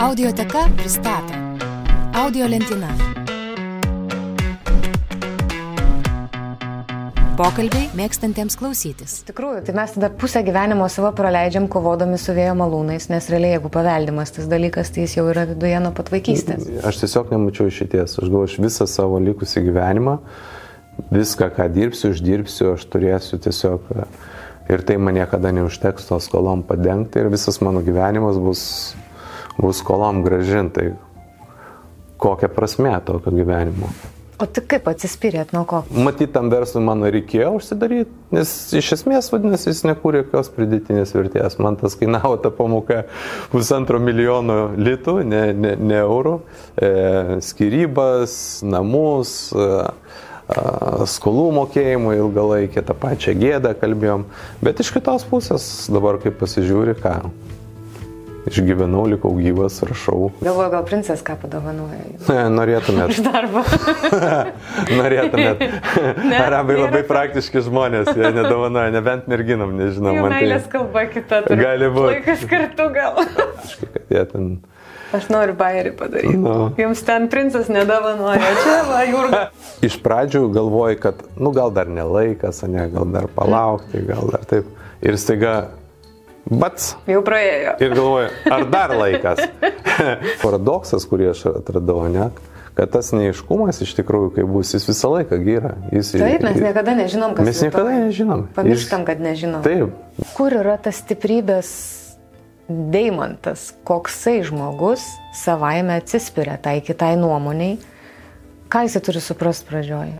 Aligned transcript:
Audioteka 0.00 0.58
pristato 0.76 1.34
Audio 2.16 2.46
lentyna. 2.48 2.88
Pokalbiai 7.36 7.90
mėgstantiems 7.98 8.56
klausytis. 8.56 9.18
Iš 9.18 9.26
tikrųjų, 9.28 9.58
tai 9.66 9.74
mes 9.76 9.92
tada 9.92 10.08
pusę 10.22 10.40
gyvenimo 10.46 10.86
savo 10.88 11.10
praleidžiam 11.18 11.66
kovodami 11.68 12.16
su 12.16 12.32
vėjo 12.32 12.54
malūnais, 12.62 13.10
nes 13.12 13.28
realiai 13.28 13.58
jeigu 13.58 13.68
paveldimas 13.74 14.32
tas 14.38 14.48
dalykas, 14.48 14.88
tai 14.88 15.04
jis 15.04 15.18
jau 15.18 15.26
yra 15.34 15.44
viduje 15.52 15.82
nuo 15.84 15.92
pat 15.92 16.08
vaikystės. 16.14 16.64
Aš 16.80 17.02
tiesiog 17.02 17.34
nemačiau 17.36 17.68
išėties. 17.68 18.16
Aš 18.22 18.24
galvoju, 18.24 18.48
aš 18.54 18.56
visą 18.64 18.88
savo 18.88 19.20
likusį 19.20 19.66
gyvenimą, 19.68 20.16
viską, 21.12 21.50
ką 21.60 21.68
dirbsiu, 21.76 22.14
uždirbsiu, 22.14 22.70
aš 22.78 22.88
turėsiu 22.88 23.36
tiesiog 23.36 23.92
ir 24.72 24.88
tai 24.88 24.96
man 24.96 25.20
niekada 25.20 25.52
neužteks 25.60 26.08
to 26.08 26.22
skolom 26.24 26.64
padengti 26.64 27.20
ir 27.20 27.28
visas 27.28 27.60
mano 27.60 27.84
gyvenimas 27.84 28.40
bus, 28.40 28.64
bus 29.58 29.82
skolom 29.82 30.22
gražintai. 30.26 30.92
Kokia 32.20 32.48
prasme 32.52 32.92
tokio 33.04 33.32
gyvenimo? 33.32 33.88
O 34.40 34.46
tik 34.48 34.70
kaip 34.72 34.86
atsispyrėt 34.88 35.50
nuo 35.52 35.66
ko? 35.68 35.82
Matyt, 35.92 36.30
tam 36.32 36.48
verslui 36.48 36.80
mano 36.84 37.08
reikėjo 37.12 37.50
užsidaryti, 37.58 38.14
nes 38.32 38.52
iš 38.78 38.94
esmės, 38.96 39.28
vadinasi, 39.32 39.68
jis 39.68 39.82
nekūrė 39.84 40.22
jokios 40.22 40.48
pridėtinės 40.54 41.12
vertės. 41.12 41.58
Man 41.60 41.76
tas 41.80 41.96
kainavo 42.00 42.38
ta 42.40 42.48
pamoka 42.54 43.02
pusantro 43.52 44.00
milijono 44.00 44.70
litų, 44.80 45.18
ne, 45.28 45.42
ne, 45.52 45.74
ne 45.76 46.00
eurų. 46.00 46.34
E, 46.72 46.90
skirybas, 47.44 48.34
namus. 48.64 49.36
E, 49.52 49.70
skolų 51.06 51.44
mokėjimų 51.60 52.16
ilgalaikį, 52.24 52.82
tą 52.82 52.96
pačią 52.98 53.36
gėdą 53.38 53.70
kalbėjom, 53.78 54.24
bet 54.64 54.80
iš 54.82 54.90
kitos 54.96 55.22
pusės 55.30 55.64
dabar 55.92 56.18
kaip 56.22 56.40
pasižiūri, 56.40 56.96
ką 56.98 57.12
išgyvenau, 58.48 59.04
likau 59.10 59.32
gyvas, 59.36 59.80
rašau. 59.86 60.30
Galvoju, 60.40 60.70
gal 60.72 60.86
princas 60.88 61.24
ką 61.26 61.36
padovanoja. 61.42 62.00
Ne, 62.30 62.46
norėtumėt. 62.54 63.12
Už 63.12 63.22
darbą. 63.26 63.64
norėtumėt. 65.00 65.64
Ne, 66.22 66.38
Arabai 66.38 66.76
nėra. 66.76 66.86
labai 66.86 67.02
praktiški 67.08 67.64
žmonės, 67.66 68.12
jie 68.14 68.32
nedovanoja, 68.36 68.94
nebent 68.94 69.30
merginam, 69.30 69.74
nežinau. 69.78 70.14
Jų 70.16 70.26
meilės 70.32 70.66
tai... 70.66 70.74
kalba 70.78 71.06
kita. 71.10 71.44
Turi. 71.48 71.64
Gali 71.64 71.90
būti. 71.92 72.18
Laikas 72.18 72.44
kartu 72.50 72.90
gal. 72.94 73.24
Aišku, 73.24 73.90
kad 73.94 74.14
jie 74.14 74.26
ten 74.30 74.52
Aš 75.10 75.26
noriu 75.32 75.56
bairį 75.58 75.90
padaryti. 75.98 76.38
No. 76.38 76.70
Jums 76.78 77.00
ten 77.02 77.26
princas 77.32 77.66
nedavanoja, 77.72 78.50
čia 78.62 78.76
va, 78.86 79.00
Jurga. 79.08 79.40
Iš 79.86 79.96
pradžių 80.04 80.44
galvoju, 80.54 80.98
kad, 81.02 81.24
nu 81.34 81.50
gal 81.54 81.74
dar 81.74 81.90
nelaikas, 81.90 82.62
ne, 82.70 82.84
gal 82.92 83.08
dar 83.10 83.26
palaukti, 83.34 84.04
gal 84.06 84.30
dar 84.30 84.46
taip. 84.46 84.68
Ir 85.02 85.18
staiga, 85.18 85.54
bats. 86.46 86.94
Jau 87.10 87.22
praėjo. 87.26 87.74
Ir 87.82 87.96
galvoju, 87.96 88.30
ar 88.50 88.64
dar 88.70 88.94
laikas. 88.96 89.42
Paradoksas, 90.44 91.06
kurį 91.10 91.30
aš 91.32 91.44
atradau, 91.52 92.02
ne, 92.10 92.30
kad 92.78 92.92
tas 92.94 93.12
neiškumas 93.12 93.82
iš 93.84 93.94
tikrųjų, 93.98 94.32
kai 94.38 94.44
bus, 94.48 94.72
jis 94.74 94.86
visą 94.88 95.12
laiką 95.12 95.38
gyra. 95.44 95.74
Jis, 95.92 96.14
Taip, 96.16 96.44
mes 96.46 96.60
niekada 96.62 96.96
nežinom, 96.96 97.34
kas 97.36 97.50
Mes 97.50 97.62
niekada 97.66 97.96
nežinom. 98.06 98.46
Pamirštam, 98.56 99.06
kad 99.08 99.22
nežinom. 99.22 99.64
Taip. 99.66 100.24
Kur 100.36 100.56
yra 100.62 100.78
tas 100.80 101.02
stiprybės 101.02 101.72
deimantas, 102.70 103.72
koksai 103.84 104.40
žmogus 104.46 105.04
savaime 105.34 105.98
atsispiria 105.98 106.56
tai 106.62 106.78
kitai 106.86 107.16
nuomoniai, 107.18 107.78
ką 108.70 108.86
jisai 108.86 109.02
turi 109.02 109.22
suprasti 109.24 109.66
pradžioje. 109.68 110.18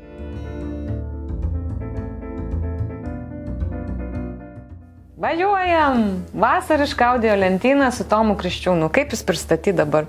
Važiuojam! 5.20 6.24
Vasarišką 6.32 7.04
audio 7.04 7.34
lentyną 7.36 7.90
su 7.92 8.06
Tomu 8.08 8.32
Kriščiūnu. 8.40 8.86
Kaip 8.88 9.10
jis 9.12 9.20
pristatyti 9.28 9.74
dabar? 9.76 10.06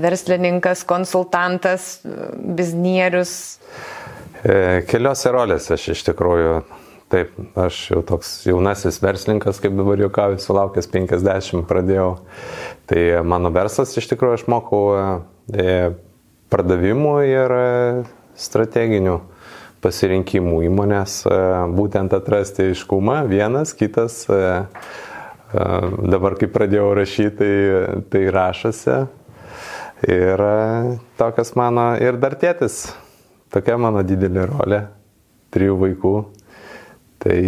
Verslininkas, 0.00 0.80
konsultantas, 0.88 1.98
biznierius. 2.56 3.34
E, 4.40 4.80
keliose 4.88 5.28
rolėse 5.34 5.76
aš 5.76 5.90
iš 5.92 6.06
tikrųjų 6.08 6.56
Taip, 7.12 7.34
aš 7.60 7.82
jau 7.90 8.00
toks 8.02 8.30
jaunasis 8.48 8.96
verslininkas, 9.04 9.60
kaip 9.62 9.76
dabar 9.76 10.00
juokauju, 10.00 10.40
sulaukęs 10.40 10.88
50 10.90 11.68
pradėjau. 11.68 12.08
Tai 12.88 13.02
mano 13.28 13.52
verslas 13.54 13.92
iš 14.00 14.08
tikrųjų 14.14 14.38
aš 14.38 14.46
mokau 14.48 14.82
e, 14.96 15.76
pardavimų 16.48 17.14
ir 17.28 17.56
e, 17.60 17.68
strateginių 18.40 19.18
pasirinkimų 19.84 20.62
įmonės, 20.70 21.20
e, 21.28 21.40
būtent 21.76 22.16
atrasti 22.16 22.70
aiškumą, 22.70 23.22
vienas, 23.30 23.76
kitas. 23.76 24.24
Dabar, 25.54 26.34
kai 26.34 26.48
pradėjau 26.50 26.88
rašyti, 26.98 27.36
tai, 27.38 27.50
tai 28.10 28.22
rašasi. 28.34 28.96
Ir 30.10 30.40
tokias 31.20 31.52
mano, 31.54 31.92
ir 32.02 32.18
dar 32.18 32.34
tėtis, 32.40 32.88
tokia 33.54 33.76
mano 33.78 34.02
didelė 34.02 34.48
rolė, 34.50 34.80
trijų 35.54 35.76
vaikų 35.84 36.16
Tai 37.24 37.42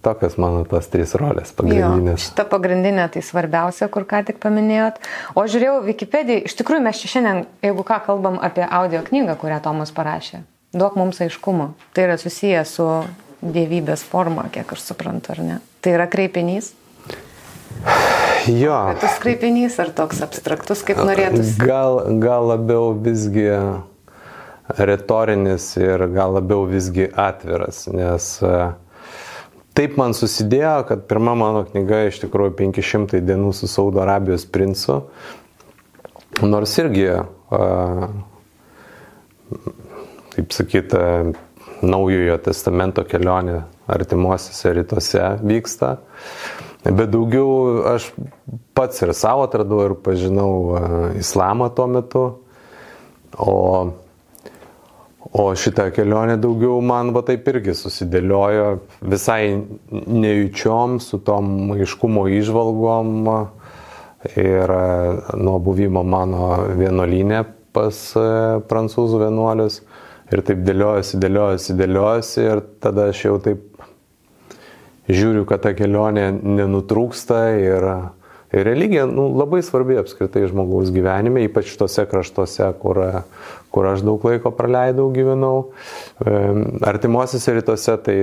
tokios 0.00 0.36
mano 0.38 0.60
tos 0.62 0.86
trys 0.92 1.16
rolės 1.18 1.50
pagrindinės. 1.58 2.20
Jo, 2.20 2.24
šita 2.28 2.44
pagrindinė 2.52 3.08
tai 3.10 3.22
svarbiausia, 3.26 3.88
kur 3.90 4.04
ką 4.06 4.20
tik 4.28 4.38
paminėjot. 4.38 5.00
O 5.34 5.42
žiūrėjau 5.42 5.80
Wikipediją, 5.88 6.44
iš 6.46 6.54
tikrųjų 6.60 6.84
mes 6.84 7.00
čia 7.02 7.10
šiandien, 7.16 7.40
jeigu 7.66 7.82
ką 7.88 7.98
kalbam 8.06 8.38
apie 8.38 8.62
audio 8.62 9.02
knygą, 9.02 9.34
kurią 9.40 9.58
Tomas 9.64 9.90
parašė, 9.96 10.44
duok 10.72 10.98
mums 11.00 11.20
aiškumo. 11.24 11.72
Tai 11.92 12.08
yra 12.08 12.18
susiję 12.20 12.64
su 12.68 12.86
dievybės 13.42 14.02
forma, 14.06 14.48
kiek 14.52 14.72
aš 14.74 14.82
suprantu, 14.90 15.34
ar 15.36 15.42
ne? 15.44 15.58
Tai 15.84 15.94
yra 15.94 16.08
kreipinys? 16.10 16.72
Jo. 18.48 18.74
Tas 19.00 19.20
kreipinys 19.22 19.76
ar 19.82 19.92
toks 19.94 20.22
abstraktus, 20.24 20.82
kaip 20.86 21.00
norėtųsi? 21.04 21.58
Gal, 21.62 22.00
gal 22.22 22.48
labiau 22.48 22.92
visgi 22.96 23.48
retorinis 24.78 25.70
ir 25.80 26.08
gal 26.12 26.34
labiau 26.36 26.66
visgi 26.68 27.06
atviras, 27.16 27.86
nes 27.92 28.26
uh, 28.44 28.74
taip 29.78 29.96
man 30.00 30.16
susidėjo, 30.16 30.82
kad 30.88 31.06
pirma 31.08 31.36
mano 31.38 31.62
knyga 31.68 32.08
iš 32.08 32.20
tikrųjų 32.24 32.56
500 32.58 33.22
dienų 33.24 33.54
su 33.56 33.70
Saudo 33.70 34.02
Arabijos 34.04 34.44
princu. 34.50 35.04
Nors 36.42 36.74
irgi, 36.78 37.06
kaip 40.38 40.54
sakyta, 40.54 41.02
naujojo 41.82 42.38
testamento 42.42 43.04
kelionė 43.06 43.60
artimuosiuose 43.90 44.74
rytuose 44.80 45.24
vyksta. 45.42 45.96
Bet 46.88 47.10
daugiau 47.12 47.84
aš 47.94 48.10
pats 48.78 49.02
ir 49.02 49.14
savo 49.18 49.46
atradau 49.46 49.84
ir 49.84 49.94
pažinau 50.02 50.52
islamą 51.18 51.70
tuo 51.74 51.88
metu. 51.90 52.28
O 53.38 53.56
O 55.32 55.50
šitą 55.52 55.90
kelionę 55.92 56.38
daugiau 56.40 56.80
man 56.80 57.10
va 57.12 57.20
taip 57.20 57.44
irgi 57.50 57.74
susidėliojo 57.76 58.68
visai 59.12 59.58
nejučiom 59.92 60.94
su 61.04 61.18
tom 61.20 61.74
aiškumo 61.74 62.22
išvalgom 62.32 63.28
ir 64.40 64.72
e, 64.72 64.86
nuo 65.36 65.58
buvimo 65.60 66.00
mano 66.00 66.54
vienuolinė 66.80 67.42
pas 67.76 68.00
e, 68.16 68.24
prancūzų 68.70 69.20
vienuolius. 69.26 69.82
Ir 70.28 70.44
taip 70.44 70.60
dėliojasi, 70.66 71.18
dėliojasi, 71.22 71.76
dėliojasi 71.78 72.44
ir 72.44 72.62
tada 72.84 73.08
aš 73.12 73.24
jau 73.24 73.38
taip 73.40 73.82
žiūriu, 75.08 75.46
kad 75.48 75.64
ta 75.64 75.72
kelionė 75.72 76.28
nenutrūksta 76.36 77.38
ir, 77.56 77.86
ir 78.52 78.66
religija 78.68 79.06
nu, 79.08 79.30
labai 79.32 79.62
svarbi 79.64 79.96
apskritai 80.00 80.44
žmogaus 80.50 80.92
gyvenime, 80.92 81.46
ypač 81.48 81.72
tose 81.80 82.04
kraštuose, 82.10 82.68
kur 82.82 83.00
kur 83.70 83.88
aš 83.88 84.04
daug 84.06 84.22
laiko 84.24 84.52
praleidau, 84.56 85.08
gyvenau. 85.14 85.70
Artimuosiuose 86.88 87.56
rytuose 87.58 87.96
tai 88.04 88.16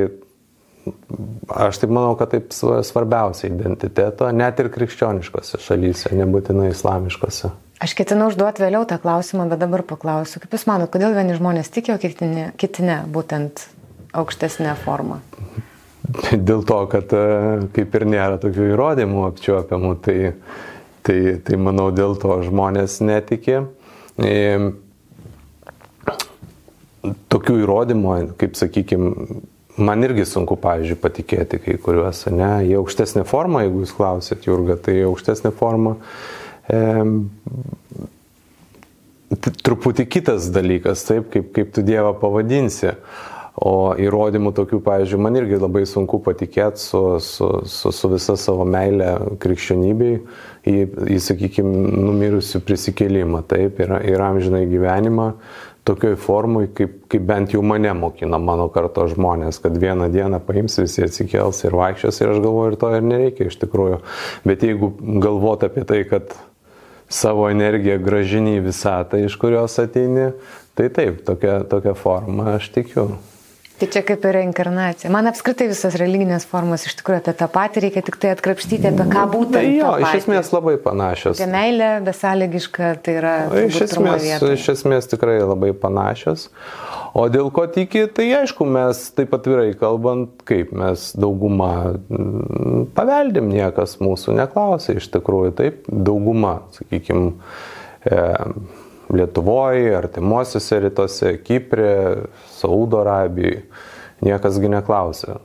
aš 1.49 1.81
taip 1.81 1.93
manau, 1.93 2.13
kad 2.19 2.33
taip 2.33 2.53
svarbiausia 2.53 3.49
identiteto, 3.49 4.29
net 4.33 4.61
ir 4.61 4.71
krikščioniškose 4.73 5.61
šalyse, 5.61 6.13
nebūtinai 6.17 6.71
islamiškose. 6.73 7.53
Aš 7.83 7.91
ketinau 7.97 8.29
užduoti 8.31 8.63
vėliau 8.63 8.85
tą 8.87 8.95
klausimą, 9.03 9.49
bet 9.51 9.59
dabar 9.59 9.83
paklausiu, 9.83 10.39
kaip 10.39 10.53
Jūs 10.55 10.63
manote, 10.69 10.93
kodėl 10.93 11.15
vieni 11.17 11.35
žmonės 11.35 11.71
tikėjo, 11.75 11.97
kiti 11.99 12.27
ne, 12.29 12.45
kiti 12.55 12.85
ne, 12.87 13.01
būtent 13.11 13.65
aukštesnė 14.15 14.77
forma? 14.85 15.19
Dėl 16.47 16.63
to, 16.67 16.77
kad 16.91 17.11
e, 17.11 17.25
kaip 17.75 17.97
ir 17.99 18.05
nėra 18.07 18.39
tokių 18.39 18.69
įrodymų 18.71 19.25
apčiuopiamų, 19.27 19.91
tai, 20.05 20.17
tai, 21.03 21.17
tai 21.43 21.59
manau 21.59 21.89
dėl 21.95 22.15
to 22.21 22.39
žmonės 22.45 23.01
netikė 23.03 23.65
tokių 27.33 27.57
įrodymų, 27.65 28.13
kaip 28.39 28.55
sakykime, 28.55 29.09
man 29.75 30.07
irgi 30.07 30.23
sunku, 30.29 30.55
pavyzdžiui, 30.63 30.95
patikėti 31.03 31.59
kai 31.59 31.75
kuriuos, 31.83 32.23
ne, 32.31 32.53
jie 32.69 32.79
aukštesnė 32.79 33.25
forma, 33.27 33.65
jeigu 33.65 33.83
jūs 33.83 33.91
klausėt, 33.97 34.47
Jurga, 34.47 34.79
tai 34.79 35.01
aukštesnė 35.09 35.51
forma. 35.59 35.97
E, 35.99 36.44
truputį 39.65 40.05
kitas 40.09 40.49
dalykas, 40.53 41.05
taip, 41.07 41.31
kaip, 41.33 41.53
kaip 41.55 41.71
tu 41.75 41.85
Dievą 41.85 42.13
pavadinsi. 42.19 42.95
O 43.55 43.93
įrodymų 43.95 44.51
tokių, 44.51 44.81
pavyzdžiui, 44.83 45.19
man 45.23 45.37
irgi 45.39 45.55
labai 45.61 45.85
sunku 45.87 46.17
patikėti 46.25 46.81
su, 46.81 46.99
su, 47.23 47.47
su, 47.71 47.91
su 47.95 48.09
visa 48.11 48.35
savo 48.35 48.65
meilė 48.67 49.13
krikščionybei 49.39 50.17
į, 50.67 50.73
į 51.15 51.19
sakykime, 51.23 51.71
numirusių 51.95 52.59
prisikėlimą, 52.67 53.45
taip, 53.47 53.79
ir, 53.79 53.93
ir 54.11 54.25
amžinai 54.25 54.65
gyvenimą 54.67 55.29
tokioj 55.85 56.17
formui, 56.19 56.65
kaip, 56.75 56.97
kaip 57.11 57.23
bent 57.29 57.53
jau 57.55 57.61
mane 57.63 57.93
mokina 57.95 58.39
mano 58.41 58.65
karto 58.73 59.05
žmonės, 59.11 59.61
kad 59.63 59.77
vieną 59.79 60.09
dieną 60.11 60.41
paims 60.43 60.79
visi 60.81 61.05
atsikels 61.05 61.61
ir 61.63 61.77
vaikščios 61.77 62.19
ir 62.21 62.33
aš 62.33 62.41
galvoju, 62.43 62.73
ir 62.73 62.77
to 62.81 62.91
ir 62.97 63.05
nereikia 63.05 63.47
iš 63.51 63.59
tikrųjų. 63.61 64.01
Bet 64.49 64.65
jeigu 64.65 64.91
galvot 65.23 65.63
apie 65.67 65.85
tai, 65.87 66.01
kad 66.09 66.33
savo 67.09 67.49
energiją 67.51 67.99
gražini 68.03 68.57
į 68.59 68.65
visatą, 68.69 69.19
iš 69.21 69.37
kurios 69.41 69.77
ateini, 69.81 70.31
tai 70.77 70.89
taip, 70.93 71.21
tokia, 71.27 71.59
tokia 71.69 71.93
forma 71.97 72.55
aš 72.55 72.71
tikiu. 72.75 73.09
Tai 73.75 73.87
čia 73.91 74.05
kaip 74.07 74.23
ir 74.23 74.37
reinkarnacija. 74.37 75.09
Man 75.11 75.27
apskritai 75.27 75.65
visas 75.67 75.97
religinės 75.99 76.45
formos 76.47 76.85
iš 76.87 76.93
tikrųjų 77.01 77.19
apie 77.19 77.33
tą 77.35 77.47
patį 77.51 77.81
reikia 77.83 78.03
tik 78.07 78.15
tai 78.23 78.29
atkrapštyti, 78.31 78.87
apie 78.87 79.07
ką 79.11 79.25
būtent. 79.33 79.57
Tai 79.57 79.63
jo, 79.67 79.89
iš 79.99 80.21
esmės 80.21 80.51
labai 80.53 80.77
panašios. 80.79 81.41
Apie 81.41 81.51
meilę 81.51 81.89
besąlygišką, 82.05 82.91
tai 83.03 83.17
yra. 83.19 83.33
Iš 83.65 83.81
esmės, 83.89 84.29
iš 84.55 84.69
esmės 84.77 85.11
tikrai 85.11 85.41
labai 85.41 85.73
panašios. 85.75 86.47
O 87.15 87.27
dėl 87.31 87.51
ko 87.55 87.65
tiki, 87.71 88.05
tai 88.11 88.29
aišku, 88.39 88.67
mes 88.67 89.03
taip 89.15 89.35
atvirai 89.35 89.69
kalbant, 89.79 90.31
kaip 90.47 90.71
mes 90.75 91.09
daugumą 91.19 91.71
mm, 91.95 92.87
paveldim, 92.95 93.51
niekas 93.51 93.99
mūsų 94.03 94.35
neklausė 94.39 94.97
iš 95.01 95.11
tikrųjų, 95.13 95.51
taip, 95.59 95.85
dauguma, 95.87 96.57
sakykime, 96.75 97.31
Lietuvoje, 99.13 99.91
artimuosiuose 99.97 100.79
rytuose, 100.87 101.33
Kiprė, 101.45 101.91
Saudo 102.55 103.03
Arabijoje. 103.03 103.65
Niekasgi 104.25 104.71
neklausė. 104.71 105.37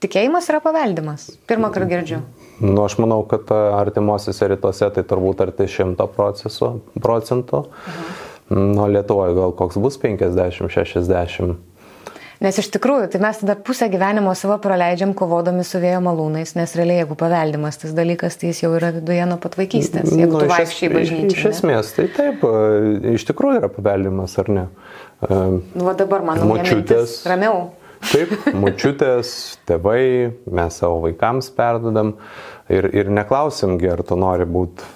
Tikėjimas 0.00 0.46
yra 0.48 0.62
paveldimas. 0.64 1.26
Pirmą 1.50 1.68
kartą 1.74 1.90
girdžiu. 1.90 2.20
Nu, 2.60 2.78
aš 2.86 2.96
manau, 3.00 3.20
kad 3.28 3.50
artimuosiuose 3.52 4.48
rytuose 4.54 4.88
tai 4.96 5.04
turbūt 5.04 5.42
arti 5.44 5.68
100 5.68 6.06
procentų. 6.08 7.62
Mhm. 7.68 8.18
Nu, 8.50 8.86
Lietuvoje 8.90 9.36
gal 9.36 9.52
koks 9.54 9.76
bus 9.78 9.98
50-60. 10.00 11.54
Nes 12.40 12.56
iš 12.56 12.70
tikrųjų, 12.72 13.10
tai 13.12 13.18
mes 13.20 13.36
tada 13.42 13.52
pusę 13.60 13.84
gyvenimo 13.92 14.32
savo 14.38 14.54
praleidžiam 14.64 15.10
kovodami 15.16 15.60
su 15.66 15.76
vėjo 15.82 15.98
malūnais, 16.06 16.54
nes 16.56 16.72
realiai 16.78 17.02
jeigu 17.02 17.16
paveldimas 17.20 17.76
tas 17.82 17.90
dalykas, 17.92 18.38
tai 18.40 18.48
jis 18.48 18.62
jau 18.62 18.70
yra 18.78 18.88
viduje 18.96 19.26
nuo 19.28 19.36
pat 19.42 19.58
vaikystės, 19.60 20.08
jeigu 20.08 20.38
nu, 20.38 20.40
tu 20.40 20.48
vaikščiai 20.48 20.88
bažnyčiai. 20.94 21.34
Iš 21.36 21.48
esmės, 21.50 21.90
tai 21.98 22.06
taip, 22.14 22.46
iš 23.12 23.26
tikrųjų 23.28 23.60
yra 23.60 23.68
paveldimas, 23.74 24.38
ar 24.40 24.48
ne? 24.56 24.62
Nu, 25.28 25.84
va 25.84 25.92
dabar 25.98 26.24
mano 26.24 26.48
močiutės. 26.48 27.18
Ramiau. 27.28 27.66
Taip, 28.08 28.32
močiutės, 28.56 29.34
tėvai, 29.68 30.32
mes 30.48 30.78
savo 30.80 31.02
vaikams 31.04 31.50
perdodam 31.52 32.14
ir, 32.72 32.88
ir 32.96 33.12
neklausim, 33.12 33.76
ar 33.92 34.00
tu 34.00 34.16
nori 34.16 34.48
būti 34.48 34.88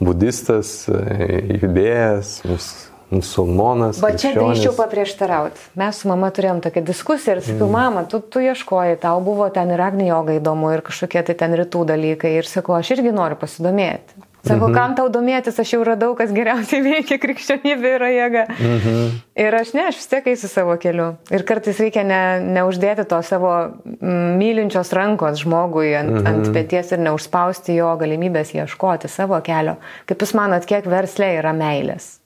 budistas, 0.00 0.72
judėjas, 0.88 2.38
mūsų 2.48 2.91
musulmonas. 3.12 4.00
Bet 4.02 4.20
čia 4.22 4.32
drįščiau 4.36 4.74
paprieštarauti. 4.78 5.68
Mes 5.80 6.02
su 6.02 6.10
mama 6.10 6.32
turėjom 6.34 6.64
tokią 6.64 6.84
diskusiją 6.88 7.36
ir 7.36 7.44
sakiau, 7.44 7.68
mm. 7.68 7.76
mama, 7.76 8.04
tu, 8.08 8.22
tu 8.24 8.42
ieškoji, 8.42 8.98
tau 9.04 9.22
buvo 9.24 9.48
ten 9.54 9.70
ir 9.74 9.84
agni 9.84 10.08
joga 10.10 10.36
įdomu 10.40 10.72
ir 10.74 10.84
kažkokie 10.86 11.24
tai 11.28 11.38
ten 11.44 11.56
rytų 11.62 11.86
dalykai. 11.92 12.36
Ir 12.40 12.48
sakau, 12.48 12.76
aš 12.78 12.94
irgi 12.96 13.14
noriu 13.14 13.38
pasidomėti. 13.40 14.28
Sako, 14.42 14.66
mhm. 14.68 14.74
kam 14.74 14.94
tau 14.98 15.06
domėtis, 15.12 15.58
aš 15.62 15.70
jau 15.76 15.84
radau, 15.86 16.16
kas 16.18 16.32
geriausiai 16.34 16.82
veikia, 16.82 17.18
krikščionybė 17.22 17.92
yra 17.94 18.08
jėga. 18.10 18.40
Mhm. 18.50 19.04
Ir 19.38 19.54
aš 19.54 19.70
ne, 19.76 19.84
aš 19.92 20.00
vis 20.00 20.08
tiek 20.10 20.26
eisiu 20.32 20.50
savo 20.50 20.74
keliu. 20.82 21.12
Ir 21.30 21.44
kartais 21.46 21.78
reikia 21.78 22.02
ne, 22.06 22.22
neuždėti 22.58 23.06
to 23.10 23.20
savo 23.26 23.52
mylinčios 24.02 24.90
rankos 24.98 25.44
žmogui 25.44 25.92
ant, 25.98 26.16
mhm. 26.16 26.26
ant 26.26 26.50
pėties 26.56 26.90
ir 26.96 27.04
neužspausti 27.06 27.78
jo 27.78 27.92
galimybės 28.00 28.50
ieškoti 28.56 29.10
savo 29.12 29.38
kelio. 29.46 29.76
Kaip 30.10 30.26
jūs 30.26 30.34
manot, 30.38 30.66
kiek 30.66 30.90
verslė 30.90 31.36
yra 31.38 31.54
meilės? 31.54 32.16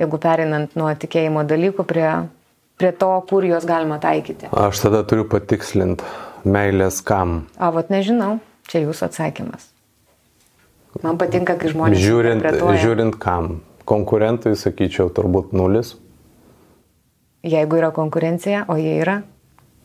Jeigu 0.00 0.20
perinant 0.22 0.74
nuo 0.78 0.90
tikėjimo 0.98 1.44
dalykų 1.48 1.86
prie, 1.88 2.08
prie 2.80 2.92
to, 2.98 3.10
kur 3.28 3.46
juos 3.46 3.66
galima 3.68 4.00
taikyti. 4.02 4.50
Aš 4.50 4.86
tada 4.86 5.02
turiu 5.08 5.26
patikslinti, 5.30 6.06
meilės 6.44 7.00
kam. 7.06 7.44
A, 7.58 7.70
vat 7.74 7.92
nežinau, 7.94 8.38
čia 8.70 8.84
jūsų 8.84 9.08
atsakymas. 9.10 9.70
Man 11.02 11.18
patinka, 11.18 11.56
kai 11.58 11.72
žmonės. 11.72 12.02
Žiūrint, 12.02 12.44
žiūrint 12.78 13.18
kam. 13.18 13.58
Konkurentui, 13.84 14.54
sakyčiau, 14.56 15.10
turbūt 15.12 15.52
nulis. 15.56 15.96
Jeigu 17.44 17.76
yra 17.76 17.90
konkurencija, 17.92 18.62
o 18.72 18.78
jie 18.80 18.94
yra? 19.02 19.18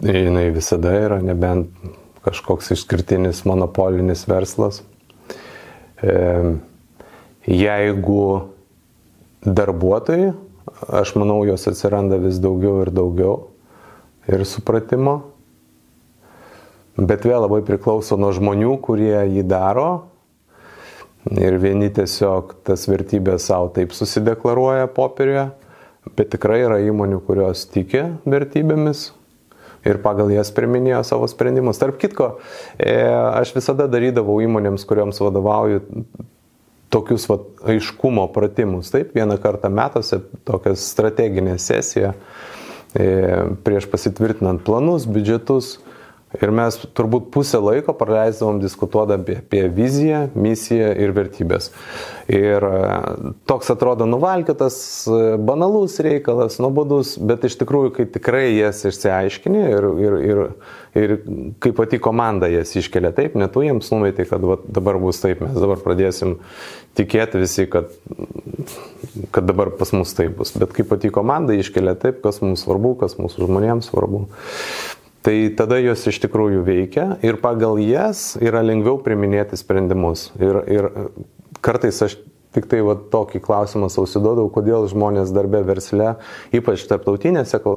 Jinai 0.05 0.45
visada 0.55 0.93
yra, 0.95 1.17
nebent 1.19 1.73
kažkoks 2.23 2.71
išskirtinis 2.75 3.41
monopolinis 3.49 4.23
verslas. 4.29 4.79
E, 5.99 6.13
jeigu 7.49 8.21
darbuotojai, 9.45 10.33
aš 11.01 11.15
manau, 11.19 11.41
jos 11.47 11.67
atsiranda 11.71 12.19
vis 12.21 12.39
daugiau 12.41 12.81
ir 12.83 12.91
daugiau 12.93 13.35
ir 14.29 14.45
supratimo. 14.45 15.19
Bet 16.99 17.23
vėl 17.23 17.45
labai 17.45 17.61
priklauso 17.63 18.17
nuo 18.19 18.33
žmonių, 18.35 18.73
kurie 18.83 19.15
jį 19.15 19.45
daro. 19.47 19.89
Ir 21.35 21.55
vieni 21.59 21.89
tiesiog 21.91 22.57
tas 22.67 22.85
vertybės 22.89 23.47
savo 23.49 23.69
taip 23.75 23.91
susideklaruoja 23.95 24.87
popieriuje, 24.95 25.49
bet 26.15 26.31
tikrai 26.33 26.61
yra 26.63 26.79
įmonių, 26.83 27.19
kurios 27.27 27.65
tiki 27.71 28.05
vertybėmis 28.27 29.09
ir 29.87 29.99
pagal 30.03 30.31
jas 30.33 30.51
priminėjo 30.55 31.01
savo 31.07 31.27
sprendimus. 31.31 31.79
Tarp 31.79 31.99
kitko, 32.01 32.33
e, 32.79 32.95
aš 33.39 33.53
visada 33.55 33.87
darydavau 33.91 34.39
įmonėms, 34.43 34.85
kuriuoms 34.87 35.21
vadovauju, 35.23 35.83
tokius 36.89 37.27
vat, 37.29 37.45
aiškumo 37.69 38.27
pratimus. 38.33 38.91
Taip, 38.93 39.13
vieną 39.15 39.37
kartą 39.41 39.69
metuose 39.69 40.21
tokią 40.47 40.75
strateginę 40.75 41.57
sesiją 41.59 42.13
e, 42.13 43.07
prieš 43.63 43.89
pasitvirtinant 43.91 44.63
planus, 44.65 45.07
biudžetus. 45.09 45.77
Ir 46.37 46.51
mes 46.53 46.75
turbūt 46.93 47.31
pusę 47.33 47.57
laiko 47.57 47.95
praleisdavom 47.97 48.59
diskutuodami 48.61 49.39
apie 49.39 49.63
viziją, 49.73 50.27
misiją 50.37 50.91
ir 51.01 51.13
vertybės. 51.17 51.71
Ir 52.29 52.61
e, 52.67 52.81
toks 53.49 53.71
atrodo 53.73 54.05
nuvalkėtas, 54.05 54.77
e, 55.09 55.21
banalus 55.41 55.97
reikalas, 56.05 56.59
nuobodus, 56.61 57.15
bet 57.17 57.47
iš 57.49 57.57
tikrųjų, 57.63 57.93
kai 57.95 58.05
tikrai 58.13 58.43
jas 58.51 58.83
išsiaiškini 58.85 59.63
ir, 59.71 59.87
ir, 60.05 60.19
ir, 60.27 60.43
ir 61.01 61.15
kai 61.65 61.73
pati 61.73 61.97
komanda 61.97 62.51
jas 62.53 62.75
iškelia 62.77 63.09
taip, 63.17 63.33
ne 63.33 63.49
tu 63.49 63.65
jiems 63.65 63.89
numeti, 63.89 64.27
kad 64.29 64.45
va, 64.45 64.59
dabar 64.69 65.01
bus 65.01 65.23
taip, 65.25 65.41
mes 65.41 65.57
dabar 65.57 65.81
pradėsim 65.81 66.37
tikėti 66.99 67.41
visi, 67.41 67.65
kad, 67.73 67.89
kad 69.33 69.49
dabar 69.49 69.73
pas 69.81 69.97
mus 69.97 70.13
taip 70.13 70.37
bus. 70.37 70.53
Bet 70.61 70.77
kai 70.77 70.85
pati 70.85 71.09
komanda 71.09 71.57
iškelia 71.57 71.97
taip, 71.97 72.21
kas 72.21 72.43
mums 72.45 72.67
svarbu, 72.67 72.93
kas 73.01 73.17
mūsų 73.17 73.49
žmonėms 73.49 73.89
svarbu. 73.89 74.27
Tai 75.25 75.35
tada 75.59 75.79
jos 75.83 76.05
iš 76.07 76.21
tikrųjų 76.23 76.63
veikia 76.63 77.05
ir 77.25 77.39
pagal 77.43 77.79
jas 77.83 78.37
yra 78.39 78.61
lengviau 78.63 79.01
priminėti 79.03 79.59
sprendimus. 79.59 80.29
Ir, 80.39 80.61
ir 80.71 80.87
kartais 81.65 81.99
aš 82.05 82.15
Tik 82.49 82.65
tai 82.65 82.79
va, 82.81 82.95
tokį 82.97 83.43
klausimą 83.45 83.91
sausiduodavau, 83.93 84.49
kodėl 84.49 84.87
žmonės 84.89 85.29
darbė 85.35 85.61
versle, 85.67 86.15
ypač 86.55 86.81
tarptautinėse 86.89 87.59
e, 87.61 87.73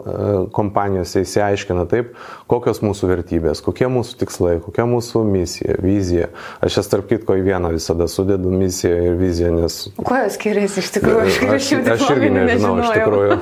kompanijose 0.57 1.27
įsiaiškina 1.27 1.85
taip, 1.91 2.15
kokios 2.49 2.81
mūsų 2.81 3.11
vertybės, 3.11 3.61
kokie 3.65 3.91
mūsų 3.93 4.17
tikslai, 4.23 4.55
kokia 4.65 4.87
mūsų 4.89 5.25
misija, 5.29 5.77
vizija. 5.83 6.31
Aš 6.65 6.79
jas 6.81 6.89
tarp 6.89 7.11
kitko 7.11 7.37
į 7.37 7.45
vieną 7.51 7.75
visada 7.75 8.07
sudedu 8.09 8.49
misiją 8.49 8.95
ir 9.11 9.19
viziją, 9.21 9.51
nes... 9.59 9.77
Kuo 10.01 10.23
jos 10.23 10.39
skiriasi 10.39 10.81
iš 10.81 10.89
tikrųjų? 10.97 11.27
Aš, 11.27 11.39
aš, 11.59 11.69
aš 11.93 12.07
irgi 12.17 12.33
nežinau, 12.39 12.73
iš 12.81 12.95
tikrųjų. 12.97 13.39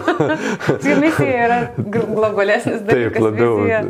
misija 1.04 1.46
yra 1.46 1.60
globalesnis 1.78 2.82
dalykas. 2.90 3.14
Taip, 3.14 3.20
labiau. 3.22 3.54
Vizija, 3.62 3.80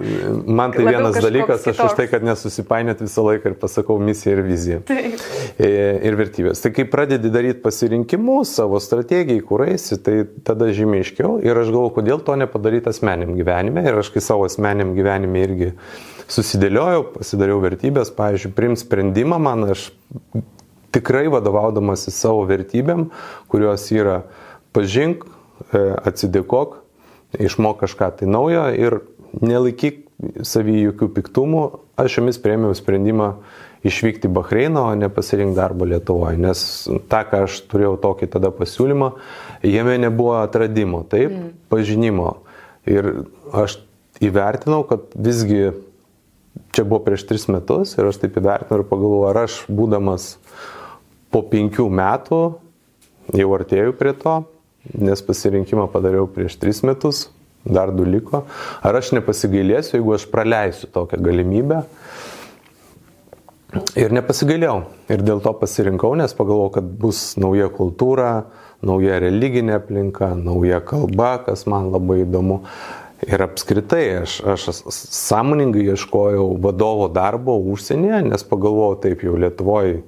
man 0.60 0.76
tai 0.76 0.86
vienas 0.90 1.16
dalykas, 1.16 1.64
aš 1.72 1.82
už 1.88 1.96
tai, 1.98 2.08
kad 2.12 2.24
nesusipainėt 2.26 3.00
visą 3.04 3.24
laiką 3.26 3.54
ir 3.54 3.58
pasakau 3.64 3.96
misiją 4.02 4.36
ir 4.36 4.44
viziją. 4.46 4.80
Taip. 4.88 5.24
E, 5.56 5.72
ir 6.04 6.20
vertybės. 6.20 6.60
Tai 6.60 6.74
kai 6.76 6.86
pradedi 6.90 7.29
daryti 7.32 7.62
pasirinkimus 7.64 8.52
savo 8.58 8.80
strategijai, 8.82 9.42
kur 9.46 9.64
eisi, 9.66 9.98
tai 10.02 10.22
tada 10.46 10.70
žymiai 10.74 11.04
aiškiau. 11.04 11.38
Ir 11.44 11.58
aš 11.58 11.72
galvoju, 11.72 11.94
kodėl 11.98 12.22
to 12.26 12.36
nepadaryti 12.40 12.90
asmeniam 12.92 13.34
gyvenime. 13.38 13.84
Ir 13.86 14.00
aš 14.02 14.12
kai 14.14 14.22
savo 14.24 14.46
asmeniam 14.48 14.92
gyvenime 14.96 15.44
irgi 15.46 15.72
susidėliojau, 16.30 17.06
pasidariau 17.16 17.62
vertybės, 17.62 18.12
pavyzdžiui, 18.14 18.54
prim 18.56 18.76
sprendimą 18.78 19.40
man, 19.42 19.66
aš 19.74 19.88
tikrai 20.94 21.26
vadovaudamasi 21.30 22.12
savo 22.14 22.44
vertybėm, 22.50 23.08
kurios 23.50 23.86
yra 23.94 24.22
pažink, 24.76 25.24
e, 25.70 25.82
atsidėkok, 26.10 26.78
išmok 27.38 27.82
kažką 27.84 28.12
tai 28.20 28.30
naujo 28.30 28.66
ir 28.74 29.00
nelaikyk 29.38 30.06
savy 30.46 30.82
jokių 30.84 31.10
piktumų, 31.16 31.64
aš 32.00 32.18
jomis 32.20 32.40
prieimiau 32.42 32.74
sprendimą 32.76 33.34
išvykti 33.86 34.28
į 34.28 34.34
Bahreiną, 34.36 34.86
o 34.90 34.96
ne 34.98 35.08
pasirinkti 35.12 35.56
darbą 35.56 35.88
Lietuvoje. 35.88 36.38
Nes 36.40 36.62
tą, 37.10 37.22
ką 37.28 37.44
aš 37.46 37.60
turėjau 37.70 37.96
tokį 38.02 38.30
tada 38.34 38.50
pasiūlymą, 38.54 39.12
jame 39.66 39.96
nebuvo 40.02 40.36
atradimo, 40.42 41.02
taip, 41.08 41.32
mm. 41.32 41.52
pažinimo. 41.72 42.34
Ir 42.88 43.10
aš 43.56 43.78
įvertinau, 44.24 44.82
kad 44.88 45.08
visgi 45.16 45.70
čia 46.74 46.84
buvo 46.84 47.00
prieš 47.06 47.24
tris 47.28 47.46
metus 47.50 47.96
ir 47.96 48.08
aš 48.08 48.20
taip 48.22 48.36
įvertinau 48.40 48.82
ir 48.82 48.88
pagalvojau, 48.88 49.28
ar 49.30 49.44
aš 49.46 49.62
būdamas 49.70 50.34
po 51.32 51.42
penkių 51.46 51.86
metų 51.94 52.40
jau 53.36 53.50
artėjau 53.56 53.94
prie 53.96 54.14
to, 54.18 54.40
nes 54.98 55.22
pasirinkimą 55.24 55.86
padariau 55.92 56.28
prieš 56.30 56.56
tris 56.60 56.82
metus, 56.86 57.28
dar 57.64 57.92
du 57.94 58.06
liko. 58.08 58.44
Ar 58.82 58.96
aš 58.98 59.12
nepasigailėsiu, 59.16 59.98
jeigu 59.98 60.16
aš 60.16 60.26
praleisiu 60.32 60.90
tokią 60.92 61.20
galimybę? 61.22 61.82
Ir 63.98 64.10
nepasigailėjau. 64.14 64.78
Ir 65.12 65.22
dėl 65.22 65.42
to 65.44 65.52
pasirinkau, 65.60 66.14
nes 66.18 66.34
pagalvojau, 66.34 66.72
kad 66.78 66.88
bus 67.02 67.20
nauja 67.38 67.68
kultūra, 67.70 68.30
nauja 68.86 69.20
religinė 69.22 69.76
aplinka, 69.78 70.32
nauja 70.34 70.80
kalba, 70.82 71.36
kas 71.46 71.66
man 71.70 71.90
labai 71.94 72.24
įdomu. 72.24 72.64
Ir 73.28 73.44
apskritai 73.44 74.04
aš, 74.22 74.38
aš 74.48 74.64
sąmoningai 74.96 75.84
ieškojau 75.92 76.54
vadovo 76.64 77.10
darbo 77.12 77.58
užsienyje, 77.72 78.22
nes 78.30 78.46
pagalvojau 78.48 78.96
taip 79.04 79.26
jau 79.26 79.36
Lietuvoje 79.38 80.00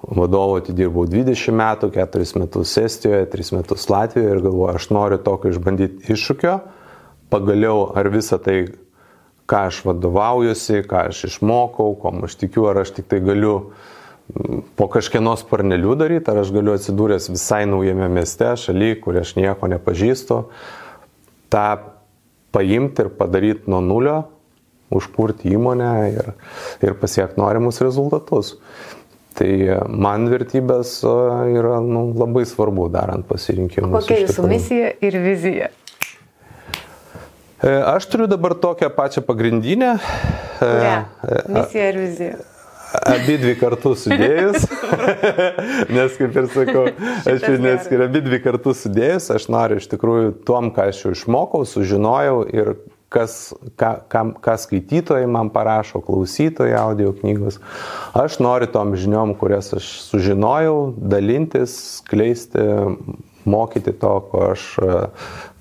vadovu 0.00 0.56
atidirbau 0.60 1.04
20 1.04 1.54
metų, 1.60 1.90
4 1.94 2.38
metus 2.40 2.72
Estijoje, 2.80 3.26
3 3.34 3.52
metus 3.58 3.84
Latvijoje 3.92 4.36
ir 4.36 4.44
galvoju, 4.46 4.76
aš 4.78 4.88
noriu 4.96 5.18
tokio 5.20 5.52
išbandyti 5.52 6.14
iššūkio, 6.14 6.54
pagaliau 7.30 7.90
ar 7.94 8.08
visą 8.12 8.40
tai, 8.42 8.62
ką 9.50 9.66
aš 9.68 9.82
vadovaujuosi, 9.88 10.84
ką 10.86 11.06
aš 11.10 11.24
išmokau, 11.30 11.94
ko 11.98 12.12
aš 12.26 12.36
tikiu, 12.38 12.68
ar 12.70 12.84
aš 12.84 12.94
tik 12.98 13.08
tai 13.10 13.18
galiu 13.24 13.54
mm, 14.34 14.62
po 14.78 14.86
kažkieno 14.92 15.34
sparnelių 15.40 15.96
daryti, 15.98 16.30
ar 16.30 16.42
aš 16.44 16.52
galiu 16.54 16.76
atsidūręs 16.76 17.30
visai 17.32 17.64
naujame 17.70 18.10
mieste, 18.12 18.52
šaly, 18.64 18.94
kur 19.02 19.18
aš 19.20 19.34
nieko 19.40 19.70
nepažįstu, 19.74 20.44
tą 21.50 21.66
paimti 22.54 23.06
ir 23.06 23.10
padaryti 23.18 23.70
nuo 23.70 23.82
nulio, 23.82 24.20
užkurti 24.90 25.50
įmonę 25.54 25.90
ir, 26.10 26.32
ir 26.82 26.96
pasiekti 26.98 27.38
norimus 27.40 27.78
rezultatus. 27.82 28.56
Tai 29.38 29.50
man 29.86 30.26
vertybės 30.28 30.96
yra 31.06 31.78
nu, 31.84 32.08
labai 32.18 32.42
svarbu 32.48 32.88
darant 32.92 33.24
pasirinkimus. 33.28 34.02
Kokia 34.02 34.24
jūsų 34.24 34.48
misija 34.50 34.90
ir 35.06 35.18
vizija? 35.22 35.70
E, 37.62 37.82
aš 37.84 38.06
turiu 38.06 38.26
dabar 38.26 38.54
tokią 38.54 38.90
pačią 38.90 39.22
pagrindinę. 39.22 39.98
Kurią? 40.58 40.96
E, 41.24 41.42
misija 41.48 41.88
ir 41.88 41.98
vizija. 41.98 42.36
Abi 43.06 43.36
dvi 43.38 43.52
kartu 43.54 43.92
sudėjus, 43.94 44.64
nes 45.94 46.16
kaip 46.18 46.38
ir 46.40 46.48
sakau, 46.50 46.86
aš 47.22 47.44
ir 47.46 47.60
neskiriu, 47.62 48.06
abi 48.08 48.22
dvi 48.24 48.40
kartu 48.42 48.72
sudėjus, 48.74 49.28
aš 49.30 49.46
noriu 49.52 49.78
iš 49.78 49.86
tikrųjų 49.92 50.32
tom, 50.48 50.72
ką 50.74 50.88
aš 50.90 51.04
jau 51.04 51.12
išmokau, 51.14 51.62
sužinojau 51.70 52.40
ir 52.50 52.72
kas, 53.12 53.36
ką, 53.78 53.92
ką, 54.10 54.24
ką 54.42 54.56
skaitytojai 54.64 55.30
man 55.30 55.52
parašo, 55.54 56.00
klausytojai 56.02 56.74
audio 56.80 57.12
knygos. 57.20 57.60
Aš 58.16 58.40
noriu 58.42 58.70
tom 58.72 58.96
žiniom, 58.98 59.36
kurias 59.38 59.70
aš 59.76 59.92
sužinojau, 60.08 60.94
dalintis, 60.98 61.76
skleisti, 62.00 62.64
mokyti 63.44 63.94
to, 64.02 64.14
aš, 64.50 64.66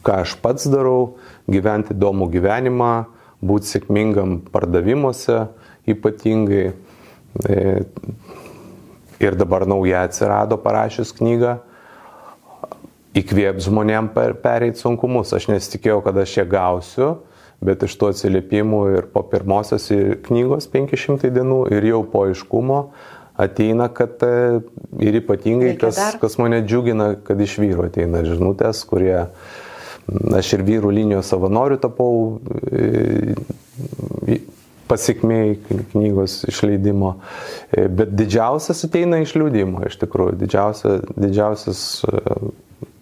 ką 0.05 0.21
aš 0.23 0.37
pats 0.41 0.65
darau, 0.69 1.19
gyventi 1.51 1.95
įdomų 1.95 2.29
gyvenimą, 2.33 2.93
būti 3.45 3.73
sėkmingam 3.75 4.39
pardavimuose 4.51 5.45
ypatingai. 5.89 6.71
E, 7.45 7.63
ir 9.19 9.35
dabar 9.35 9.65
nauja 9.67 10.05
atsirado 10.07 10.57
parašius 10.63 11.11
knygą 11.17 11.57
įkvėp 13.19 13.59
žmonėm 13.63 14.11
per, 14.13 14.35
pereiti 14.39 14.81
sunkumus. 14.81 15.33
Aš 15.35 15.49
nesitikėjau, 15.51 15.99
kad 16.05 16.17
aš 16.21 16.37
ją 16.39 16.45
gausiu, 16.49 17.09
bet 17.63 17.83
iš 17.85 17.95
tų 17.99 18.13
atsiliepimų 18.13 18.81
ir 18.95 19.07
po 19.13 19.23
pirmosios 19.27 19.89
knygos 20.27 20.69
500 20.71 21.31
dienų 21.35 21.63
ir 21.75 21.89
jau 21.89 22.03
po 22.07 22.27
aiškumo 22.29 22.83
ateina, 23.39 23.87
kad 23.95 24.19
e, 24.25 24.59
ir 24.99 25.19
ypatingai, 25.21 25.73
kas, 25.79 25.99
kas 26.19 26.37
mane 26.41 26.59
džiugina, 26.65 27.13
kad 27.23 27.39
iš 27.39 27.57
vyro 27.61 27.87
ateina 27.87 28.23
žinutės, 28.27 28.83
kurie 28.87 29.15
aš 30.39 30.53
ir 30.57 30.65
vyrų 30.67 30.93
linijos 30.95 31.31
savanorių 31.33 31.79
tapau 31.83 32.13
e, 32.69 34.39
pasiekmėjai 34.89 35.83
knygos 35.91 36.39
išleidimo, 36.49 37.15
e, 37.69 37.85
bet 37.87 38.15
didžiausias 38.17 38.85
ateina 38.87 39.21
iš 39.23 39.35
liūdimo, 39.37 39.85
iš 39.87 39.99
tikrųjų, 40.01 40.39
didžiausia, 40.41 40.97
didžiausias 41.13 41.83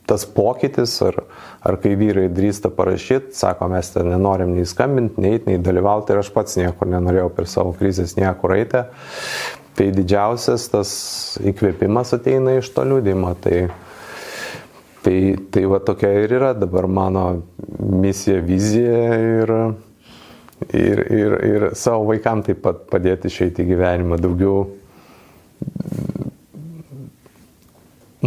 tas 0.08 0.24
pokytis, 0.26 0.96
ar, 1.04 1.20
ar 1.68 1.76
kai 1.84 1.94
vyrai 2.00 2.30
drįsta 2.32 2.72
parašyti, 2.74 3.36
sako, 3.36 3.68
mes 3.74 3.92
ten 3.92 4.08
nenorim 4.14 4.54
nei 4.56 4.66
skambinti, 4.68 5.20
nei 5.22 5.36
eiti, 5.36 5.52
nei 5.52 5.64
dalyvauti 5.64 6.14
ir 6.14 6.22
aš 6.22 6.32
pats 6.36 6.56
niekur 6.60 6.88
nenorėjau 6.94 7.28
per 7.36 7.50
savo 7.52 7.74
krizės 7.76 8.16
niekur 8.20 8.56
eiti. 8.56 8.86
Tai 9.78 9.88
didžiausias 9.94 10.70
tas 10.74 10.92
įkvėpimas 11.52 12.16
ateina 12.16 12.56
iš 12.58 12.72
to 12.74 12.88
liūdimo. 12.88 13.36
Tai, 13.44 13.68
tai, 15.04 15.36
tai 15.52 15.66
va 15.70 15.80
tokia 15.84 16.12
ir 16.24 16.34
yra 16.40 16.54
dabar 16.58 16.88
mano 16.88 17.26
misija, 17.80 18.42
vizija 18.42 19.04
ir, 19.16 19.54
ir, 20.74 21.04
ir, 21.20 21.38
ir 21.52 21.70
savo 21.76 22.10
vaikam 22.12 22.44
taip 22.46 22.62
pat 22.66 22.86
padėti 22.92 23.32
išeiti 23.32 23.64
į 23.64 23.72
gyvenimą 23.74 24.20
daugiau. 24.22 24.68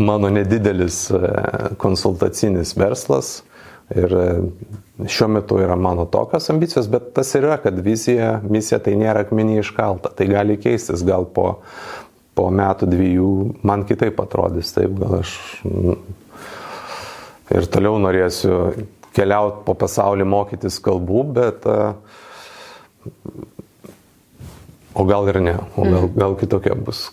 Mano 0.01 0.31
nedidelis 0.33 1.09
e, 1.11 1.21
konsultacinis 1.83 2.77
verslas 2.79 3.41
ir 3.91 4.15
e, 4.15 4.29
šiuo 5.11 5.29
metu 5.35 5.59
yra 5.61 5.77
mano 5.77 6.07
tokios 6.07 6.47
ambicijos, 6.51 6.89
bet 6.91 7.11
tas 7.17 7.35
yra, 7.35 7.57
kad 7.63 7.79
vizija, 7.85 8.39
misija 8.47 8.79
tai 8.85 8.95
nėra 9.01 9.25
akmenį 9.27 9.59
iškalta, 9.65 10.13
tai 10.15 10.29
gali 10.31 10.57
keistis, 10.63 11.03
gal 11.07 11.27
po, 11.35 11.61
po 12.39 12.49
metų 12.55 12.89
dviejų 12.91 13.31
man 13.67 13.85
kitaip 13.89 14.21
atrodys, 14.23 14.73
taip 14.77 14.95
gal 15.01 15.21
aš 15.21 15.35
ir 17.55 17.69
toliau 17.71 17.99
norėsiu 18.03 18.59
keliauti 19.17 19.65
po 19.67 19.75
pasaulį 19.79 20.27
mokytis 20.29 20.79
kalbų, 20.83 21.23
bet 21.37 21.67
e, 21.67 21.79
o 24.95 25.07
gal 25.09 25.31
ir 25.33 25.41
ne, 25.43 25.57
o 25.75 25.87
gal, 25.87 26.05
mm. 26.05 26.19
gal 26.19 26.37
kitokia 26.41 26.77
bus. 26.79 27.09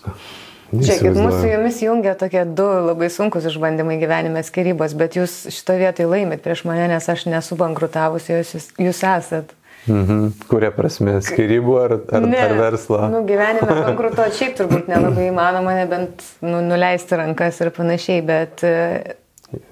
Žiūrėkit, 0.68 1.16
mūsų 1.16 1.46
jumis 1.48 1.78
jungia 1.80 2.12
tokie 2.18 2.42
du 2.44 2.66
labai 2.90 3.08
sunkus 3.12 3.46
išbandymai 3.48 3.96
gyvenime 4.02 4.42
skirybos, 4.44 4.92
bet 5.00 5.16
jūs 5.16 5.46
šito 5.54 5.78
vietoj 5.80 6.10
laimit 6.10 6.42
prieš 6.44 6.66
mane, 6.68 6.84
nes 6.90 7.08
aš 7.08 7.24
nesu 7.30 7.56
bankrutavusi, 7.56 8.34
jūs, 8.36 8.68
jūs 8.76 9.00
esat. 9.00 9.54
Mhm. 9.88 10.34
Kuria 10.50 10.68
prasme, 10.74 11.14
skirybų 11.24 11.76
ar, 11.80 11.94
ar, 12.12 12.26
ne, 12.28 12.40
ar 12.42 12.52
verslo? 12.58 13.00
Nu, 13.08 13.22
gyvenime 13.24 13.78
bankrutuoti 13.86 14.36
šiaip 14.42 14.58
turbūt 14.58 14.88
nelabai 14.92 15.30
įmanoma, 15.30 15.78
nebent 15.78 16.26
nu, 16.44 16.60
nuleisti 16.66 17.16
rankas 17.16 17.62
ir 17.64 17.72
panašiai, 17.72 18.20
bet 18.28 18.66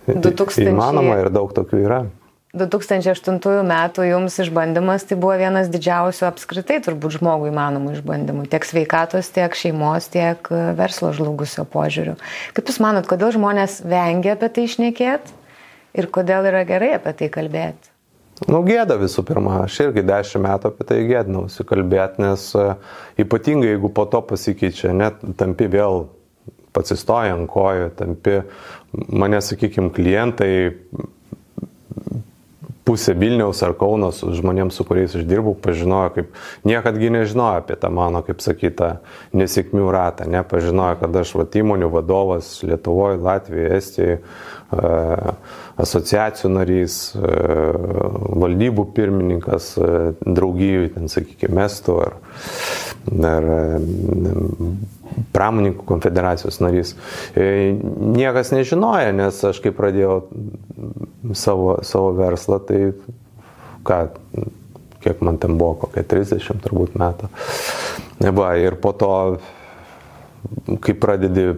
2000... 0.06 0.62
E, 0.62 0.70
įmanoma 0.70 1.18
ir 1.22 1.32
daug 1.34 1.52
tokių 1.56 1.82
yra. 1.82 2.04
2008 2.56 3.66
metų 3.68 4.06
jums 4.06 4.38
išbandymas 4.40 5.04
tai 5.04 5.18
buvo 5.20 5.34
vienas 5.36 5.68
didžiausių 5.68 6.24
apskritai 6.30 6.78
turbūt 6.84 7.18
žmogui 7.18 7.50
įmanomų 7.50 7.98
išbandymų. 7.98 8.46
Tiek 8.52 8.64
sveikatos, 8.64 9.28
tiek 9.34 9.56
šeimos, 9.58 10.08
tiek 10.12 10.48
e, 10.48 10.62
verslo 10.78 11.12
žlugusio 11.16 11.66
požiūriu. 11.68 12.16
Kaip 12.56 12.72
Jūs 12.72 12.80
manot, 12.80 13.08
kodėl 13.10 13.34
žmonės 13.36 13.82
vengia 13.84 14.36
apie 14.38 14.48
tai 14.48 14.64
išnekėti 14.70 15.36
ir 16.00 16.08
kodėl 16.12 16.48
yra 16.48 16.64
gerai 16.68 16.94
apie 16.96 17.12
tai 17.18 17.28
kalbėti? 17.34 17.92
Nu, 18.44 18.60
gėda 18.66 18.98
visų 19.00 19.22
pirma, 19.24 19.62
aš 19.64 19.78
irgi 19.86 20.02
dešimt 20.04 20.44
metų 20.44 20.68
apie 20.68 20.84
tai 20.84 20.98
gėdinausi 21.08 21.64
kalbėti, 21.64 22.20
nes 22.20 22.50
uh, 22.58 22.74
ypatingai 23.16 23.70
jeigu 23.70 23.88
po 23.96 24.04
to 24.12 24.20
pasikeičia, 24.28 24.92
net 24.92 25.22
tampi 25.40 25.70
vėl 25.72 26.04
atsistoja 26.80 27.36
ant 27.36 27.50
kojų, 27.52 27.90
tampi, 27.98 28.40
mane, 29.10 29.42
sakykime, 29.44 29.92
klientai 29.96 30.52
pusė 32.86 33.16
Vilniaus 33.18 33.60
ar 33.66 33.74
Kaunas 33.78 34.20
žmonėms, 34.22 34.76
su 34.78 34.86
kuriais 34.86 35.14
aš 35.18 35.24
dirbau, 35.26 35.56
pažinojo, 35.58 36.12
kaip 36.14 36.36
niekadgi 36.68 37.10
nežinojo 37.10 37.62
apie 37.64 37.76
tą 37.82 37.90
mano, 37.94 38.22
kaip 38.26 38.42
sakyta, 38.44 39.00
nesėkmių 39.36 39.88
ratą, 39.94 40.28
nepažinojo, 40.30 41.00
kad 41.02 41.18
aš 41.22 41.34
vat, 41.40 41.58
įmonių 41.58 41.90
vadovas 41.90 42.52
Lietuvoje, 42.62 43.18
Latvijoje, 43.26 43.72
Estijoje, 43.80 44.20
asociacijų 45.82 46.52
narys, 46.54 47.00
valdybų 48.44 48.86
pirmininkas, 48.94 49.72
draugijų, 50.22 50.92
ten 50.94 51.10
sakykime, 51.10 51.56
mestų 51.58 51.98
ar, 52.06 52.16
ar 53.06 53.46
pramoninkų 55.34 55.86
konfederacijos 55.86 56.58
narys. 56.62 56.94
E, 57.36 57.72
niekas 58.16 58.52
nežinojo, 58.54 59.12
nes 59.16 59.40
aš 59.50 59.60
kai 59.64 59.72
pradėjau 59.74 60.18
savo, 61.36 61.78
savo 61.86 62.12
verslą, 62.18 62.60
tai 62.66 62.80
ką, 63.86 64.00
kiek 65.04 65.22
man 65.24 65.40
ten 65.42 65.56
buvo, 65.60 65.76
kokia 65.86 66.04
30 66.06 66.62
turbūt 66.64 66.96
metų. 66.98 67.30
Va, 68.36 68.54
ir 68.60 68.78
po 68.82 68.92
to, 68.96 69.12
kai 70.82 70.96
pradedi, 70.98 71.52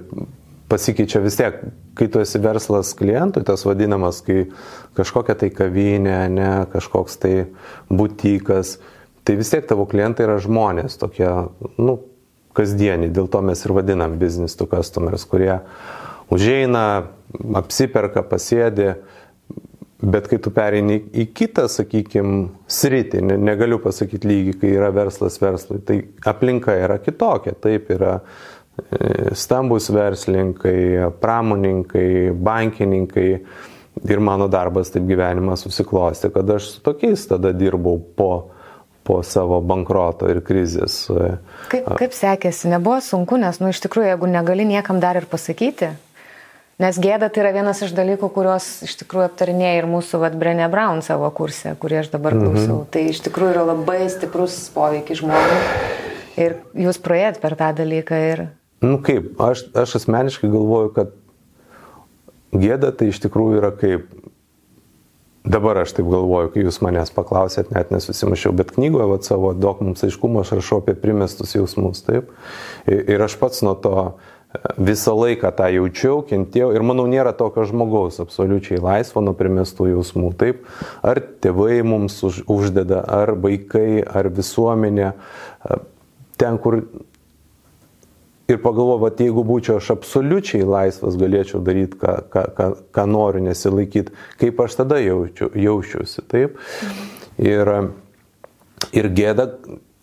pasikeičia 0.68 1.22
vis 1.24 1.38
tiek, 1.38 1.62
kai 1.98 2.08
tu 2.12 2.20
esi 2.22 2.40
verslas 2.42 2.92
klientui, 2.98 3.44
tas 3.46 3.64
vadinamas, 3.66 4.20
kai 4.26 4.46
kažkokia 4.98 5.38
tai 5.38 5.50
kavinė, 5.54 6.20
ne, 6.34 6.52
kažkoks 6.72 7.18
tai 7.22 7.34
būtikas, 7.90 8.76
tai 9.28 9.36
vis 9.36 9.52
tiek 9.52 9.68
tavo 9.68 9.84
klientai 9.88 10.24
yra 10.24 10.38
žmonės 10.40 10.96
tokie, 11.00 11.28
nu, 11.76 11.98
kasdieniai, 12.56 13.12
dėl 13.14 13.28
to 13.30 13.44
mes 13.44 13.60
ir 13.62 13.76
vadinam 13.76 14.16
business 14.18 14.56
to 14.58 14.66
customers, 14.66 15.28
kurie 15.28 15.60
užeina, 16.32 16.86
apsiperka, 17.60 18.24
pasėdi, 18.26 18.94
Bet 19.98 20.28
kai 20.30 20.36
tu 20.38 20.52
pereini 20.54 21.00
į 21.10 21.24
kitą, 21.34 21.64
sakykime, 21.66 22.44
sritį, 22.70 23.18
ne, 23.32 23.36
negaliu 23.48 23.80
pasakyti 23.82 24.28
lygį, 24.30 24.52
kai 24.60 24.68
yra 24.76 24.92
verslas 24.94 25.40
verslui, 25.42 25.80
tai 25.82 25.96
aplinka 26.30 26.76
yra 26.78 27.00
kitokia. 27.02 27.56
Taip 27.58 27.90
yra 27.90 28.12
e, 28.20 29.32
stambus 29.34 29.90
verslininkai, 29.90 31.08
pramoninkai, 31.18 32.30
bankininkai. 32.30 33.26
Ir 34.06 34.22
mano 34.22 34.46
darbas 34.46 34.94
taip 34.94 35.08
gyvenimas 35.08 35.66
susiklosti, 35.66 36.30
kad 36.30 36.54
aš 36.54 36.70
su 36.76 36.84
tokiais 36.86 37.26
tada 37.26 37.50
dirbau 37.50 37.98
po, 37.98 38.30
po 39.08 39.22
savo 39.24 39.62
bankroto 39.64 40.28
ir 40.28 40.42
krizės. 40.44 41.00
Kaip, 41.72 41.88
kaip 41.98 42.16
sekėsi, 42.16 42.68
nebuvo 42.68 43.00
sunku, 43.04 43.40
nes, 43.40 43.62
nu, 43.62 43.72
iš 43.72 43.80
tikrųjų, 43.86 44.12
jeigu 44.12 44.28
negali 44.28 44.68
niekam 44.68 45.00
dar 45.00 45.16
ir 45.16 45.26
pasakyti, 45.30 45.94
Nes 46.78 46.94
gėda 47.02 47.26
tai 47.26 47.42
yra 47.42 47.50
vienas 47.56 47.80
iš 47.82 47.90
dalykų, 47.90 48.28
kuriuos 48.30 48.66
iš 48.86 48.92
tikrųjų 49.00 49.24
aptarinėja 49.26 49.80
ir 49.80 49.86
mūsų 49.90 50.20
vat, 50.22 50.36
Brenė 50.38 50.68
Brown 50.70 51.00
savo 51.02 51.26
kursė, 51.34 51.72
kurį 51.74 52.04
aš 52.04 52.12
dabar 52.12 52.36
mhm. 52.36 52.44
klausau. 52.44 52.76
-hmm. 52.76 52.90
Tai 52.94 53.02
iš 53.10 53.20
tikrųjų 53.24 53.54
yra 53.56 53.64
labai 53.72 54.04
stiprus 54.06 54.60
poveikis 54.74 55.18
žmogui. 55.18 55.56
Ir 56.38 56.54
jūs 56.86 57.00
praėjot 57.02 57.40
per 57.42 57.56
tą 57.58 57.72
dalyką 57.80 58.20
ir... 58.28 58.44
Nu 58.78 59.00
kaip, 59.02 59.32
aš, 59.42 59.64
aš 59.74 59.96
asmeniškai 59.98 60.52
galvoju, 60.52 60.92
kad 60.94 61.10
gėda 62.54 62.92
tai 62.94 63.10
iš 63.10 63.18
tikrųjų 63.26 63.58
yra 63.58 63.72
kaip... 63.74 64.06
Dabar 65.48 65.78
aš 65.80 65.94
taip 65.96 66.08
galvoju, 66.12 66.50
kai 66.52 66.64
jūs 66.66 66.82
manęs 66.84 67.12
paklausėt, 67.14 67.70
net 67.72 67.92
nesusimašiau, 67.94 68.52
bet 68.56 68.74
knygoje 68.74 69.06
vat, 69.08 69.24
savo 69.24 69.54
dok 69.56 69.80
mums 69.84 70.04
aiškumo 70.04 70.42
aš 70.42 70.58
rašau 70.58 70.82
apie 70.82 70.92
primestus 70.98 71.54
jausmus, 71.56 72.02
taip. 72.04 72.34
Ir 72.88 73.24
aš 73.24 73.38
pats 73.40 73.64
nuo 73.64 73.72
to 73.80 73.94
visą 74.80 75.14
laiką 75.16 75.50
tą 75.56 75.68
jaučiau, 75.72 76.20
kentėjau 76.28 76.70
ir 76.76 76.84
manau 76.84 77.06
nėra 77.08 77.32
tokio 77.36 77.66
žmogaus 77.68 78.20
absoliučiai 78.22 78.80
laisvo 78.80 79.22
nuo 79.24 79.34
primestų 79.36 79.90
jausmų. 79.94 80.32
Taip, 80.40 80.64
ar 81.04 81.20
tėvai 81.44 81.80
mums 81.84 82.16
už, 82.28 82.42
uždeda, 82.48 83.02
ar 83.04 83.32
vaikai, 83.40 84.02
ar 84.04 84.28
visuomenė, 84.32 85.12
ten, 86.40 86.60
kur 86.60 86.82
ir 88.48 88.62
pagalvoju, 88.64 89.02
kad 89.04 89.18
jeigu 89.20 89.42
būčiau 89.44 89.76
aš 89.76 89.90
absoliučiai 89.92 90.64
laisvas, 90.64 91.18
galėčiau 91.20 91.60
daryti, 91.64 91.98
ką, 92.00 92.14
ką, 92.32 92.44
ką, 92.56 92.68
ką 92.96 93.02
noriu, 93.10 93.42
nesilaikyti, 93.44 94.14
kaip 94.40 94.62
aš 94.64 94.78
tada 94.78 95.00
jaučiu, 95.02 95.50
jaučiuosi. 95.52 96.24
Taip. 96.32 96.56
Ir, 97.36 97.70
ir 98.96 99.08
gėda 99.12 99.50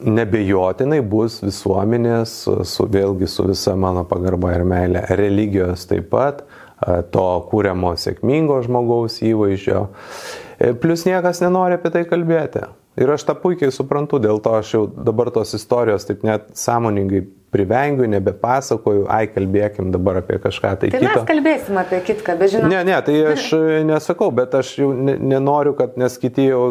nebejotinai 0.06 1.00
bus 1.02 1.40
visuomenės, 1.42 2.36
su, 2.70 2.86
vėlgi 2.94 3.32
su 3.32 3.48
visa 3.50 3.74
mano 3.80 4.06
pagarba 4.06 4.54
ir 4.54 4.66
meilė, 4.68 5.02
religijos 5.18 5.88
taip 5.90 6.12
pat, 6.14 6.44
to 7.10 7.28
kūriamo 7.50 7.96
sėkmingo 7.98 8.60
žmogaus 8.62 9.24
įvaizdžio. 9.26 9.88
E, 10.60 10.76
Plus 10.78 11.08
niekas 11.08 11.42
nenori 11.42 11.80
apie 11.80 11.90
tai 11.90 12.04
kalbėti. 12.06 12.68
Ir 13.02 13.10
aš 13.12 13.26
tą 13.28 13.34
puikiai 13.40 13.74
suprantu, 13.74 14.22
dėl 14.22 14.38
to 14.44 14.54
aš 14.60 14.76
jau 14.76 14.84
dabar 14.86 15.34
tos 15.34 15.56
istorijos 15.58 16.06
taip 16.08 16.22
net 16.28 16.54
sąmoningai 16.56 17.26
privengiu, 17.56 18.06
nebepasakoju, 18.12 19.08
ai 19.12 19.26
kalbėkim 19.32 19.90
dabar 19.96 20.20
apie 20.22 20.38
kažką 20.44 20.76
tai, 20.82 20.92
tai 20.92 21.02
kito. 21.02 21.10
Mes 21.10 21.28
kalbėsim 21.32 21.82
apie 21.82 22.02
kitką, 22.12 22.38
bet 22.40 22.54
žinau. 22.54 22.70
Ne, 22.72 22.84
ne, 22.88 23.00
tai 23.08 23.18
aš 23.32 23.50
nesakau, 23.92 24.30
bet 24.36 24.56
aš 24.60 24.76
jau 24.84 24.92
nenoriu, 24.96 25.76
kad 25.80 26.00
nes 26.02 26.20
kiti 26.22 26.50
jau 26.50 26.64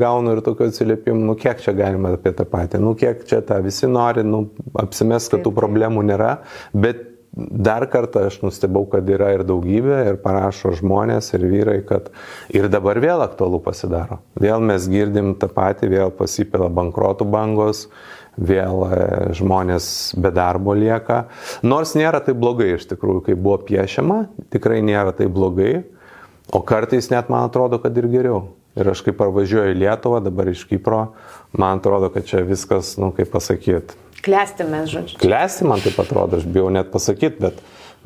gaunu 0.00 0.36
ir 0.36 0.44
tokių 0.46 0.70
atsiliepimų, 0.70 1.26
nu 1.30 1.38
kiek 1.40 1.60
čia 1.64 1.76
galima 1.76 2.14
apie 2.18 2.34
tą 2.36 2.48
patį, 2.48 2.82
nu 2.84 2.94
kiek 2.98 3.26
čia 3.28 3.42
tą 3.46 3.60
visi 3.64 3.90
nori, 3.90 4.24
nu 4.26 4.46
apsimes, 4.80 5.28
kad 5.32 5.44
tų 5.44 5.52
problemų 5.56 6.06
nėra, 6.08 6.38
bet 6.72 7.10
dar 7.34 7.86
kartą 7.90 8.26
aš 8.28 8.38
nustebau, 8.44 8.84
kad 8.90 9.08
yra 9.10 9.32
ir 9.34 9.44
daugybė, 9.46 9.98
ir 10.10 10.18
parašo 10.22 10.74
žmonės, 10.78 11.32
ir 11.34 11.46
vyrai, 11.50 11.78
kad 11.86 12.10
ir 12.54 12.68
dabar 12.72 13.00
vėl 13.02 13.24
aktualu 13.24 13.60
pasidaro. 13.64 14.20
Vėl 14.40 14.62
mes 14.62 14.86
girdim 14.90 15.34
tą 15.40 15.48
patį, 15.52 15.90
vėl 15.96 16.14
pasipila 16.14 16.70
bankrotų 16.74 17.26
bangos, 17.30 17.88
vėl 18.36 18.84
e, 18.88 18.98
žmonės 19.38 19.86
be 20.20 20.32
darbo 20.34 20.74
lieka. 20.78 21.24
Nors 21.66 21.94
nėra 21.98 22.22
tai 22.24 22.36
blogai 22.38 22.74
iš 22.74 22.88
tikrųjų, 22.92 23.24
kai 23.28 23.38
buvo 23.38 23.60
piešiama, 23.68 24.24
tikrai 24.54 24.82
nėra 24.84 25.14
tai 25.16 25.30
blogai, 25.30 25.84
o 26.52 26.62
kartais 26.66 27.10
net 27.12 27.30
man 27.32 27.48
atrodo, 27.48 27.80
kad 27.82 27.96
ir 27.98 28.10
geriau. 28.12 28.44
Ir 28.74 28.88
aš 28.90 29.04
kaip 29.06 29.20
parvažiuoju 29.20 29.70
į 29.70 29.82
Lietuvą, 29.84 30.18
dabar 30.24 30.48
iš 30.50 30.64
Kipro, 30.66 31.04
man 31.54 31.78
atrodo, 31.78 32.08
kad 32.10 32.26
čia 32.26 32.42
viskas, 32.42 32.96
nu 32.98 33.12
kaip 33.14 33.30
pasakyti, 33.30 33.94
Klesti 34.24 34.64
mes, 34.64 34.88
žodžiu. 34.88 35.18
Klesti, 35.20 35.66
man 35.68 35.82
taip 35.84 35.98
atrodo, 36.00 36.38
aš 36.40 36.46
bijau 36.48 36.70
net 36.72 36.88
pasakyti, 36.92 37.42
bet, 37.44 37.58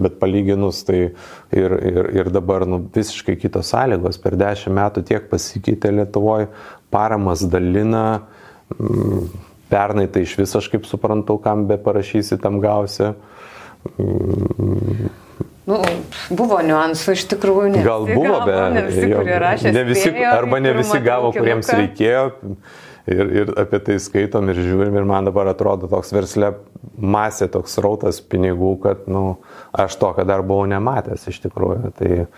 bet 0.03 0.17
palyginus 0.19 0.81
tai 0.87 0.99
ir, 1.55 1.75
ir, 1.91 2.09
ir 2.19 2.31
dabar 2.35 2.64
nu, 2.67 2.81
visiškai 2.95 3.37
kitos 3.38 3.71
sąlygos. 3.71 4.19
Per 4.23 4.35
dešimt 4.38 4.75
metų 4.75 5.05
tiek 5.07 5.29
pasikeitė 5.31 5.93
Lietuvoje, 5.95 6.49
paramas 6.95 7.45
dalina, 7.53 8.25
mm, 8.75 9.29
pernai 9.70 10.09
tai 10.12 10.24
iš 10.26 10.37
viso 10.40 10.62
aš 10.62 10.70
kaip 10.72 10.88
suprantu, 10.88 11.38
kam 11.44 11.66
be 11.68 11.78
parašysi, 11.81 12.40
tam 12.42 12.61
gausi. 12.64 13.12
Nu, 15.68 15.78
buvo 16.33 16.59
niuansų 16.64 17.14
iš 17.14 17.26
tikrųjų, 17.35 17.70
ne. 17.76 17.85
Gal 17.85 18.07
buvo, 18.09 18.40
bet 18.48 18.74
ne 18.74 18.85
visi, 18.88 19.07
jo, 19.12 19.22
rašė, 19.44 19.72
ne 19.76 19.85
visi, 19.85 20.09
spėjo, 20.09 20.31
arba 20.33 20.61
ne 20.64 20.72
visi 20.78 21.00
gavo, 21.04 21.33
kuriems 21.37 21.68
reikėjo 21.76 22.22
ir, 23.09 23.31
ir 23.40 23.52
apie 23.61 23.81
tai 23.85 23.98
skaitom 24.02 24.48
ir 24.52 24.61
žiūrim 24.62 24.96
ir 24.98 25.07
man 25.09 25.28
dabar 25.28 25.50
atrodo 25.52 25.88
toks 25.90 26.12
verslė 26.14 26.52
masė, 26.96 27.48
toks 27.52 27.78
rautas 27.85 28.20
pinigų, 28.20 28.74
kad 28.85 29.07
nu, 29.11 29.38
aš 29.76 29.96
to, 30.00 30.12
kad 30.16 30.28
dar 30.28 30.44
buvau 30.46 30.68
nematęs 30.70 31.28
iš 31.31 31.40
tikrųjų. 31.46 31.92
Tai 31.98 32.11
e, 32.18 32.28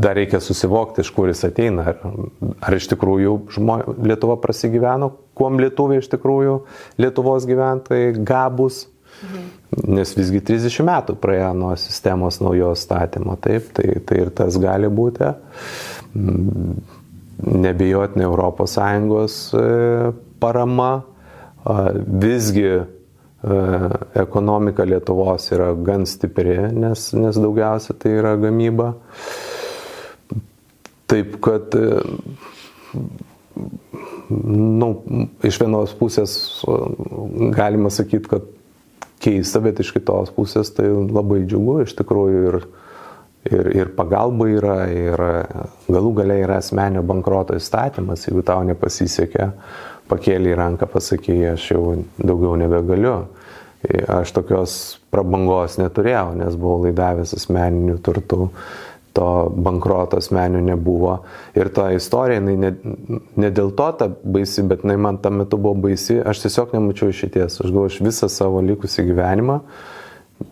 dar 0.00 0.18
reikia 0.18 0.42
susivokti, 0.42 1.04
iš 1.04 1.12
kur 1.14 1.30
jis 1.30 1.44
ateina. 1.48 1.92
Ar, 1.92 2.16
ar 2.62 2.78
iš 2.78 2.90
tikrųjų 2.92 3.36
žmo, 3.56 3.78
Lietuva 4.02 4.38
prasigyveno, 4.42 5.12
kuom 5.38 5.60
lietuviai 5.62 6.02
iš 6.02 6.10
tikrųjų 6.12 6.56
Lietuvos 7.02 7.46
gyventojai 7.48 8.14
gabus. 8.22 8.86
Mhm. 9.22 9.50
Nes 9.94 10.16
visgi 10.16 10.40
30 10.42 10.84
metų 10.88 11.14
praėjo 11.20 11.52
nuo 11.56 11.74
sistemos 11.80 12.40
naujos 12.42 12.82
statymo, 12.84 13.36
taip, 13.40 13.70
tai, 13.76 14.00
tai 14.06 14.24
ir 14.24 14.32
tas 14.34 14.58
gali 14.60 14.90
būti 14.92 15.30
nebejotinai 17.42 18.26
ES 19.24 19.54
e, 19.54 20.12
parama, 20.40 21.02
visgi 22.06 22.66
e, 22.68 22.84
ekonomika 24.14 24.84
Lietuvos 24.84 25.50
yra 25.54 25.72
gan 25.74 26.06
stipri, 26.06 26.58
nes, 26.72 27.12
nes 27.16 27.38
daugiausia 27.38 27.94
tai 27.98 28.16
yra 28.20 28.36
gamyba. 28.40 28.92
Taip 31.10 31.40
kad, 31.44 31.74
e, 31.74 32.02
nu, 34.82 34.90
iš 35.44 35.60
vienos 35.62 35.94
pusės 35.98 36.34
galima 37.56 37.92
sakyti, 37.92 38.28
kad 38.30 38.46
keista, 39.22 39.62
bet 39.62 39.80
iš 39.82 39.92
kitos 39.94 40.32
pusės 40.34 40.72
tai 40.74 40.88
labai 40.90 41.44
džiugu. 41.46 41.82
Iš 41.86 41.96
tikrųjų 42.00 42.46
ir 42.50 42.62
ir, 43.50 43.70
ir 43.74 43.90
pagalba 43.96 44.48
yra, 44.50 44.76
ir 44.90 45.22
galų 45.90 46.14
galiai 46.20 46.44
yra 46.44 46.60
asmenio 46.62 47.02
bankroto 47.06 47.56
įstatymas, 47.58 48.26
jeigu 48.28 48.44
tau 48.46 48.62
nepasisekė, 48.66 49.48
pakėlė 50.10 50.52
į 50.52 50.58
ranką, 50.60 50.88
pasakė, 50.90 51.38
aš 51.54 51.70
jau 51.74 51.84
daugiau 52.20 52.56
nebegaliu. 52.60 53.16
Aš 53.82 54.30
tokios 54.30 54.72
prabangos 55.10 55.74
neturėjau, 55.80 56.36
nes 56.38 56.54
buvau 56.54 56.84
laidavęs 56.84 57.32
asmeninių 57.34 57.96
turtų, 58.06 58.46
to 59.12 59.28
bankroto 59.52 60.18
asmenių 60.22 60.62
nebuvo. 60.64 61.18
Ir 61.58 61.68
ta 61.74 61.90
istorija, 61.92 62.40
jinai 62.40 62.56
ne, 62.56 62.70
ne 63.36 63.50
dėl 63.52 63.72
to 63.76 63.88
ta 64.00 64.08
baisi, 64.08 64.64
bet 64.66 64.86
jinai 64.86 64.96
man 65.00 65.20
tam 65.22 65.40
metu 65.42 65.60
buvo 65.60 65.88
baisi, 65.88 66.16
aš 66.20 66.46
tiesiog 66.46 66.72
nemačiau 66.76 67.12
išėties. 67.12 67.60
Aš 67.60 67.68
galvoju, 67.68 67.92
aš 67.92 68.00
visą 68.08 68.30
savo 68.32 68.62
likusį 68.64 69.06
gyvenimą 69.10 69.60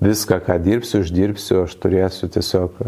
viską, 0.00 0.40
ką 0.46 0.58
dirbsiu, 0.62 1.00
uždirbsiu, 1.04 1.64
aš 1.64 1.74
turėsiu 1.82 2.28
tiesiog 2.30 2.78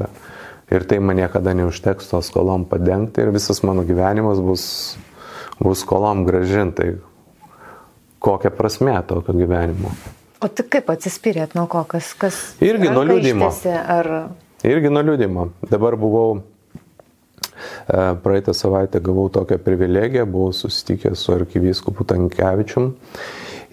ir 0.73 0.85
tai 0.89 1.01
man 1.05 1.19
niekada 1.19 1.55
neužteks 1.57 2.09
to 2.13 2.21
skolom 2.25 2.65
padengti 2.69 3.25
ir 3.25 3.33
visas 3.35 3.63
mano 3.67 3.85
gyvenimas 3.85 4.41
bus, 4.41 4.65
bus 5.61 5.83
skolom 5.85 6.25
gražintai. 6.29 6.95
Kokia 8.23 8.53
prasme 8.55 8.95
tokio 9.09 9.35
gyvenimo? 9.35 9.91
O 10.43 10.49
tik 10.51 10.69
kaip 10.77 10.91
atsispyrėt 10.91 11.57
nuo 11.59 11.67
ko, 11.71 11.83
kas... 11.87 12.13
kas 12.19 12.39
Irgi 12.63 12.91
nuo 12.91 13.03
liūdimo. 13.07 13.51
Ar... 13.73 14.11
Irgi 14.67 14.91
nuo 14.93 15.03
liūdimo. 15.07 15.49
Dabar 15.71 15.97
buvau, 15.99 16.41
e, 16.41 18.03
praeitą 18.25 18.55
savaitę 18.55 19.01
gavau 19.03 19.29
tokią 19.33 19.59
privilegiją, 19.63 20.27
buvau 20.27 20.53
susitikęs 20.57 21.25
su 21.25 21.35
arkivyskupu 21.37 22.05
Tankievičium 22.05 22.93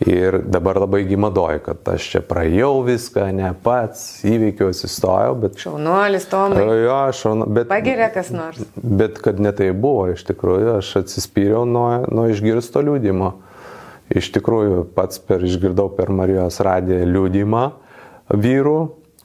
Ir 0.07 0.37
dabar 0.47 0.77
labai 0.79 1.03
gimadoju, 1.03 1.59
kad 1.59 1.89
aš 1.91 2.05
čia 2.13 2.19
praėjau 2.23 2.85
viską, 2.87 3.25
ne 3.35 3.49
pats, 3.63 4.21
įveikiau, 4.23 4.69
atsistojau, 4.71 5.33
bet... 5.41 5.57
Šaunuolis, 5.59 6.27
Tomai. 6.31 6.61
Jo, 6.85 6.99
šaunu, 7.15 7.49
bet... 7.51 7.67
Pagiria 7.67 8.07
kas 8.13 8.29
nors. 8.31 8.61
Bet 8.79 9.19
kad 9.19 9.41
ne 9.43 9.51
tai 9.55 9.73
buvo, 9.75 10.05
iš 10.13 10.23
tikrųjų, 10.29 10.77
aš 10.77 10.93
atsispyriau 11.01 11.65
nuo, 11.67 11.89
nuo 12.15 12.29
išgirsto 12.31 12.85
liūdimo. 12.87 13.33
Iš 14.15 14.31
tikrųjų, 14.37 14.85
pats 14.95 15.19
per 15.19 15.43
išgirdau 15.43 15.89
per 15.97 16.13
Marijos 16.15 16.61
radiją 16.63 17.03
liūdimą 17.03 17.65
vyrų, 18.31 18.77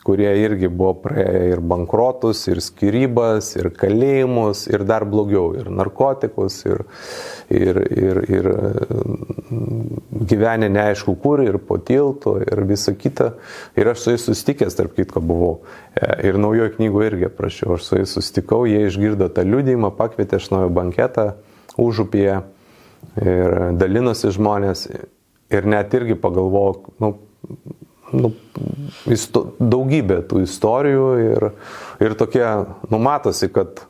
kurie 0.04 0.28
irgi 0.42 0.68
buvo 0.68 0.92
praėję 1.00 1.44
ir 1.54 1.60
bankrotus, 1.64 2.42
ir 2.50 2.60
skirybas, 2.64 3.54
ir 3.56 3.70
kalėjimus, 3.72 4.66
ir 4.68 4.84
dar 4.84 5.06
blogiau, 5.08 5.54
ir 5.56 5.70
narkotikus, 5.72 6.58
ir, 6.68 6.84
ir, 7.48 7.80
ir, 7.88 8.20
ir 8.36 8.48
mm, 8.50 10.02
gyvenę 10.28 10.68
neaišku 10.74 11.16
kur, 11.22 11.40
ir 11.44 11.56
po 11.56 11.78
tiltu, 11.80 12.36
ir 12.44 12.64
visa 12.68 12.92
kita. 12.98 13.32
Ir 13.80 13.94
aš 13.94 14.04
su 14.04 14.14
jais 14.14 14.28
susitikęs, 14.28 14.76
tarp 14.76 14.92
kitko, 14.98 15.24
buvau. 15.24 15.54
E, 15.96 16.10
ir 16.28 16.40
naujojo 16.40 16.74
knygoje 16.76 17.12
irgi 17.14 17.32
prašiau, 17.38 17.78
aš 17.78 17.88
su 17.88 18.00
jais 18.02 18.16
susitikau, 18.18 18.64
jie 18.68 18.84
išgirdo 18.90 19.30
tą 19.32 19.46
liūdėjimą, 19.48 19.94
pakvietė 19.96 20.36
aš 20.40 20.50
naujo 20.52 20.72
banketą 20.76 21.30
užupyje 21.80 22.42
ir 23.24 23.56
dalinosi 23.80 24.32
žmonės. 24.36 24.88
Ir 25.54 25.66
net 25.68 25.92
irgi 25.96 26.16
pagalvojau, 26.18 26.92
nu, 27.00 27.14
nu, 28.12 28.34
isto, 29.10 29.46
daugybė 29.58 30.20
tų 30.28 30.44
istorijų 30.44 31.08
ir, 31.24 31.50
ir 32.04 32.16
tokie, 32.20 32.44
numatosi, 32.92 33.48
kad 33.54 33.86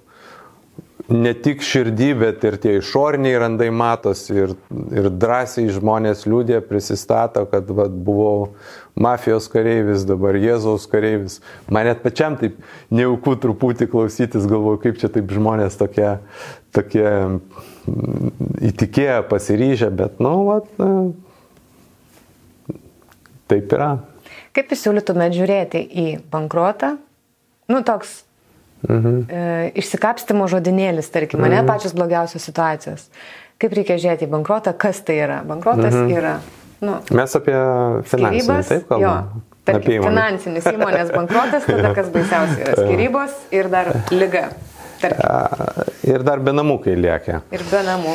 ne 1.08 1.34
tik 1.36 1.60
širdį, 1.64 2.08
bet 2.20 2.44
ir 2.48 2.56
tie 2.60 2.76
išoriniai 2.78 3.36
randai 3.42 3.68
matosi 3.74 4.36
ir, 4.38 4.54
ir 4.94 5.10
drąsiai 5.12 5.72
žmonės 5.74 6.24
liūdė 6.28 6.62
prisistato, 6.64 7.44
kad 7.50 7.68
va, 7.76 7.86
buvau 7.88 8.54
mafijos 8.96 9.50
kareivis, 9.52 10.06
dabar 10.08 10.38
Jėzaus 10.40 10.86
kareivis. 10.88 11.40
Man 11.68 11.90
net 11.90 12.00
pačiam 12.04 12.38
taip 12.40 12.56
nejaukų 12.94 13.36
truputį 13.42 13.90
klausytis, 13.92 14.48
galvoju, 14.48 14.80
kaip 14.86 15.02
čia 15.02 15.12
taip 15.12 15.34
žmonės 15.34 15.76
tokie, 15.80 16.14
tokie 16.72 17.08
įtikėję, 18.70 19.20
pasiryžę, 19.28 19.92
bet, 19.92 20.24
nu, 20.24 20.38
va, 20.48 20.62
taip 23.50 23.72
yra. 23.76 23.94
Kaip 24.54 24.70
jūs 24.72 24.84
siūlytumėt 24.86 25.34
žiūrėti 25.36 25.80
į 25.84 26.06
bankrotą? 26.32 26.94
Nu, 27.70 27.80
toks 27.86 28.20
mhm. 28.86 29.24
e, 29.28 29.46
išsikapstimo 29.80 30.48
žodinėlis, 30.50 31.08
tarkim, 31.14 31.42
mhm. 31.42 31.56
ne 31.56 31.64
pačios 31.68 31.96
blogiausios 31.96 32.44
situacijos. 32.46 33.08
Kaip 33.60 33.74
reikia 33.78 33.96
žiūrėti 34.02 34.28
į 34.28 34.32
bankrotą, 34.34 34.74
kas 34.76 35.00
tai 35.06 35.20
yra? 35.24 35.40
Bankrotas 35.46 35.94
mhm. 35.94 36.12
yra. 36.12 36.36
Nu, 36.84 36.98
Mes 37.16 37.36
apie 37.38 37.56
finansinį, 38.10 38.62
taip 38.68 38.88
kalbame. 38.90 39.42
Tarkim, 39.64 40.02
finansinis 40.04 40.66
įmonės 40.68 41.10
bankrotas, 41.14 41.64
tada 41.64 41.94
kas 41.96 42.10
baisiausia 42.12 42.66
yra 42.66 42.74
skirybos 42.82 43.36
ir 43.56 43.70
dar 43.72 43.88
lyga. 44.12 44.48
Tarkim. 45.00 45.94
Ir 46.04 46.24
dar 46.26 46.42
be 46.44 46.52
namų, 46.52 46.76
kai 46.84 46.98
lieka. 47.00 47.40
Ir 47.54 47.64
be 47.70 47.80
namų. 47.86 48.12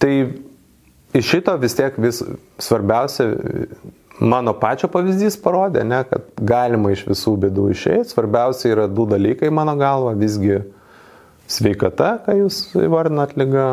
Tai 0.00 0.14
iš 1.14 1.28
šito 1.34 1.56
vis 1.60 1.76
tiek 1.78 1.96
vis 2.00 2.22
svarbiausia, 2.62 3.28
mano 4.20 4.54
pačio 4.58 4.88
pavyzdys 4.92 5.38
parodė, 5.42 5.84
ne, 5.88 6.02
kad 6.08 6.28
galima 6.38 6.92
iš 6.92 7.06
visų 7.08 7.36
bėdų 7.46 7.70
išeiti. 7.74 8.12
Svarbiausia 8.12 8.72
yra 8.74 8.86
du 8.88 9.06
dalykai 9.10 9.50
mano 9.54 9.74
galva, 9.80 10.14
visgi 10.18 10.60
sveikata, 11.50 12.18
ką 12.26 12.36
jūs 12.44 12.62
įvardinat 12.80 13.34
lyga, 13.40 13.66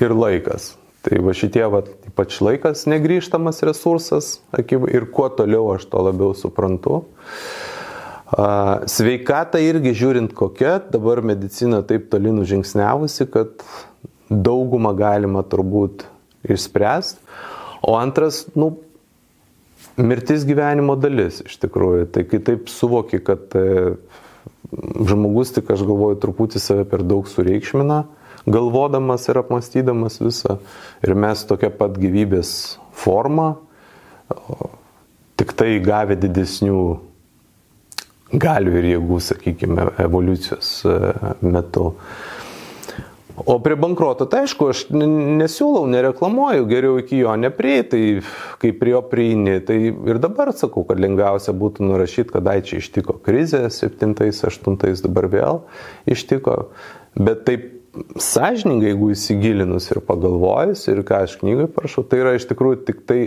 ir 0.00 0.14
laikas. 0.16 0.72
Tai 1.02 1.18
va 1.26 1.34
šitie, 1.34 1.64
va, 1.66 1.82
ypač 2.06 2.38
laikas 2.44 2.86
negryžtamas 2.90 3.58
resursas, 3.66 4.36
ir 4.60 5.08
kuo 5.10 5.26
toliau 5.34 5.72
aš 5.74 5.88
to 5.90 6.02
labiau 6.06 6.36
suprantu. 6.38 7.02
Sveikata 8.88 9.60
irgi 9.60 9.92
žiūrint 9.98 10.32
kokia, 10.36 10.78
dabar 10.92 11.20
medicina 11.26 11.82
taip 11.84 12.06
toli 12.12 12.32
nužingsniavusi, 12.32 13.26
kad 13.34 13.66
daugumą 14.30 14.94
galima 14.96 15.42
turbūt 15.44 16.06
išspręsti. 16.48 17.20
O 17.82 17.96
antras, 17.98 18.44
nu, 18.54 18.76
mirtis 19.96 20.46
gyvenimo 20.46 20.96
dalis 21.00 21.42
iš 21.46 21.58
tikrųjų. 21.62 22.08
Tai 22.14 22.24
kai 22.30 22.40
taip 22.46 22.70
suvoki, 22.70 23.20
kad 23.24 23.54
e, 23.58 23.94
žmogus 25.08 25.54
tik 25.56 25.70
aš 25.74 25.84
galvoju 25.88 26.20
truputį 26.22 26.62
save 26.62 26.86
per 26.88 27.04
daug 27.06 27.28
sureikšmina, 27.28 28.02
galvodamas 28.46 29.28
ir 29.28 29.42
apmastydamas 29.42 30.20
visą. 30.22 30.58
Ir 31.04 31.14
mes 31.18 31.44
tokia 31.48 31.70
pat 31.74 31.98
gyvybės 31.98 32.78
forma, 33.02 33.56
tik 35.40 35.54
tai 35.58 35.76
gavę 35.82 36.16
didesnių 36.20 36.82
galių 38.32 38.76
ir 38.80 38.88
jėgų, 38.94 39.18
sakykime, 39.20 39.88
evoliucijos 40.00 40.74
e, 40.88 40.98
metu. 41.44 41.90
O 43.46 43.58
prie 43.58 43.74
bankroto, 43.76 44.26
tai 44.30 44.44
aišku, 44.46 44.68
aš 44.70 44.84
nesiūlau, 44.94 45.88
nereklamuoju, 45.90 46.66
geriau 46.70 47.00
iki 47.00 47.18
jo 47.24 47.34
neprieiti, 47.40 47.90
tai 47.90 48.58
kai 48.62 48.70
prie 48.78 48.92
jo 48.94 49.00
prieini, 49.10 49.56
tai 49.66 49.78
ir 49.90 50.20
dabar 50.22 50.52
sakau, 50.54 50.84
kad 50.86 51.00
lengviausia 51.02 51.54
būtų 51.58 51.88
nurašyti, 51.88 52.30
kada 52.36 52.54
čia 52.62 52.78
ištiko 52.78 53.18
krizė, 53.24 53.64
7-8 53.74 55.02
dabar 55.08 55.26
vėl 55.32 55.62
ištiko, 56.06 56.56
bet 57.18 57.42
taip 57.48 57.66
sąžiningai, 58.22 58.92
jeigu 58.92 59.10
įsigilinus 59.16 59.90
ir 59.90 60.02
pagalvojus, 60.06 60.86
ir 60.92 61.02
ką 61.08 61.24
aš 61.26 61.36
knygai 61.42 61.68
prašau, 61.72 62.06
tai 62.06 62.22
yra 62.22 62.36
iš 62.38 62.46
tikrųjų 62.52 62.84
tik 62.86 63.04
tai 63.10 63.20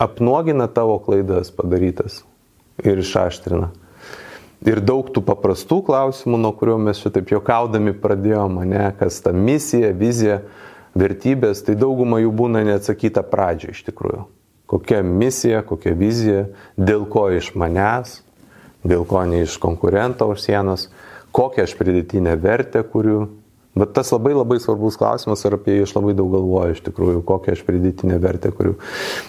apnuogina 0.00 0.70
tavo 0.72 1.00
klaidas 1.04 1.50
padarytas 1.52 2.22
ir 2.86 3.02
išaštrina 3.02 3.72
ir 4.66 4.80
daug 4.84 5.08
tų 5.12 5.22
paprastų 5.24 5.80
klausimų, 5.86 6.40
nuo 6.40 6.52
kurių 6.56 6.76
mes 6.88 7.00
šitaip 7.00 7.32
juokaudami 7.32 7.94
pradėjome, 7.96 8.66
ne, 8.68 8.88
kas 8.98 9.20
ta 9.24 9.32
misija, 9.32 9.92
vizija, 9.96 10.40
vertybės, 10.98 11.62
tai 11.64 11.76
dauguma 11.78 12.20
jų 12.20 12.32
būna 12.36 12.64
neatsakyta 12.66 13.22
pradžioje 13.26 13.76
iš 13.76 13.84
tikrųjų. 13.88 14.24
Kokia 14.70 15.00
misija, 15.06 15.64
kokia 15.66 15.94
vizija, 15.98 16.44
dėl 16.78 17.06
ko 17.10 17.28
iš 17.34 17.54
manęs, 17.58 18.20
dėl 18.86 19.04
ko 19.08 19.24
ne 19.26 19.42
iš 19.44 19.56
konkurento 19.62 20.28
už 20.30 20.44
sienos, 20.44 20.88
kokią 21.34 21.66
aš 21.66 21.74
pridėtinę 21.78 22.36
vertę 22.38 22.82
kuriu, 22.86 23.26
Bet 23.74 23.92
tas 23.94 24.10
labai 24.10 24.32
labai 24.34 24.58
svarbus 24.58 24.96
klausimas 24.98 25.44
ir 25.46 25.54
apie 25.54 25.76
jį 25.76 25.84
aš 25.86 25.92
labai 25.94 26.14
daug 26.18 26.32
galvoju 26.32 26.74
iš 26.74 26.80
tikrųjų, 26.88 27.20
kokią 27.26 27.54
aš 27.54 27.60
pridėtinę 27.68 28.16
vertę 28.22 28.50
kuriu. 28.56 28.74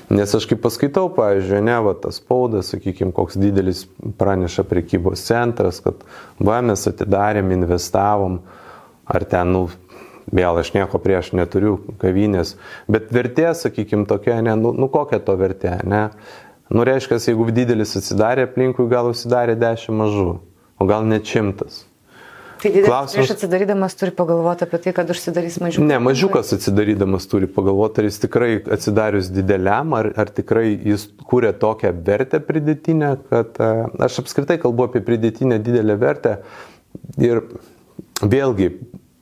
Nes 0.09 0.33
aš 0.33 0.47
kaip 0.49 0.63
paskaitau, 0.63 1.11
pavyzdžiui, 1.13 1.59
ne, 1.67 1.75
va, 1.85 1.93
tas 1.93 2.17
spaudas, 2.17 2.71
sakykime, 2.73 3.13
koks 3.13 3.37
didelis 3.37 3.83
praneša 4.17 4.65
prekybos 4.65 5.27
centras, 5.27 5.77
kad 5.85 6.01
va 6.41 6.57
mes 6.65 6.87
atidarėm, 6.89 7.53
investavom, 7.53 8.39
ar 9.05 9.27
ten, 9.29 9.53
nu, 9.53 9.67
vėl 10.33 10.57
aš 10.63 10.73
nieko 10.73 10.97
prieš 11.03 11.35
neturiu 11.37 11.77
kavinės, 12.01 12.55
bet 12.89 13.13
vertė, 13.13 13.51
sakykime, 13.57 14.07
tokia, 14.09 14.39
ne, 14.41 14.57
nu, 14.57 14.73
nu 14.73 14.89
kokia 14.89 15.21
to 15.21 15.37
vertė, 15.37 15.77
ne. 15.85 16.07
Nu, 16.71 16.81
reiškia, 16.87 17.21
jeigu 17.29 17.45
didelis 17.53 17.93
atsidarė 17.99 18.47
aplinkui, 18.47 18.89
gal 18.89 19.11
užsidarė 19.11 19.57
dešimt 19.59 20.01
mažų, 20.01 20.29
o 20.81 20.89
gal 20.89 21.05
net 21.05 21.29
šimtas. 21.29 21.83
Tai 22.61 22.69
didelis 22.69 22.89
Klausimas... 22.89 23.13
prieš 23.15 23.31
atsidarydamas 23.33 23.95
turi 23.97 24.11
pagalvoti 24.13 24.65
apie 24.67 24.79
tai, 24.83 24.91
kad 24.93 25.09
užsidarys 25.09 25.55
mažiukas. 25.63 25.87
Ne, 25.89 25.97
mažiukas 26.03 26.53
atsidarydamas 26.53 27.25
turi 27.31 27.47
pagalvoti, 27.49 28.03
ar 28.03 28.09
jis 28.09 28.19
tikrai 28.21 28.49
atsidarius 28.75 29.31
dideliam, 29.33 29.95
ar, 29.97 30.11
ar 30.21 30.29
tikrai 30.29 30.67
jis 30.75 31.07
kūrė 31.25 31.55
tokią 31.57 31.89
vertę 32.05 32.37
pridėtinę, 32.45 33.15
kad 33.31 33.57
e, 33.57 33.71
aš 34.05 34.19
apskritai 34.21 34.59
kalbu 34.61 34.85
apie 34.85 35.01
pridėtinę 35.07 35.57
didelę 35.65 35.97
vertę. 36.03 36.35
Ir 37.17 37.41
vėlgi, 38.21 38.69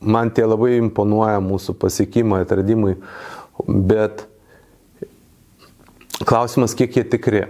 man 0.04 0.34
tie 0.36 0.44
labai 0.44 0.76
imponuoja 0.82 1.40
mūsų 1.44 1.78
pasiekimai, 1.80 2.44
atradimai, 2.44 2.98
bet 3.64 4.26
klausimas, 6.28 6.76
kiek 6.76 7.00
jie 7.00 7.08
tikri. 7.16 7.46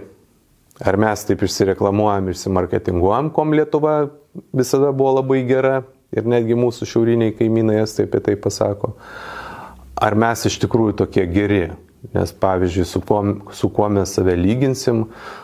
Ar 0.80 0.96
mes 0.96 1.24
taip 1.28 1.42
išsireklamuojam, 1.44 2.30
išsimarketinguojam, 2.32 3.28
kom 3.36 3.52
Lietuva 3.52 4.08
visada 4.56 4.94
buvo 4.96 5.18
labai 5.18 5.42
gera 5.48 5.82
ir 6.14 6.26
netgi 6.28 6.56
mūsų 6.58 6.88
šiauriniai 6.88 7.34
kaimynai 7.36 7.82
estai 7.82 8.06
apie 8.08 8.22
tai 8.24 8.36
pasako. 8.40 8.94
Ar 10.00 10.16
mes 10.16 10.46
iš 10.48 10.56
tikrųjų 10.62 10.96
tokie 11.02 11.26
geri? 11.28 11.66
Nes 12.14 12.30
pavyzdžiui, 12.32 12.86
su 12.88 13.02
kuo, 13.04 13.18
su 13.52 13.68
kuo 13.76 13.90
mes 13.92 14.14
save 14.16 14.32
lyginsim 14.38 15.02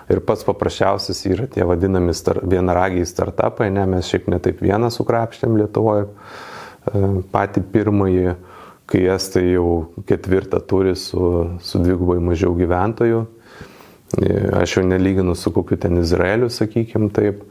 ir 0.08 0.22
pats 0.24 0.46
paprasčiausias 0.48 1.20
yra 1.28 1.44
tie 1.52 1.66
vadinami 1.68 2.14
star, 2.16 2.40
vienaragiai 2.48 3.04
startupai, 3.04 3.68
ne, 3.76 3.84
mes 3.92 4.08
šiaip 4.08 4.30
netaip 4.32 4.62
vieną 4.64 4.88
sukrapštėm 4.94 5.58
Lietuvoje, 5.60 6.06
patį 7.34 7.62
pirmąjį, 7.74 8.36
kai 8.88 9.04
estai 9.12 9.44
jau 9.50 9.68
ketvirtą 10.08 10.62
turi 10.64 10.96
su, 10.96 11.20
su 11.60 11.82
dvigubai 11.82 12.22
mažiau 12.24 12.56
gyventojų, 12.56 13.26
Aš 14.56 14.76
jau 14.76 14.84
nelyginu 14.86 15.34
su 15.34 15.50
kokiu 15.52 15.78
ten 15.82 15.98
Izraeliu, 15.98 16.50
sakykim 16.52 17.10
taip. 17.14 17.42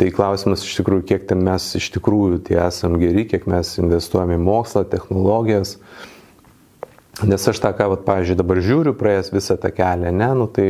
Tai 0.00 0.08
klausimas 0.14 0.64
iš 0.64 0.78
tikrųjų, 0.78 1.04
kiek 1.10 1.26
ten 1.28 1.42
mes 1.44 1.66
iš 1.78 1.90
tikrųjų 1.94 2.40
tie 2.48 2.56
esam 2.64 2.96
geri, 2.98 3.26
kiek 3.28 3.44
mes 3.50 3.74
investuojame 3.78 4.38
į 4.38 4.42
mokslą, 4.42 4.86
technologijas, 4.88 5.76
Nes 7.20 7.44
aš 7.44 7.58
tą, 7.60 7.70
ką, 7.76 7.90
vat, 7.92 8.06
pavyzdžiui, 8.06 8.38
dabar 8.40 8.58
žiūriu, 8.64 8.94
praėjęs 8.96 9.34
visą 9.34 9.58
tą 9.60 9.68
kelią, 9.76 10.10
ne, 10.16 10.30
nu 10.38 10.46
tai 10.48 10.68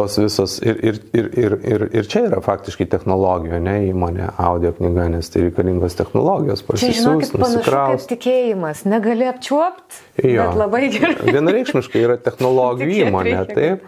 tos 0.00 0.16
visos 0.18 0.56
ir, 0.64 0.78
ir, 0.80 0.98
ir, 1.12 1.28
ir, 1.36 1.56
ir, 1.72 1.84
ir 2.00 2.08
čia 2.08 2.24
yra 2.30 2.40
faktiškai 2.44 2.86
technologijų, 2.90 3.60
ne 3.64 3.76
įmonė, 3.90 4.30
audio 4.40 4.72
knyga, 4.78 5.10
nes 5.12 5.28
tai 5.32 5.44
reikalingos 5.46 5.96
technologijos, 5.98 6.64
panašu 7.36 7.66
kaip 7.68 8.06
tikėjimas. 8.14 8.84
Negali 8.88 9.28
apčiuopti, 9.28 10.00
bet 10.22 10.56
labai 10.56 10.86
gerai. 10.94 11.18
Vienareikšmiškai 11.36 12.04
yra 12.06 12.16
technologijų 12.24 13.10
įmonė, 13.10 13.36
taip. 13.52 13.84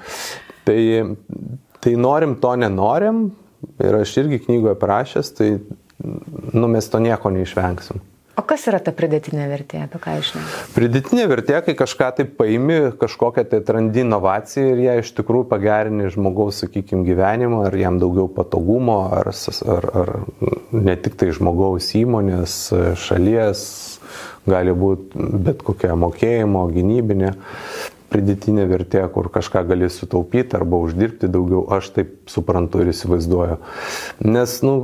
Tai, 0.69 0.81
tai 1.83 1.97
norim 1.99 2.37
to 2.43 2.53
nenorim, 2.61 3.25
ir 3.83 4.01
aš 4.03 4.17
irgi 4.23 4.43
knygoje 4.45 4.77
parašęs, 4.79 5.35
tai 5.39 5.51
nu, 6.53 6.69
mes 6.69 6.89
to 6.93 7.01
nieko 7.03 7.33
neišvengsim. 7.33 8.03
O 8.33 8.43
kas 8.49 8.63
yra 8.71 8.79
ta 8.81 8.95
pridėtinė 8.97 9.45
vertė, 9.51 9.83
apie 9.85 9.99
ką 10.01 10.15
išnai? 10.23 10.43
Pridėtinė 10.73 11.27
vertė, 11.29 11.59
kai 11.67 11.75
kažką 11.77 12.07
tai 12.17 12.25
paimi, 12.25 12.79
kažkokią 12.97 13.45
tai 13.51 13.61
atrandi 13.61 14.01
inovaciją 14.07 14.71
ir 14.73 14.81
ją 14.87 14.95
iš 15.03 15.11
tikrųjų 15.19 15.49
pagerini 15.51 16.09
žmogaus, 16.15 16.63
sakykime, 16.63 17.05
gyvenimą, 17.05 17.67
ar 17.69 17.77
jam 17.77 17.99
daugiau 18.01 18.31
patogumo, 18.33 19.03
ar, 19.19 19.29
ar, 19.77 19.89
ar 20.03 20.15
ne 20.73 20.97
tik 20.97 21.19
tai 21.21 21.29
žmogaus 21.37 21.91
įmonės, 22.01 22.57
šalies, 23.05 23.67
gali 24.49 24.73
būti 24.73 25.29
bet 25.45 25.61
kokia 25.67 25.93
mokėjimo, 26.01 26.65
gynybinė 26.73 27.35
pridėtinė 28.13 28.65
vertė, 28.69 29.05
kur 29.13 29.29
kažką 29.33 29.67
gali 29.69 29.89
sutaupyti 29.93 30.57
arba 30.57 30.81
uždirbti 30.85 31.29
daugiau, 31.33 31.67
aš 31.77 31.93
taip 31.97 32.17
suprantu 32.33 32.83
ir 32.83 32.93
įsivaizduoju. 32.93 33.61
Nes, 34.29 34.59
nu, 34.65 34.75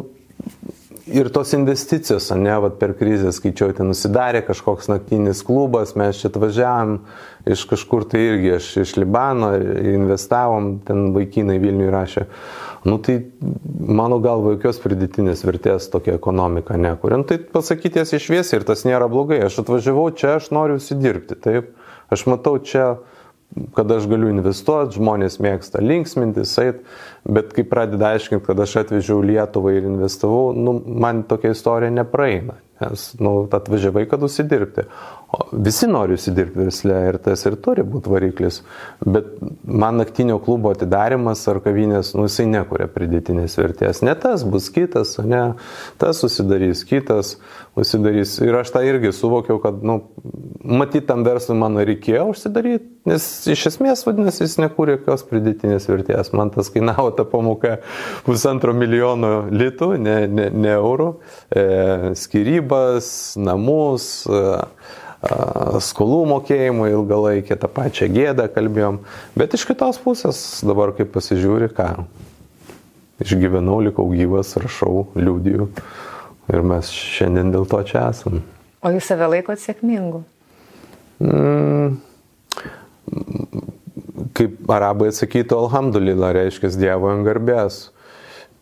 ir 1.13 1.29
tos 1.33 1.53
investicijos, 1.57 2.31
ne, 2.37 2.55
vat 2.63 2.79
per 2.81 2.95
krizę 2.99 3.33
skaičiau, 3.35 3.73
ten 3.77 3.91
nusidarė 3.91 4.43
kažkoks 4.47 4.91
naktinis 4.91 5.43
klubas, 5.47 5.95
mes 5.99 6.21
čia 6.21 6.31
atvažiavam 6.31 6.99
iš 7.49 7.65
kažkur 7.71 8.07
tai 8.11 8.23
irgi, 8.27 8.55
aš 8.59 8.71
iš 8.85 8.95
Libano 9.01 9.53
investavom, 9.59 10.79
ten 10.87 11.11
vaikinai 11.17 11.59
Vilniui 11.63 11.91
rašė. 11.95 12.27
Nu 12.89 13.01
tai 13.03 13.19
mano 14.01 14.21
galva 14.23 14.55
jokios 14.55 14.79
pridėtinės 14.85 15.43
vertės 15.45 15.91
tokia 15.93 16.15
ekonomika 16.17 16.79
nekuria. 16.79 17.19
Nu, 17.21 17.27
tai 17.27 17.41
pasakyti 17.43 18.01
jas 18.01 18.15
išviesiai 18.15 18.61
ir 18.61 18.67
tas 18.69 18.87
nėra 18.87 19.11
blogai. 19.11 19.41
Aš 19.45 19.61
atvažiavau 19.65 20.07
čia, 20.15 20.37
aš 20.39 20.53
noriu 20.55 20.79
užsidirbti. 20.79 21.41
Taip, 21.43 21.73
aš 22.15 22.29
matau 22.31 22.55
čia 22.63 22.93
kad 23.75 23.91
aš 23.93 24.07
galiu 24.11 24.29
investuoti, 24.31 24.99
žmonės 24.99 25.39
mėgsta 25.41 25.81
linksmintis, 25.83 26.53
eit, 26.61 26.83
bet 27.29 27.53
kai 27.57 27.65
pradeda 27.69 28.15
aiškinti, 28.15 28.45
kad 28.47 28.61
aš 28.65 28.79
atvežiau 28.85 29.21
Lietuvą 29.25 29.75
ir 29.77 29.87
investavau, 29.89 30.55
nu, 30.57 30.79
man 31.05 31.23
tokia 31.29 31.53
istorija 31.53 31.93
nepraeina, 31.93 32.57
nes 32.81 33.11
nu, 33.21 33.43
atvažiavai, 33.53 34.07
kad 34.09 34.23
užsidirbti. 34.25 34.87
O 35.29 35.43
visi 35.53 35.85
nori 35.87 36.17
užsidirbti 36.17 36.57
versle 36.57 36.99
ir 37.11 37.19
tas 37.21 37.43
ir 37.45 37.59
turi 37.61 37.83
būti 37.85 38.09
variklis, 38.09 38.63
bet 39.05 39.27
man 39.69 39.99
naktinio 40.01 40.39
klubo 40.41 40.73
atidarimas 40.73 41.43
ar 41.53 41.61
kavinės, 41.61 42.15
nu, 42.17 42.25
jisai 42.25 42.47
nekuria 42.49 42.87
pridėtinės 42.89 43.59
vertės. 43.61 44.01
Ne 44.09 44.15
tas 44.17 44.47
bus 44.49 44.71
kitas, 44.73 45.19
ne 45.21 45.43
tas 46.01 46.23
susidarys, 46.25 46.81
kitas 46.89 47.35
užsidarys. 47.77 48.39
Ir 48.41 48.57
aš 48.57 48.73
tą 48.73 48.81
irgi 48.89 49.13
suvokiau, 49.13 49.61
kad, 49.61 49.85
nu, 49.85 49.99
matyt, 50.65 51.05
tam 51.11 51.29
verslui 51.29 51.59
man 51.61 51.77
reikėjo 51.77 52.31
užsidaryti, 52.33 52.89
nes 53.13 53.29
iš 53.53 53.67
esmės, 53.75 54.07
vadinasi, 54.09 54.47
jis 54.47 54.57
nekūrė 54.65 54.97
jokios 54.97 55.29
pridėtinės 55.29 55.91
vertės. 55.93 56.33
Man 56.33 56.57
tas 56.57 56.73
kainavo 56.73 57.11
ta 57.19 57.27
pamoka 57.29 57.77
pusantro 58.27 58.75
milijono 58.77 59.49
litų, 59.51 59.91
ne, 60.01 60.17
ne, 60.31 60.49
ne 60.55 60.73
eurų, 60.79 61.11
e, 61.51 61.67
skirybas, 62.19 63.11
namus. 63.41 64.09
E, 64.25 64.43
a, 65.19 65.37
skolų 65.83 66.21
mokėjimų 66.31 66.93
ilgalaikį, 66.93 67.57
tą 67.59 67.71
pačią 67.75 68.07
gėdą 68.15 68.47
kalbėjom, 68.55 69.01
bet 69.35 69.57
iš 69.59 69.67
kitos 69.67 69.99
pusės 69.99 70.43
dabar 70.63 70.95
kaip 70.95 71.11
pasižiūri, 71.17 71.73
ką 71.75 71.89
išgyvenau, 73.23 73.81
likau 73.83 74.07
gyvas, 74.13 74.55
rašau, 74.63 75.09
liūdiju 75.19 75.69
ir 76.49 76.65
mes 76.65 76.91
šiandien 76.95 77.53
dėl 77.53 77.67
to 77.69 77.81
čia 77.87 78.09
esam. 78.13 78.41
O 78.79 78.93
jūs 78.95 79.09
save 79.11 79.27
laikot 79.29 79.61
sėkmingu? 79.61 80.23
Mm, 81.19 81.99
kaip 84.39 84.71
arabai 84.71 85.11
atsakytų, 85.13 85.57
alhamdulillah, 85.67 86.35
reiškia 86.37 86.71
Dievo 86.79 87.11
ant 87.13 87.27
garbės. 87.27 87.89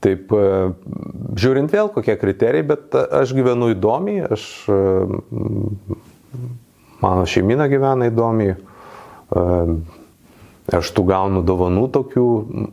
Taip, 0.05 0.31
e, 0.33 0.71
žiūrint 1.41 1.73
vėl 1.73 1.91
kokie 1.95 2.17
kriterijai, 2.21 2.67
bet 2.69 2.95
aš 2.95 3.33
gyvenu 3.37 3.73
įdomiai, 3.75 4.27
aš, 4.37 4.45
e, 4.69 4.81
mano 7.03 7.25
šeimina 7.29 7.67
gyvena 7.73 8.11
įdomiai, 8.11 8.57
e, 8.57 9.45
aš 10.77 10.93
tų 10.97 11.07
gaunu 11.11 11.43
dovanų 11.47 11.87
tokių, 11.97 12.27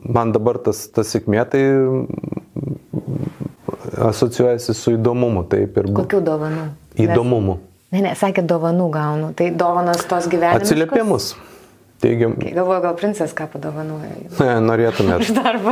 man 0.03 0.33
dabar 0.35 0.59
tas, 0.65 0.83
tas 0.91 1.13
sėkmė 1.15 1.45
tai 1.49 1.63
asocijuojasi 4.09 4.75
su 4.75 4.97
įdomumu, 4.97 5.45
taip 5.49 5.77
ir 5.79 5.89
Kokių 5.95 6.21
dovanų? 6.25 6.67
įdomumu. 6.99 7.59
Ne, 7.93 8.01
ne, 8.01 8.13
sakė, 8.17 8.41
dovanų 8.49 8.87
gaunu. 8.93 9.33
Tai 9.37 9.51
dovanas 9.53 10.01
tos 10.09 10.25
gyvenimo. 10.25 10.57
Atsiliepimus. 10.57 11.33
Teigiam, 12.03 12.33
Galvoju, 12.35 12.81
gal 12.83 12.95
princas 12.99 13.31
ką 13.37 13.45
padovanoja. 13.53 14.57
norėtumėt. 14.59 15.21
Už 15.23 15.29
darbą. 15.37 15.71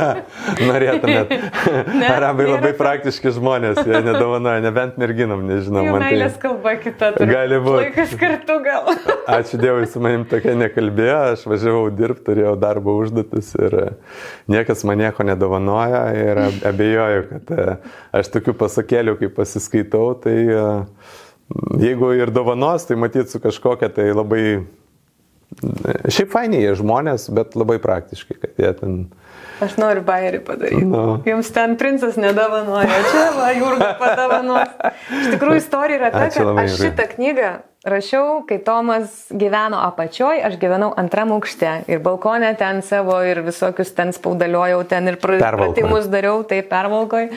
Norėtumėt. 0.72 1.30
Ne, 1.30 2.08
Arabai 2.08 2.48
nėra 2.48 2.56
labai 2.56 2.72
praktiški 2.78 3.30
žmonės, 3.36 3.78
jie 3.86 4.00
nedovanoja, 4.02 4.62
nebent 4.64 4.98
merginam, 4.98 5.44
nežinau. 5.46 5.84
Jų 5.86 5.94
Man 5.94 6.02
meilės 6.02 6.34
tai... 6.34 6.42
kalba 6.48 6.74
kita. 6.82 7.12
turbūt. 7.14 7.32
Gali 7.36 7.60
būt. 7.62 7.78
Laikas 7.84 8.16
kartu 8.18 8.58
gal. 8.66 8.90
Ačiū 9.38 9.60
Dievui, 9.62 9.86
su 9.90 10.02
manim 10.02 10.26
tokia 10.28 10.56
nekalbėjo, 10.58 11.20
aš 11.36 11.46
važiavau 11.52 11.86
dirbti, 11.94 12.24
turėjau 12.32 12.56
darbo 12.58 12.96
užduotis 12.98 13.54
ir 13.60 13.78
e, 13.78 13.86
niekas 14.50 14.82
man 14.88 14.98
nieko 15.02 15.26
nedovanoja 15.26 16.02
ir 16.18 16.42
ab- 16.48 16.60
abejoju, 16.72 17.24
kad 17.30 17.54
e, 17.54 17.66
aš 18.18 18.34
tokių 18.34 18.56
pasakėlių, 18.66 19.16
kai 19.22 19.30
pasiskaitau, 19.38 20.12
tai 20.26 20.36
e, 20.42 20.68
jeigu 21.86 22.12
ir 22.18 22.34
dovanos, 22.34 22.86
tai 22.88 22.98
matyt 23.00 23.30
su 23.32 23.42
kažkokia 23.42 23.92
tai 23.94 24.10
labai... 24.10 24.46
Šiaip 26.08 26.30
fainiai 26.32 26.62
jie 26.64 26.76
žmonės, 26.78 27.28
bet 27.34 27.56
labai 27.58 27.78
praktiškai, 27.82 28.38
kad 28.40 28.62
jie 28.62 28.70
ten... 28.78 29.02
Aš 29.62 29.76
noriu 29.78 30.02
bairį 30.02 30.40
padaryti. 30.46 30.86
Nu. 30.88 31.20
Jums 31.28 31.52
ten 31.54 31.76
princas 31.78 32.16
nedovanoja, 32.18 33.02
čia 33.12 33.26
va, 33.36 33.50
Jurga 33.54 33.92
padovanos. 34.00 34.72
Iš 35.20 35.28
tikrųjų, 35.36 35.60
istorija 35.60 36.00
yra 36.00 36.10
ta, 36.14 36.24
kad 36.34 36.62
aš 36.64 36.78
šitą 36.80 37.06
knygą 37.12 37.52
rašiau, 37.84 38.42
kai 38.48 38.58
Tomas 38.62 39.26
gyveno 39.30 39.80
apačioj, 39.88 40.42
aš 40.46 40.56
gyvenau 40.62 40.92
antram 40.98 41.34
aukšte 41.36 41.82
ir 41.90 42.02
balkonė 42.02 42.54
ten 42.58 42.82
savo 42.86 43.18
ir 43.26 43.42
visokius 43.46 43.92
ten 43.96 44.14
spaudaliojau, 44.14 44.82
ten 44.88 45.10
ir 45.10 45.18
pratimus 45.22 46.10
dariau, 46.10 46.42
tai 46.46 46.62
pervalkoj. 46.66 47.30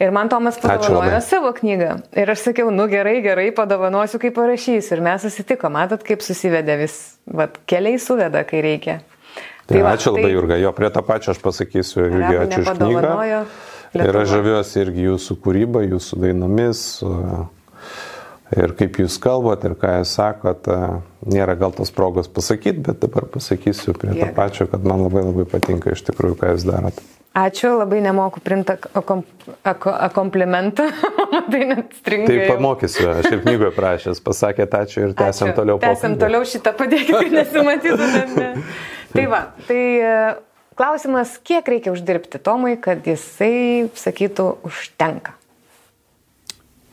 Ir 0.00 0.12
man 0.14 0.30
Tomas 0.32 0.56
padovanojo 0.62 1.20
savo 1.24 1.52
knygą. 1.56 1.96
Ir 2.16 2.32
aš 2.32 2.46
sakiau, 2.48 2.70
nu 2.74 2.86
gerai, 2.90 3.18
gerai, 3.24 3.50
padovanosiu, 3.56 4.20
kai 4.22 4.32
parašysiu. 4.34 4.96
Ir 4.96 5.04
mes 5.04 5.26
susitiko, 5.26 5.70
matot, 5.72 6.04
kaip 6.06 6.24
susivedė 6.24 6.78
vis. 6.80 6.98
Vat 7.26 7.58
keliai 7.68 8.00
suveda, 8.02 8.44
kai 8.48 8.62
reikia. 8.64 9.00
Tai 9.68 9.82
va, 9.84 9.92
ačiū 9.96 10.14
labai, 10.16 10.32
Jurga. 10.32 10.58
Jo, 10.60 10.72
prie 10.76 10.90
to 10.92 11.02
pačio 11.06 11.34
aš 11.36 11.42
pasakysiu 11.42 12.08
Arabų 12.08 12.40
ačiū 12.46 12.64
už 12.64 12.72
knygą. 12.72 12.88
nepadovanojo 12.88 13.44
Ir 13.92 14.00
Lietuva. 14.00 14.22
aš 14.22 14.30
žaviuosi 14.32 14.78
irgi 14.80 15.02
jūsų 15.04 15.36
kūryba, 15.44 15.82
jūsų 15.84 16.18
dainomis. 16.22 16.82
Ir 18.52 18.72
kaip 18.76 18.98
jūs 19.00 19.18
kalbat 19.20 19.64
ir 19.68 19.74
ką 19.80 19.98
jūs 20.00 20.12
sakot, 20.16 20.68
nėra 21.28 21.56
gal 21.60 21.72
tos 21.76 21.92
progos 21.92 22.28
pasakyti, 22.28 22.84
bet 22.88 23.00
dabar 23.04 23.28
pasakysiu 23.32 23.94
prie 23.96 24.16
to 24.16 24.28
pačio, 24.36 24.66
kad 24.68 24.84
man 24.84 25.04
labai 25.06 25.24
labai 25.24 25.46
patinka 25.48 25.92
iš 25.92 26.04
tikrųjų, 26.08 26.38
ką 26.40 26.54
jūs 26.54 26.66
darot. 26.68 27.00
Ačiū, 27.32 27.78
labai 27.80 28.02
nemoku 28.04 28.42
primti 28.44 28.74
komplimentą. 30.12 30.90
tai 31.52 31.60
net 31.70 31.94
stringa. 31.96 32.28
Tai 32.28 32.48
pamokysiu, 32.50 33.06
aš 33.08 33.28
ir 33.30 33.40
knygoje 33.40 33.72
prašęs, 33.76 34.20
pasakėt 34.24 34.76
ačiū 34.76 35.06
ir 35.06 35.14
tęsiam 35.16 35.48
Ačiū. 35.48 35.56
toliau. 35.56 35.80
Tęsiam 35.80 36.18
toliau 36.20 36.44
šitą 36.44 36.74
padėkit, 36.76 37.14
kad 37.16 37.36
nesimatytų. 37.38 38.08
Ten, 38.12 38.34
ne. 38.36 38.50
tai 39.14 39.24
va, 39.32 39.40
tai 39.64 39.82
e, 39.96 40.16
klausimas, 40.76 41.38
kiek 41.40 41.72
reikia 41.72 41.94
uždirbti 41.96 42.40
Tomui, 42.44 42.76
kad 42.84 43.08
jisai 43.08 43.88
sakytų 43.96 44.50
užtenka. 44.68 45.38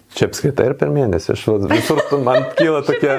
Čia 0.09 0.25
apskaitai 0.25 0.71
ir 0.71 0.73
per 0.79 0.89
mėnesį, 0.89 1.33
aš 1.35 1.43
visur 1.69 1.99
man 2.25 2.47
kyla 2.57 2.79
tokie 2.87 3.11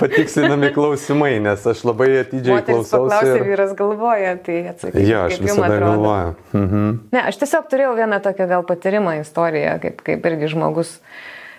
patikslinami 0.00 0.70
klausimai, 0.72 1.34
nes 1.44 1.66
aš 1.68 1.82
labai 1.84 2.08
atidžiai 2.22 2.62
klausausi. 2.64 3.10
paklausė, 3.12 3.34
Ir... 3.36 3.44
vyras 3.50 3.74
galvoja, 3.76 4.32
tai 4.46 4.56
atsakykite. 4.70 5.04
Jo, 5.04 5.26
aš 5.28 5.42
visada 5.42 5.76
galvoju. 5.82 6.32
Mhm. 6.56 6.88
Ne, 7.12 7.26
aš 7.28 7.42
tiesiog 7.42 7.68
turėjau 7.68 7.92
vieną 8.00 8.22
tokią 8.24 8.48
gal 8.54 8.64
patyrimą 8.72 9.18
istoriją, 9.20 9.76
kaip, 9.84 10.00
kaip 10.08 10.32
irgi 10.32 10.50
žmogus 10.54 10.96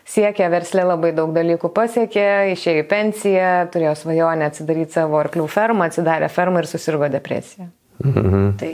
siekė 0.09 0.49
verslė 0.51 0.89
labai 0.89 1.13
daug 1.15 1.29
dalykų 1.35 1.69
pasiekė, 1.77 2.27
išėjo 2.57 2.81
į 2.81 2.89
pensiją, 2.89 3.53
turėjo 3.71 3.93
svajonę 4.01 4.49
atsidaryti 4.49 4.97
savo 4.97 5.21
arklių 5.21 5.45
fermą, 5.45 5.91
atsidarė 5.93 6.33
fermą 6.33 6.65
ir 6.65 6.73
susirgo 6.73 7.07
depresija. 7.13 7.69
Mhm. 8.01 8.53
Tai 8.59 8.73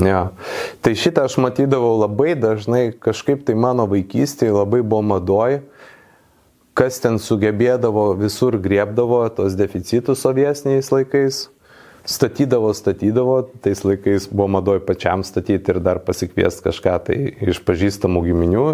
Ja. 0.00 0.30
Tai 0.80 0.94
šitą 0.96 1.26
aš 1.28 1.36
matydavau 1.42 1.98
labai 2.00 2.34
dažnai, 2.38 2.90
kažkaip 2.96 3.44
tai 3.44 3.56
mano 3.58 3.84
vaikystėje 3.90 4.54
labai 4.54 4.80
buvo 4.80 5.02
madoj, 5.14 5.60
kas 6.78 7.00
ten 7.02 7.18
sugebėdavo, 7.20 8.14
visur 8.20 8.56
griebdavo 8.62 9.22
tos 9.36 9.56
deficitus 9.58 10.22
sovietiniais 10.24 10.88
laikais, 10.94 11.42
statydavo, 12.08 12.72
statydavo, 12.76 13.36
tais 13.60 13.84
laikais 13.84 14.30
buvo 14.32 14.48
madoj 14.56 14.80
pačiam 14.86 15.24
statyti 15.26 15.74
ir 15.74 15.80
dar 15.84 16.00
pasikviesti 16.06 16.64
kažką 16.70 16.96
tai 17.10 17.18
iš 17.52 17.60
pažįstamų 17.66 18.24
giminių. 18.30 18.66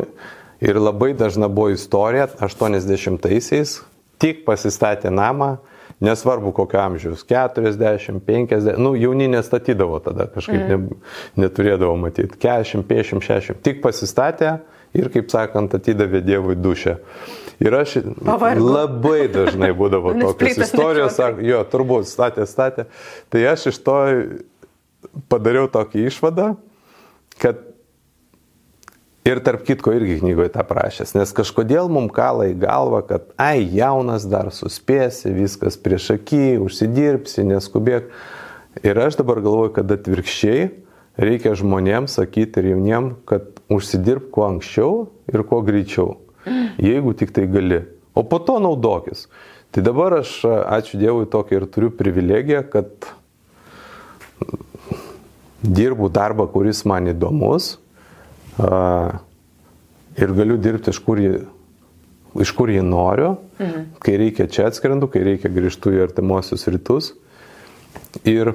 Ir 0.62 0.79
labai 0.81 1.11
dažna 1.19 1.51
buvo 1.53 1.75
istorija, 1.75 2.31
80-aisiais 2.41 3.81
tik 4.23 4.47
pasistatė 4.47 5.11
namą, 5.12 5.57
nesvarbu 6.01 6.53
kokio 6.53 6.81
amžiaus, 6.81 7.25
40, 7.29 8.21
50, 8.27 8.79
nu 8.79 8.95
jauni 8.97 9.29
nestatydavo 9.33 9.99
tada, 10.05 10.27
kažkaip 10.33 10.61
mm. 10.61 10.69
ne, 10.69 11.47
neturėdavo 11.47 11.97
matyti, 12.01 12.37
40, 12.43 12.85
50, 12.89 13.25
60, 13.25 13.63
tik 13.65 13.81
pasistatė 13.85 14.59
ir, 14.97 15.09
kaip 15.13 15.31
sakant, 15.33 15.75
atidavė 15.77 16.21
Dievui 16.25 16.57
dušę. 16.61 16.99
Ir 17.65 17.73
aš 17.79 17.97
Pavargu. 18.21 18.67
labai 18.69 19.29
dažnai 19.33 19.71
būdavo 19.77 20.13
tokios 20.21 20.61
istorijos, 20.67 21.17
sak, 21.17 21.41
jo, 21.45 21.63
turbūt 21.73 22.09
statė, 22.11 22.45
statė. 22.49 22.85
Tai 23.33 23.47
aš 23.53 23.71
iš 23.73 23.81
to 23.87 23.97
padariau 25.33 25.71
tokį 25.73 26.07
išvadą, 26.11 26.51
kad 27.41 27.65
Ir 29.27 29.41
tarp 29.43 29.65
kitko 29.67 29.91
irgi 29.91 30.21
knygoje 30.21 30.53
tą 30.55 30.62
prašęs, 30.62 31.17
nes 31.17 31.33
kažkodėl 31.35 31.89
mums 31.91 32.12
kala 32.15 32.45
į 32.47 32.53
galvą, 32.62 33.01
kad 33.09 33.25
ai, 33.43 33.65
jaunas 33.75 34.23
dar 34.31 34.53
suspėsi, 34.55 35.33
viskas 35.35 35.75
prieš 35.83 36.12
akį, 36.15 36.61
užsidirbsi, 36.62 37.43
neskubėk. 37.49 38.12
Ir 38.87 39.01
aš 39.03 39.17
dabar 39.19 39.41
galvoju, 39.43 39.73
kad 39.75 39.91
atvirkščiai 39.91 40.69
reikia 41.19 41.57
žmonėms 41.59 42.15
sakyti 42.21 42.62
ir 42.62 42.69
jauniem, 42.77 43.09
kad 43.27 43.49
užsidirb 43.73 44.29
kuo 44.31 44.45
anksčiau 44.47 44.93
ir 45.33 45.43
kuo 45.49 45.59
greičiau, 45.67 46.21
jeigu 46.79 47.15
tik 47.19 47.33
tai 47.35 47.49
gali. 47.51 47.81
O 48.15 48.23
po 48.23 48.39
to 48.39 48.61
naudokis. 48.62 49.25
Tai 49.75 49.83
dabar 49.83 50.21
aš, 50.21 50.37
ačiū 50.47 51.01
Dievui, 51.03 51.27
tokią 51.33 51.59
ir 51.59 51.67
turiu 51.67 51.91
privilegiją, 51.91 52.62
kad 52.71 53.11
dirbu 55.67 56.12
darbą, 56.15 56.47
kuris 56.55 56.85
man 56.87 57.11
įdomus 57.11 57.75
ir 58.59 60.33
galiu 60.38 60.57
dirbti 60.61 60.92
iš 60.95 61.01
kur 61.05 61.21
jį, 61.21 61.35
iš 62.42 62.53
kur 62.57 62.73
jį 62.73 62.85
noriu, 62.87 63.35
mhm. 63.61 63.90
kai 64.03 64.16
reikia 64.21 64.49
čia 64.53 64.71
atskrendu, 64.71 65.11
kai 65.12 65.25
reikia 65.27 65.53
grįžtų 65.53 65.97
į 65.97 66.03
artimuosius 66.09 66.66
rytus. 66.73 67.12
Ir 68.29 68.55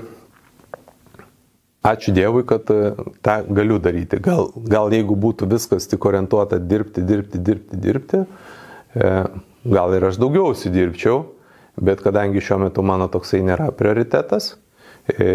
ačiū 1.86 2.14
Dievui, 2.14 2.46
kad 2.48 2.70
e, 2.70 2.94
tą 3.26 3.42
galiu 3.50 3.80
daryti. 3.82 4.20
Gal, 4.24 4.50
gal 4.56 4.94
jeigu 4.94 5.18
būtų 5.18 5.50
viskas 5.52 5.90
tik 5.90 6.06
orientuota 6.06 6.60
dirbti, 6.62 7.04
dirbti, 7.06 7.42
dirbti, 7.42 7.80
dirbti, 7.82 8.24
e, 8.96 9.14
gal 9.66 9.96
ir 9.98 10.10
aš 10.10 10.20
daugiau 10.22 10.52
užsidirbčiau, 10.54 11.24
bet 11.82 12.04
kadangi 12.06 12.44
šiuo 12.44 12.60
metu 12.68 12.86
mano 12.86 13.10
toksai 13.12 13.42
nėra 13.46 13.72
prioritetas, 13.78 14.56
e, 15.10 15.32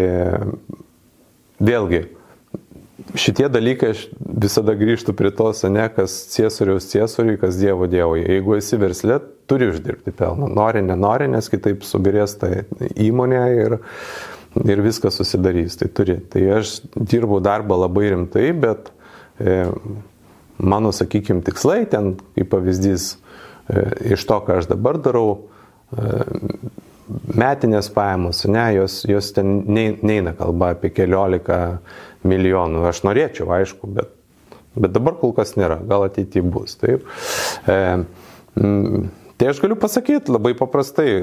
vėlgi, 1.59 2.05
šitie 3.15 3.47
dalykai 3.49 3.91
aš 3.93 4.05
visada 4.17 4.73
grįžtu 4.77 5.13
prie 5.17 5.31
to, 5.35 5.49
ne, 5.71 5.85
kas 5.93 6.15
ciesoriaus 6.33 6.89
ciesoriui, 6.91 7.37
kas 7.41 7.59
Dievo 7.59 7.87
Dievui. 7.89 8.23
Jeigu 8.23 8.57
esi 8.57 8.79
verslė, 8.81 9.19
turi 9.49 9.69
uždirbti 9.71 10.13
pelną. 10.17 10.49
Nori, 10.53 10.81
nenori, 10.85 11.29
nes 11.31 11.49
kitaip 11.51 11.85
subirės 11.87 12.37
ta 12.41 12.49
įmonė 12.93 13.43
ir, 13.57 13.77
ir 14.65 14.83
viskas 14.85 15.19
susidarys. 15.19 15.77
Tai 15.79 15.91
turi. 15.93 16.17
Tai 16.33 16.43
aš 16.59 16.79
dirbu 16.97 17.41
darbą 17.45 17.79
labai 17.83 18.09
rimtai, 18.15 18.49
bet 18.57 18.91
e, 19.39 19.59
mano, 20.57 20.93
sakykime, 20.95 21.45
tikslai 21.45 21.85
ten, 21.91 22.15
kaip 22.37 22.51
pavyzdys, 22.55 23.13
e, 23.69 23.87
iš 24.17 24.25
to, 24.27 24.41
ką 24.47 24.61
aš 24.61 24.71
dabar 24.73 24.99
darau, 25.01 25.29
e, 25.93 26.11
metinės 27.07 27.87
pajamos, 27.93 28.43
ne, 28.51 28.65
jos, 28.75 28.99
jos 29.07 29.29
ten 29.35 29.61
neina 29.67 30.33
kalba 30.35 30.73
apie 30.75 30.91
keliolika 30.91 31.77
milijonų. 32.27 32.85
Aš 32.89 33.03
norėčiau, 33.07 33.49
aišku, 33.59 33.89
bet, 33.97 34.13
bet 34.77 34.95
dabar 34.95 35.17
kol 35.19 35.35
kas 35.37 35.55
nėra, 35.59 35.79
gal 35.87 36.07
ateityje 36.07 36.45
bus. 36.45 36.77
Taip. 36.81 37.05
E, 37.67 37.77
m, 38.61 39.09
tai 39.37 39.51
aš 39.51 39.61
galiu 39.63 39.77
pasakyti 39.79 40.33
labai 40.33 40.55
paprastai, 40.57 41.21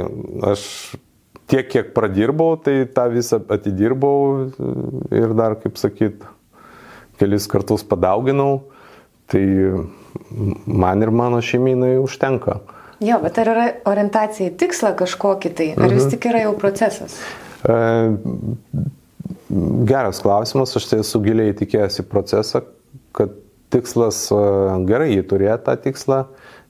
aš 0.52 0.68
tiek, 1.50 1.66
kiek 1.70 1.92
pradirbau, 1.96 2.56
tai 2.60 2.84
tą 2.86 3.08
visą 3.12 3.40
atidirbau 3.52 4.50
ir 5.14 5.34
dar, 5.36 5.58
kaip 5.60 5.80
sakyt, 5.80 6.24
kelis 7.20 7.48
kartus 7.50 7.84
padauginau, 7.86 8.64
tai 9.30 9.44
man 10.66 11.02
ir 11.02 11.12
mano 11.14 11.40
šeimynai 11.42 11.96
užtenka. 12.02 12.60
Jo, 13.04 13.18
bet 13.22 13.38
ar 13.42 13.50
yra 13.50 13.64
orientacija 13.90 14.52
į 14.52 14.56
tikslą 14.60 14.94
kažkokį 14.98 15.50
tai, 15.58 15.70
ar 15.74 15.88
mhm. 15.88 15.96
vis 15.98 16.12
tik 16.12 16.28
yra 16.30 16.44
jau 16.46 16.54
procesas? 16.58 17.18
E, 17.66 17.74
Geras 19.86 20.18
klausimas, 20.22 20.74
aš 20.74 20.88
tai 20.90 21.00
esu 21.04 21.20
giliai 21.22 21.52
įtikėjęs 21.52 22.00
į 22.02 22.04
procesą, 22.10 22.64
kad 23.14 23.36
tikslas 23.74 24.26
e, 24.34 24.38
gerai, 24.88 25.12
jį 25.12 25.26
turėjo 25.30 25.58
tą 25.66 25.76
tikslą, 25.84 26.24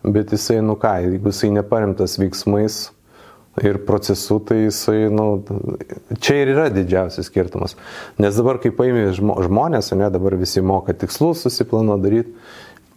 bet 0.04 0.34
jisai, 0.34 0.58
nu 0.64 0.76
ką, 0.80 0.98
jeigu 1.06 1.32
jisai 1.32 1.50
neparemtas 1.54 2.18
veiksmais 2.20 2.82
ir 3.62 3.78
procesu, 3.86 4.36
tai 4.44 4.64
jisai, 4.66 5.06
nu, 5.14 5.26
čia 6.18 6.40
ir 6.42 6.52
yra 6.56 6.66
didžiausias 6.74 7.30
skirtumas. 7.30 7.76
Nes 8.20 8.36
dabar, 8.36 8.58
kai 8.60 8.74
paimė 8.74 9.06
žmonės, 9.16 9.92
ne, 9.96 10.10
dabar 10.12 10.36
visi 10.40 10.60
moka 10.64 10.92
tikslus 10.98 11.44
susiplano 11.46 11.96
daryti, 12.02 12.34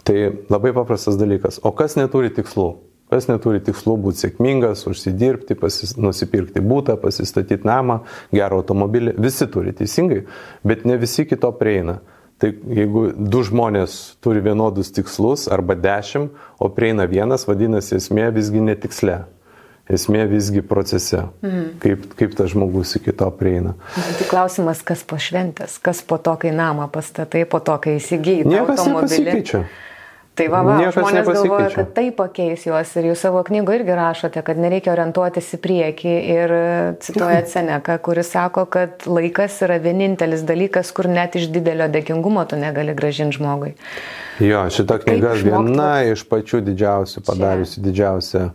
tai 0.07 0.31
labai 0.51 0.73
paprastas 0.75 1.19
dalykas. 1.19 1.61
O 1.63 1.71
kas 1.77 1.95
neturi 1.99 2.33
tikslų? 2.33 2.73
Kas 3.07 3.29
neturi 3.29 3.61
tikslų 3.63 3.93
būti 4.03 4.25
sėkmingas, 4.25 4.83
užsidirbti, 4.89 5.55
pasis, 5.55 5.93
nusipirkti 5.95 6.59
būtą, 6.59 6.97
pasistatyti 6.99 7.63
namą, 7.67 8.01
gerą 8.35 8.59
automobilį, 8.59 9.15
visi 9.23 9.47
turi 9.47 9.71
teisingai, 9.75 10.25
bet 10.67 10.83
ne 10.87 10.97
visi 10.99 11.23
kito 11.29 11.53
prieina. 11.55 12.01
Tai 12.37 12.51
jeigu 12.51 13.07
du 13.17 13.41
žmonės 13.47 13.95
turi 14.21 14.43
vienodus 14.45 14.91
tikslus 14.93 15.47
arba 15.49 15.77
dešimt, 15.79 16.35
o 16.59 16.69
prieina 16.69 17.07
vienas, 17.09 17.47
vadinasi 17.47 17.95
esmė 17.97 18.27
visgi 18.35 18.61
netiksle. 18.61 19.23
Esmė 19.87 20.25
visgi 20.27 20.59
procese, 20.67 21.21
mhm. 21.39 21.67
kaip, 21.79 22.01
kaip 22.19 22.33
tas 22.35 22.51
žmogus 22.51 22.97
iki 22.99 23.13
to 23.15 23.29
prieina. 23.39 23.71
Tai 23.95 24.25
klausimas, 24.27 24.83
kas 24.83 25.05
po 25.07 25.15
šventės, 25.15 25.77
kas 25.79 26.03
po 26.03 26.19
to, 26.19 26.33
kai 26.41 26.51
namą 26.51 26.89
pastatai, 26.91 27.45
po 27.47 27.63
to, 27.63 27.77
kai 27.79 27.95
įsigyji. 28.01 28.43
Niekas 28.51 28.83
nepasikeičia. 28.83 29.63
Tai 30.37 30.45
va, 30.53 30.61
va 30.65 30.75
žmonės 30.93 31.25
galvoja, 31.25 31.69
kad 31.73 31.91
tai 31.95 32.05
pakeis 32.15 32.67
juos 32.67 32.91
ir 32.99 33.09
jūs 33.09 33.23
savo 33.25 33.41
knygoje 33.47 33.81
irgi 33.81 33.95
rašote, 33.97 34.43
kad 34.45 34.59
nereikia 34.61 34.91
orientuotis 34.93 35.49
į 35.57 35.59
priekį 35.63 36.13
ir 36.35 36.53
cituoja 37.01 37.41
Seneką, 37.49 37.97
kuris 38.05 38.29
sako, 38.35 38.67
kad 38.69 39.07
laikas 39.09 39.57
yra 39.65 39.79
vienintelis 39.81 40.45
dalykas, 40.47 40.93
kur 40.93 41.09
net 41.09 41.39
iš 41.39 41.49
didelio 41.53 41.89
dėkingumo 41.89 42.45
tu 42.49 42.59
negali 42.59 42.93
gražinti 42.97 43.39
žmogui. 43.39 43.73
Jo, 44.43 44.67
šita 44.69 44.99
knyga 45.01 45.33
viena 45.41 45.91
iš 46.11 46.27
pačių 46.29 46.61
didžiausių, 46.69 47.25
padariusi 47.25 47.81
didžiausią 47.87 48.49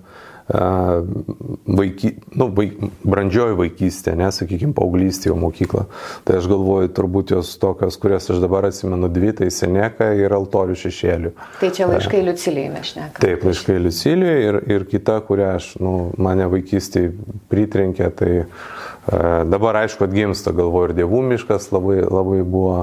vaiky, 0.49 2.11
nu, 2.37 2.49
vaik, 2.57 2.79
brandžioji 3.07 3.57
vaikystė, 3.61 4.15
nesakykime, 4.19 4.75
paauglystė 4.77 5.31
jau 5.31 5.37
mokykla. 5.41 5.87
Tai 6.27 6.39
aš 6.41 6.49
galvoju, 6.51 6.91
turbūt 6.97 7.35
jos 7.37 7.55
tokios, 7.63 7.99
kurias 8.03 8.29
aš 8.33 8.43
dabar 8.43 8.67
atsimenu, 8.69 9.11
dvi, 9.13 9.33
tai 9.39 9.51
Seneka 9.55 10.13
ir 10.19 10.35
Altorių 10.35 10.77
šešėlių. 10.83 11.35
Tai 11.61 11.73
čia 11.75 11.89
laiškai 11.91 12.23
Liucilijai 12.27 12.73
mes 12.75 12.93
šnekame. 12.93 13.23
Taip, 13.23 13.47
laiškai 13.49 13.79
Liucilijai 13.81 14.39
ir, 14.49 14.61
ir 14.77 14.87
kita, 14.91 15.21
kurią 15.29 15.55
aš, 15.61 15.73
nu, 15.83 15.97
mane 16.21 16.49
vaikystėje 16.53 17.15
pritrenkė, 17.53 18.11
tai 18.19 18.33
uh, 18.43 19.45
dabar 19.49 19.83
aišku 19.85 20.07
atgimsta, 20.09 20.55
galvoju, 20.57 20.91
ir 20.91 20.99
Dievų 21.03 21.23
miškas 21.33 21.71
labai, 21.75 22.03
labai 22.03 22.43
buvo 22.43 22.77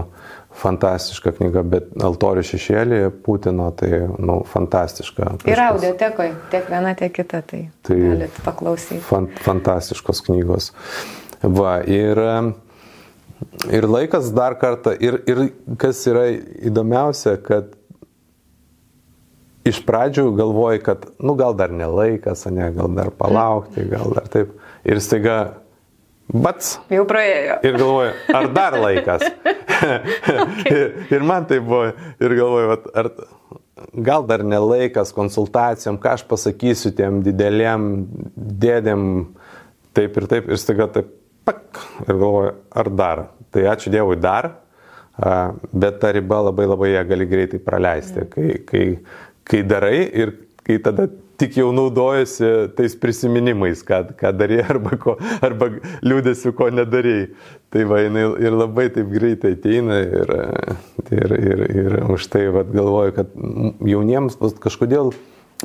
fantastiška 0.60 1.34
knyga, 1.38 1.64
bet 1.68 1.90
Altorių 2.04 2.44
šešėlį 2.50 3.00
Putino, 3.26 3.70
tai, 3.78 4.04
nu, 4.20 4.40
fantastiška. 4.50 5.32
Ir 5.50 5.62
audiotekoje, 5.64 6.34
tiek 6.52 6.70
viena, 6.72 6.94
tiek 7.00 7.14
kita, 7.16 7.42
tai, 7.48 7.62
tai 7.88 8.00
galite 8.04 8.46
paklausyti. 8.46 9.02
Fan, 9.08 9.30
fantastiškos 9.46 10.24
knygos. 10.28 10.72
Va, 11.40 11.80
ir, 11.88 12.20
ir 13.72 13.88
laikas 13.88 14.34
dar 14.36 14.58
kartą, 14.60 14.96
ir, 15.00 15.22
ir 15.30 15.46
kas 15.80 16.04
yra 16.12 16.28
įdomiausia, 16.72 17.38
kad 17.44 17.72
iš 19.70 19.82
pradžių 19.88 20.28
galvoji, 20.38 20.84
kad, 20.84 21.08
nu, 21.24 21.36
gal 21.40 21.56
dar 21.58 21.72
ne 21.76 21.88
laikas, 21.88 22.46
ne, 22.52 22.72
gal 22.76 22.92
dar 22.98 23.14
palaukti, 23.16 23.88
gal 23.92 24.16
dar 24.18 24.28
taip. 24.32 24.56
Ir 24.88 25.02
staiga 25.04 25.40
Bats. 26.30 26.76
Jau 26.94 27.06
praėjo. 27.10 27.58
Ir 27.66 27.78
galvoju, 27.80 28.12
ar 28.38 28.48
dar 28.54 28.76
laikas. 28.78 29.24
okay. 30.44 30.70
ir, 30.70 30.92
ir 31.16 31.26
man 31.26 31.48
tai 31.50 31.58
buvo, 31.64 31.88
ir 32.22 32.36
galvoju, 32.38 32.76
ar 33.02 33.10
gal 34.06 34.28
dar 34.30 34.44
ne 34.46 34.60
laikas 34.62 35.14
konsultacijom, 35.16 35.98
ką 36.02 36.14
aš 36.18 36.26
pasakysiu 36.30 36.92
tiem 36.98 37.22
dideliem 37.26 37.90
dėdėm, 38.36 39.04
taip 39.98 40.20
ir 40.22 40.28
taip, 40.30 40.52
ir 40.54 40.62
staiga 40.62 40.90
taip, 41.00 41.10
pak, 41.50 41.82
ir 42.06 42.14
galvoju, 42.14 42.54
ar 42.84 42.92
dar. 42.94 43.24
Tai 43.50 43.66
ačiū 43.72 43.90
Dievui 43.94 44.20
dar, 44.22 44.52
bet 45.74 45.98
ta 46.04 46.14
riba 46.14 46.44
labai 46.52 46.68
labai 46.70 46.92
ją 46.94 47.08
gali 47.10 47.26
greitai 47.32 47.62
praleisti, 47.64 48.28
kai, 48.30 48.52
kai, 48.70 48.86
kai 49.50 49.64
darai 49.66 49.98
ir 50.06 50.36
kai 50.62 50.78
tada 50.86 51.10
tik 51.40 51.58
jau 51.60 51.70
naudojasi 51.76 52.50
tais 52.78 52.96
prisiminimais, 53.00 53.82
ką, 53.88 54.02
ką 54.20 54.34
darė 54.38 54.60
arba, 54.66 54.98
ko, 55.02 55.16
arba 55.46 55.72
liūdėsiu, 56.06 56.54
ko 56.58 56.70
nedarėjai. 56.74 57.30
Tai 57.70 57.84
va, 57.86 58.00
jinai 58.02 58.26
ir 58.42 58.56
labai 58.58 58.88
taip 58.94 59.12
greitai 59.14 59.54
ateina 59.54 60.00
ir, 60.02 60.32
ir, 61.14 61.36
ir, 61.38 61.66
ir 61.84 61.98
už 62.10 62.26
tai 62.34 62.48
va, 62.54 62.64
galvoju, 62.66 63.14
kad 63.20 63.36
jauniems 63.86 64.40
kažkodėl, 64.64 65.14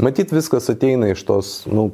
matyt, 0.05 0.35
viskas 0.37 0.69
ateina 0.73 1.09
iš 1.15 1.25
tos, 1.25 1.55
nu, 1.71 1.91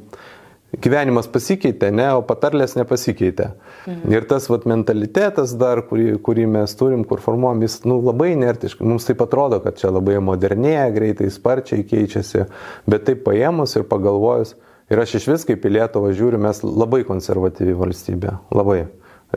gyvenimas 0.78 1.26
pasikeitė, 1.30 1.90
ne, 1.94 2.06
o 2.14 2.22
patarlės 2.26 2.76
nepasikeitė. 2.78 3.50
Mhm. 3.86 4.14
Ir 4.14 4.26
tas 4.30 4.46
vat, 4.50 4.66
mentalitetas 4.70 5.54
dar, 5.58 5.82
kurį, 5.88 6.14
kurį 6.22 6.46
mes 6.50 6.74
turim, 6.78 7.02
kur 7.08 7.22
formuojam, 7.24 7.64
jis 7.66 7.80
nu, 7.88 7.98
labai 8.04 8.32
inertiškai. 8.36 8.86
Mums 8.86 9.08
taip 9.08 9.24
atrodo, 9.26 9.58
kad 9.64 9.80
čia 9.80 9.90
labai 9.90 10.20
modernėja, 10.22 10.86
greitai, 10.94 11.30
sparčiai 11.32 11.82
keičiasi, 11.86 12.46
bet 12.90 13.08
taip 13.08 13.24
paėmus 13.26 13.74
ir 13.78 13.88
pagalvojus, 13.90 14.54
ir 14.90 15.02
aš 15.02 15.18
iš 15.20 15.28
vis 15.32 15.48
kaip 15.48 15.66
į 15.66 15.74
Lietuvą 15.78 16.14
žiūriu, 16.14 16.40
mes 16.42 16.62
labai 16.66 17.02
konservatyvi 17.08 17.76
valstybė. 17.78 18.38
Labai. 18.54 18.84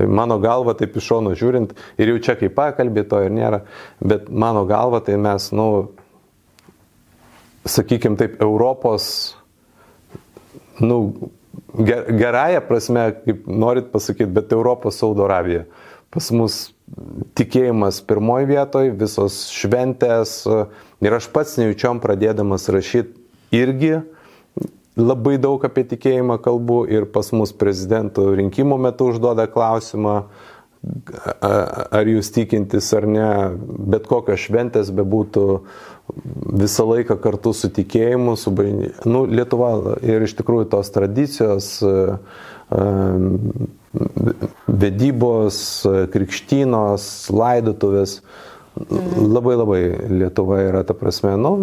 Mano 0.10 0.40
galva, 0.42 0.74
taip 0.74 0.96
iš 0.98 1.06
šono 1.12 1.36
žiūrint, 1.38 1.76
ir 2.02 2.10
jau 2.10 2.22
čia 2.26 2.34
kaip 2.38 2.56
pakalbė 2.58 3.04
to 3.10 3.20
ir 3.22 3.34
nėra, 3.34 3.62
bet 4.02 4.26
mano 4.30 4.66
galva, 4.66 5.04
tai 5.06 5.20
mes, 5.22 5.52
nu, 5.54 5.68
sakykime 7.70 8.18
taip, 8.18 8.40
Europos 8.42 9.36
nu, 10.80 11.30
ger, 11.78 12.06
gerąją 12.10 12.62
prasme, 12.68 13.08
kaip 13.26 13.48
norit 13.48 13.92
pasakyti, 13.94 14.30
bet 14.32 14.54
Europos 14.54 14.98
Saudo 14.98 15.26
Arabija. 15.26 15.66
Pas 16.14 16.30
mus 16.32 16.74
tikėjimas 17.38 18.02
pirmoji 18.06 18.50
vietoje, 18.52 18.94
visos 18.98 19.48
šventės 19.54 20.44
ir 21.02 21.16
aš 21.18 21.30
pats 21.34 21.58
nejučiom 21.58 22.02
pradėdamas 22.04 22.70
rašyti 22.70 23.18
irgi 23.54 23.96
labai 24.98 25.40
daug 25.42 25.64
apie 25.66 25.86
tikėjimą 25.90 26.38
kalbu 26.44 26.84
ir 26.92 27.08
pas 27.10 27.32
mus 27.34 27.54
prezidentų 27.58 28.28
rinkimų 28.38 28.78
metu 28.82 29.10
užduoda 29.10 29.48
klausimą, 29.50 30.28
ar 31.94 32.10
jūs 32.10 32.32
tikintis 32.36 32.90
ar 32.98 33.08
ne, 33.08 33.28
bet 33.94 34.08
kokios 34.10 34.42
šventės 34.44 34.92
bebūtų 34.96 35.46
visą 36.60 36.86
laiką 36.90 37.18
kartu 37.24 37.54
su 37.56 37.70
tikėjimu, 37.72 38.36
su 38.40 38.52
nu, 39.08 39.24
Lietuva 39.30 39.98
ir 40.04 40.26
iš 40.28 40.36
tikrųjų 40.40 40.68
tos 40.74 40.92
tradicijos, 40.96 41.70
vedybos, 44.68 45.60
krikštynos, 46.14 47.08
laidotuvės, 47.32 48.18
labai 49.16 49.56
labai 49.56 49.82
Lietuva 50.12 50.60
yra 50.66 50.84
ta 50.84 50.98
prasme, 50.98 51.38
nu, 51.40 51.56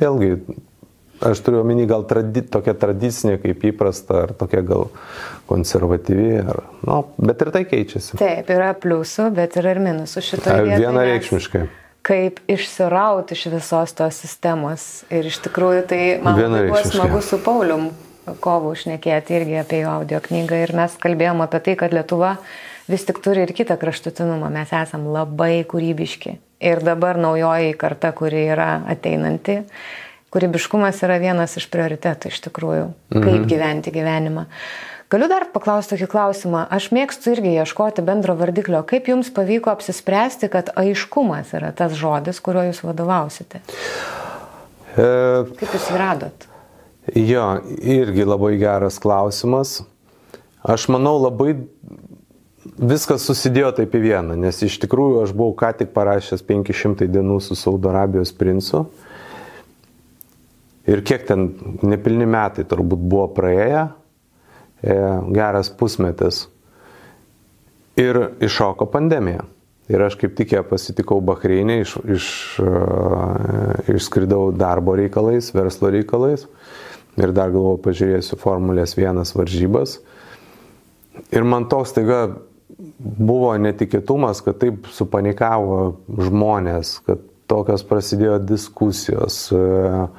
vėlgi, 0.00 0.38
aš 1.24 1.40
turiu 1.46 1.62
omeny 1.62 1.86
gal 1.88 2.04
tradi, 2.08 2.42
tokia 2.42 2.74
tradicinė 2.78 3.38
kaip 3.42 3.64
įprasta, 3.70 4.26
ar 4.26 4.34
tokia 4.36 4.62
gal 4.66 4.88
konservatyvi, 5.48 6.30
ar, 6.42 6.62
nu, 6.86 7.00
bet 7.22 7.42
ir 7.44 7.54
tai 7.54 7.64
keičiasi. 7.68 8.18
Taip, 8.20 8.52
yra 8.52 8.72
pliusų, 8.76 9.30
bet 9.36 9.58
yra 9.60 9.76
ir 9.76 9.82
minusų 9.84 10.24
šitoje. 10.32 10.78
Vienareikšmiškai. 10.82 11.66
Nes 11.66 11.82
kaip 12.06 12.38
išsirauti 12.46 13.34
iš 13.34 13.48
visos 13.50 13.94
tos 13.98 14.20
sistemos. 14.22 14.82
Ir 15.10 15.26
iš 15.26 15.40
tikrųjų 15.42 15.86
tai 15.90 16.02
man 16.22 16.38
buvo 16.38 16.82
smagu 16.86 17.18
su 17.24 17.40
Paulium 17.42 17.88
kovų 18.42 18.72
užnekėti 18.74 19.36
irgi 19.40 19.58
apie 19.60 19.82
jo 19.82 19.92
audio 20.00 20.20
knygą 20.22 20.62
ir 20.64 20.74
mes 20.76 20.94
kalbėjom 21.02 21.42
apie 21.44 21.62
tai, 21.66 21.76
kad 21.78 21.94
Lietuva 21.94 22.36
vis 22.90 23.06
tik 23.06 23.18
turi 23.22 23.42
ir 23.42 23.52
kitą 23.54 23.78
kraštutinumą, 23.80 24.50
mes 24.54 24.72
esam 24.74 25.08
labai 25.14 25.64
kūrybiški. 25.66 26.36
Ir 26.66 26.82
dabar 26.86 27.18
naujoji 27.20 27.74
karta, 27.78 28.12
kuri 28.16 28.46
yra 28.54 28.70
ateinanti, 28.88 29.60
kūrybiškumas 30.34 31.00
yra 31.06 31.20
vienas 31.22 31.56
iš 31.60 31.68
prioritetų 31.72 32.32
iš 32.32 32.42
tikrųjų, 32.48 32.90
kaip 33.14 33.32
mhm. 33.32 33.48
gyventi 33.50 33.94
gyvenimą. 33.94 34.46
Galiu 35.06 35.28
dar 35.30 35.44
paklausti 35.54 35.94
tokį 35.94 36.08
klausimą. 36.10 36.64
Aš 36.74 36.88
mėgstu 36.90 37.36
irgi 37.36 37.52
ieškoti 37.60 38.02
bendro 38.02 38.34
vardiklio. 38.38 38.80
Kaip 38.90 39.06
jums 39.06 39.30
pavyko 39.30 39.70
apsispręsti, 39.70 40.50
kad 40.50 40.72
aiškumas 40.74 41.52
yra 41.54 41.70
tas 41.78 41.94
žodis, 41.94 42.40
kuriuo 42.42 42.64
jūs 42.72 42.82
vadovausite? 42.82 43.62
E... 44.98 45.06
Kaip 45.60 45.68
jūs 45.68 45.86
jį 45.92 46.00
radot? 46.02 46.48
Jo, 47.14 47.44
irgi 47.78 48.26
labai 48.26 48.56
geras 48.58 48.98
klausimas. 48.98 49.78
Aš 50.66 50.88
manau, 50.90 51.20
labai 51.22 51.54
viskas 52.74 53.28
susidėjo 53.28 53.76
taip 53.78 53.94
į 53.94 54.02
vieną, 54.08 54.34
nes 54.42 54.58
iš 54.66 54.80
tikrųjų 54.82 55.22
aš 55.22 55.34
buvau 55.36 55.54
ką 55.54 55.70
tik 55.78 55.94
parašęs 55.94 56.42
500 56.42 57.06
dienų 57.14 57.38
su 57.46 57.54
Saudo 57.54 57.92
Arabijos 57.92 58.34
princu. 58.34 58.88
Ir 60.86 61.02
kiek 61.06 61.24
ten 61.26 61.48
nepilni 61.82 62.26
metai 62.30 62.64
turbūt 62.68 63.00
buvo 63.02 63.26
praėję, 63.34 63.86
E, 64.82 65.20
geras 65.32 65.70
pusmetis. 65.72 66.46
Ir 67.96 68.18
iššoko 68.44 68.86
pandemija. 68.92 69.46
Ir 69.88 70.02
aš 70.02 70.18
kaip 70.20 70.34
tik 70.36 70.52
ją 70.52 70.64
pasitikau 70.66 71.20
Bahreinė, 71.24 71.78
iš, 71.84 71.92
iš, 72.10 72.26
uh, 72.58 73.76
išskridau 73.88 74.50
darbo 74.50 74.96
reikalais, 74.98 75.52
verslo 75.54 75.92
reikalais. 75.94 76.44
Ir 77.16 77.30
dar 77.32 77.52
galvoju, 77.54 77.78
pažiūrėsiu 77.84 78.36
Formulės 78.40 78.96
vienas 78.98 79.30
varžybas. 79.38 80.00
Ir 81.30 81.46
man 81.46 81.68
toks 81.70 81.94
taiga 81.96 82.20
buvo 82.98 83.54
netikėtumas, 83.62 84.42
kad 84.44 84.58
taip 84.60 84.90
supanikavo 84.92 85.78
žmonės, 86.18 86.96
kad 87.06 87.22
tokios 87.46 87.86
prasidėjo 87.86 88.40
diskusijos. 88.42 89.38
Uh, 89.54 90.10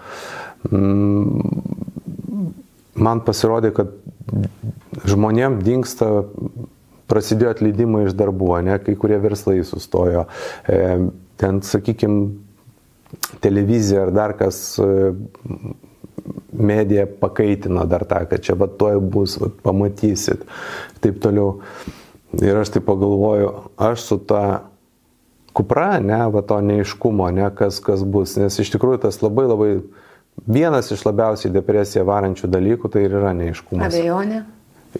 man 2.97 3.21
pasirodė, 3.25 3.71
kad 3.75 3.93
žmonėm 5.07 5.61
dinksta, 5.63 6.25
prasidėjo 7.07 7.53
atleidimai 7.55 8.07
iš 8.07 8.15
darbų, 8.17 8.51
ne, 8.67 8.77
kai 8.83 8.97
kurie 8.99 9.19
verslai 9.23 9.61
sustojo. 9.67 10.25
E, 10.67 10.79
ten, 11.39 11.61
sakykime, 11.63 12.31
televizija 13.43 14.07
ar 14.07 14.13
dar 14.15 14.33
kas 14.39 14.59
e, 14.83 15.11
medija 16.51 17.05
pakaitino 17.21 17.85
dar 17.87 18.03
tą, 18.09 18.23
kad 18.29 18.43
čia 18.43 18.57
va 18.59 18.67
toj 18.67 18.99
bus, 18.99 19.37
va, 19.41 19.51
pamatysit. 19.63 20.43
Taip 21.03 21.21
toliau. 21.23 21.61
Ir 22.43 22.57
aš 22.59 22.73
tai 22.75 22.81
pagalvoju, 22.83 23.53
aš 23.79 24.03
su 24.03 24.17
ta 24.27 24.41
kupra, 25.55 26.01
ne, 26.03 26.19
va 26.33 26.43
to 26.45 26.59
neiškumo, 26.61 27.29
ne, 27.33 27.47
kas, 27.55 27.79
kas 27.83 28.03
bus. 28.03 28.35
Nes 28.37 28.59
iš 28.59 28.73
tikrųjų 28.75 29.05
tas 29.07 29.21
labai 29.23 29.47
labai 29.47 29.71
vienas 30.45 30.91
iš 30.91 31.05
labiausiai 31.07 31.53
depresiją 31.53 32.05
varančių 32.07 32.49
dalykų 32.51 32.91
tai 32.93 33.07
ir 33.07 33.17
yra 33.19 33.33
neiškumas. 33.37 33.89
Abejonė. 33.89 34.43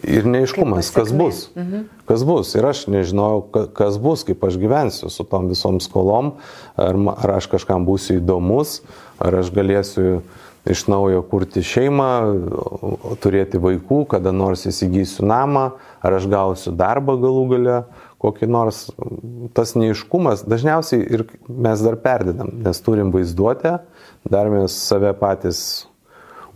Ir 0.04 0.26
neiškumas, 0.28 0.90
kas 0.94 1.10
bus. 1.16 1.46
Mhm. 1.56 1.86
Kas 2.06 2.22
bus. 2.26 2.52
Ir 2.54 2.66
aš 2.68 2.84
nežinojau, 2.92 3.68
kas 3.74 3.96
bus, 3.98 4.22
kaip 4.28 4.44
aš 4.46 4.58
gyvensiu 4.60 5.10
su 5.10 5.24
tom 5.26 5.48
visom 5.50 5.80
skolom, 5.82 6.34
ar, 6.78 6.98
ar 7.16 7.38
aš 7.38 7.48
kažkam 7.54 7.86
būsiu 7.88 8.20
įdomus, 8.20 8.82
ar 9.18 9.40
aš 9.40 9.50
galėsiu 9.54 10.20
iš 10.68 10.84
naujo 10.90 11.22
kurti 11.30 11.62
šeimą, 11.64 12.10
turėti 13.22 13.60
vaikų, 13.62 14.02
kada 14.12 14.34
nors 14.36 14.66
įsigysiu 14.68 15.24
namą, 15.26 15.70
ar 16.04 16.18
aš 16.18 16.28
gausiu 16.30 16.74
darbą 16.76 17.16
galų 17.20 17.44
gale, 17.54 17.78
kokį 18.22 18.48
nors. 18.50 18.88
Tas 19.56 19.74
neiškumas 19.78 20.44
dažniausiai 20.48 21.06
ir 21.06 21.24
mes 21.48 21.84
dar 21.84 21.96
perdedam, 22.02 22.52
nes 22.64 22.82
turim 22.84 23.14
vaizduotę, 23.14 23.78
dar 24.30 24.50
mes 24.52 24.74
save 24.88 25.12
patys 25.20 25.60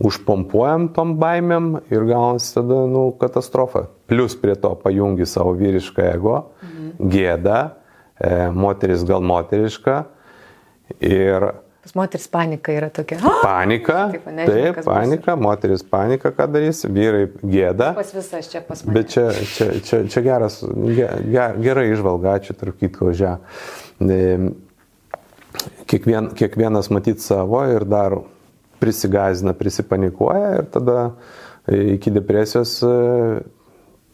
užpompuojam 0.03 0.89
tom 0.95 1.15
baimėm 1.21 1.75
ir 1.93 2.05
gaunasi 2.09 2.55
tada, 2.57 2.83
nu, 2.89 3.07
katastrofa. 3.19 3.87
Plus 4.09 4.35
prie 4.39 4.55
to 4.59 4.73
pajungi 4.79 5.27
savo 5.29 5.53
vyrišką 5.57 6.07
ego, 6.13 6.37
mhm. 6.63 7.11
gėdą, 7.13 7.59
e, 8.17 8.33
moteris 8.53 9.05
gal 9.07 9.23
moteriška 9.25 10.03
ir 10.99 11.51
Pas 11.83 11.97
moteris 11.99 12.29
panika 12.31 12.71
yra 12.71 12.87
tokia. 12.95 13.17
Panika. 13.43 14.05
Taip, 14.13 14.27
nežinau, 14.31 14.69
taip 14.77 14.85
panika, 14.87 15.33
bus. 15.35 15.43
moteris 15.43 15.81
panika, 15.83 16.29
ką 16.31 16.45
darys, 16.47 16.85
vyrai 16.87 17.25
gėda. 17.43 17.89
Pas 17.97 18.13
visas 18.15 18.47
čia 18.47 18.61
pas 18.63 18.85
mane. 18.85 18.95
Bet 18.95 19.11
čia, 19.11 19.25
čia, 19.51 19.67
čia, 19.83 19.99
čia 20.07 20.23
geras, 20.23 20.61
ger, 20.63 21.57
gerai 21.59 21.89
išvalga, 21.91 22.37
ačiū 22.39 22.55
tarp 22.55 22.79
kitko 22.79 23.11
žia. 23.11 23.33
Kiekvien, 25.87 26.31
kiekvienas 26.37 26.89
matyt 26.93 27.21
savo 27.21 27.61
ir 27.69 27.85
dar 27.85 28.17
prisigazina, 28.81 29.53
prisipanikuoja 29.55 30.53
ir 30.57 30.69
tada 30.73 30.97
iki 31.69 32.11
depresijos 32.11 32.79
e, 32.83 32.93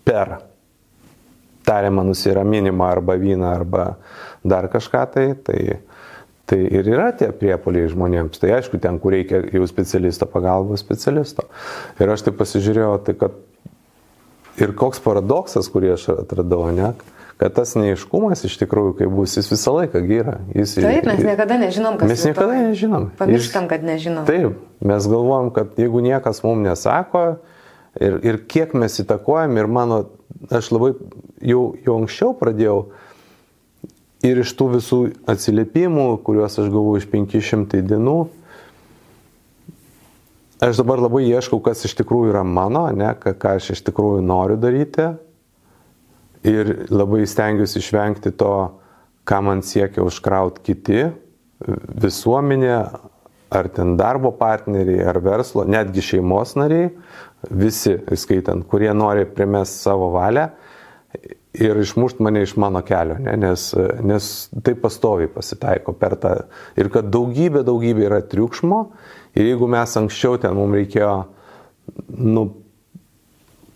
per 0.06 0.36
tariamą 1.66 2.04
nusiraminimą 2.04 2.86
arba 2.86 3.16
vyną 3.18 3.48
arba 3.50 3.96
dar 4.46 4.70
kažką 4.70 5.06
tai, 5.14 5.26
tai, 5.46 5.80
tai 6.46 6.60
ir 6.66 6.88
yra 6.90 7.12
tie 7.18 7.30
priepoliai 7.36 7.90
žmonėms. 7.92 8.42
Tai 8.42 8.54
aišku, 8.58 8.80
ten, 8.82 8.98
kur 9.02 9.14
reikia 9.14 9.44
jau 9.54 9.68
specialisto 9.70 10.28
pagalbos, 10.30 10.82
specialisto. 10.82 11.46
Ir 12.02 12.14
aš 12.14 12.28
tai 12.28 12.34
pasižiūrėjau, 12.38 12.94
tai 13.06 13.18
kad 13.20 13.38
ir 14.62 14.74
koks 14.78 15.02
paradoksas, 15.04 15.70
kurį 15.72 15.94
aš 15.96 16.10
atradau, 16.16 16.66
ne, 16.76 16.94
kad 17.40 17.54
tas 17.56 17.72
neiškumas 17.80 18.42
iš 18.44 18.58
tikrųjų, 18.60 18.98
kai 19.00 19.06
bus, 19.08 19.38
jis 19.40 19.48
visą 19.48 19.72
laiką 19.78 20.02
gyra. 20.04 20.34
Jis, 20.52 20.74
Taip, 20.76 21.06
mes 21.08 21.22
niekada 21.24 21.56
nežinom, 21.62 21.96
kas 22.00 22.10
Mes 22.12 22.24
niekada 22.28 22.50
rytoj. 22.52 22.66
nežinom. 22.68 23.06
Pamirštam, 23.16 23.70
kad 23.72 23.86
nežinom. 23.88 24.26
Taip, 24.28 24.58
mes 24.84 25.08
galvojam, 25.08 25.48
kad 25.56 25.80
jeigu 25.80 26.02
niekas 26.04 26.44
mums 26.44 26.66
nesako 26.68 27.22
ir, 27.96 28.18
ir 28.28 28.42
kiek 28.44 28.76
mes 28.76 29.00
įtakojam 29.00 29.56
ir 29.56 29.72
mano, 29.72 30.02
aš 30.52 30.68
labai 30.76 30.90
jau, 31.40 31.62
jau 31.86 31.96
anksčiau 32.02 32.36
pradėjau 32.42 32.82
ir 34.28 34.44
iš 34.44 34.52
tų 34.60 34.68
visų 34.76 35.00
atsiliepimų, 35.32 36.10
kuriuos 36.28 36.60
aš 36.60 36.68
gavau 36.68 36.98
iš 37.00 37.08
500 37.08 37.80
dienų, 37.88 38.18
aš 40.60 40.84
dabar 40.84 41.08
labai 41.08 41.24
ieškau, 41.30 41.64
kas 41.64 41.88
iš 41.88 41.96
tikrųjų 42.04 42.36
yra 42.36 42.44
mano, 42.44 42.84
ne, 42.92 43.16
ką, 43.16 43.32
ką 43.40 43.56
aš 43.62 43.72
iš 43.78 43.88
tikrųjų 43.88 44.28
noriu 44.28 44.60
daryti 44.60 45.08
ir 46.48 46.74
labai 46.92 47.26
stengiuosi 47.28 47.80
išvengti 47.82 48.34
to, 48.40 48.54
ką 49.28 49.42
man 49.46 49.64
siekia 49.66 50.04
užkrauti 50.06 50.64
kiti, 50.66 51.04
visuomenė, 52.04 52.76
ar 53.50 53.68
ten 53.74 53.96
darbo 53.98 54.32
partneriai, 54.38 55.04
ar 55.10 55.20
verslo, 55.26 55.66
netgi 55.66 56.04
šeimos 56.06 56.56
nariai, 56.60 56.92
visi, 57.50 57.96
skaitant, 58.20 58.66
kurie 58.70 58.92
nori 58.94 59.26
primesti 59.26 59.88
savo 59.88 60.12
valią 60.14 60.50
ir 61.60 61.80
išmušti 61.82 62.24
mane 62.24 62.44
iš 62.46 62.54
mano 62.62 62.82
kelio, 62.86 63.18
ne? 63.20 63.34
nes, 63.38 63.72
nes 64.06 64.28
tai 64.64 64.76
pastoviai 64.78 65.32
pasitaiko 65.34 65.96
per 65.98 66.16
tą. 66.22 66.36
Ir 66.78 66.92
kad 66.94 67.10
daugybė, 67.10 67.64
daugybė 67.66 68.06
yra 68.06 68.22
triukšmo 68.22 68.84
ir 69.34 69.50
jeigu 69.50 69.70
mes 69.72 69.98
anksčiau 69.98 70.38
ten 70.42 70.54
mums 70.58 70.78
reikėjo, 70.78 71.14
nu, 72.22 72.46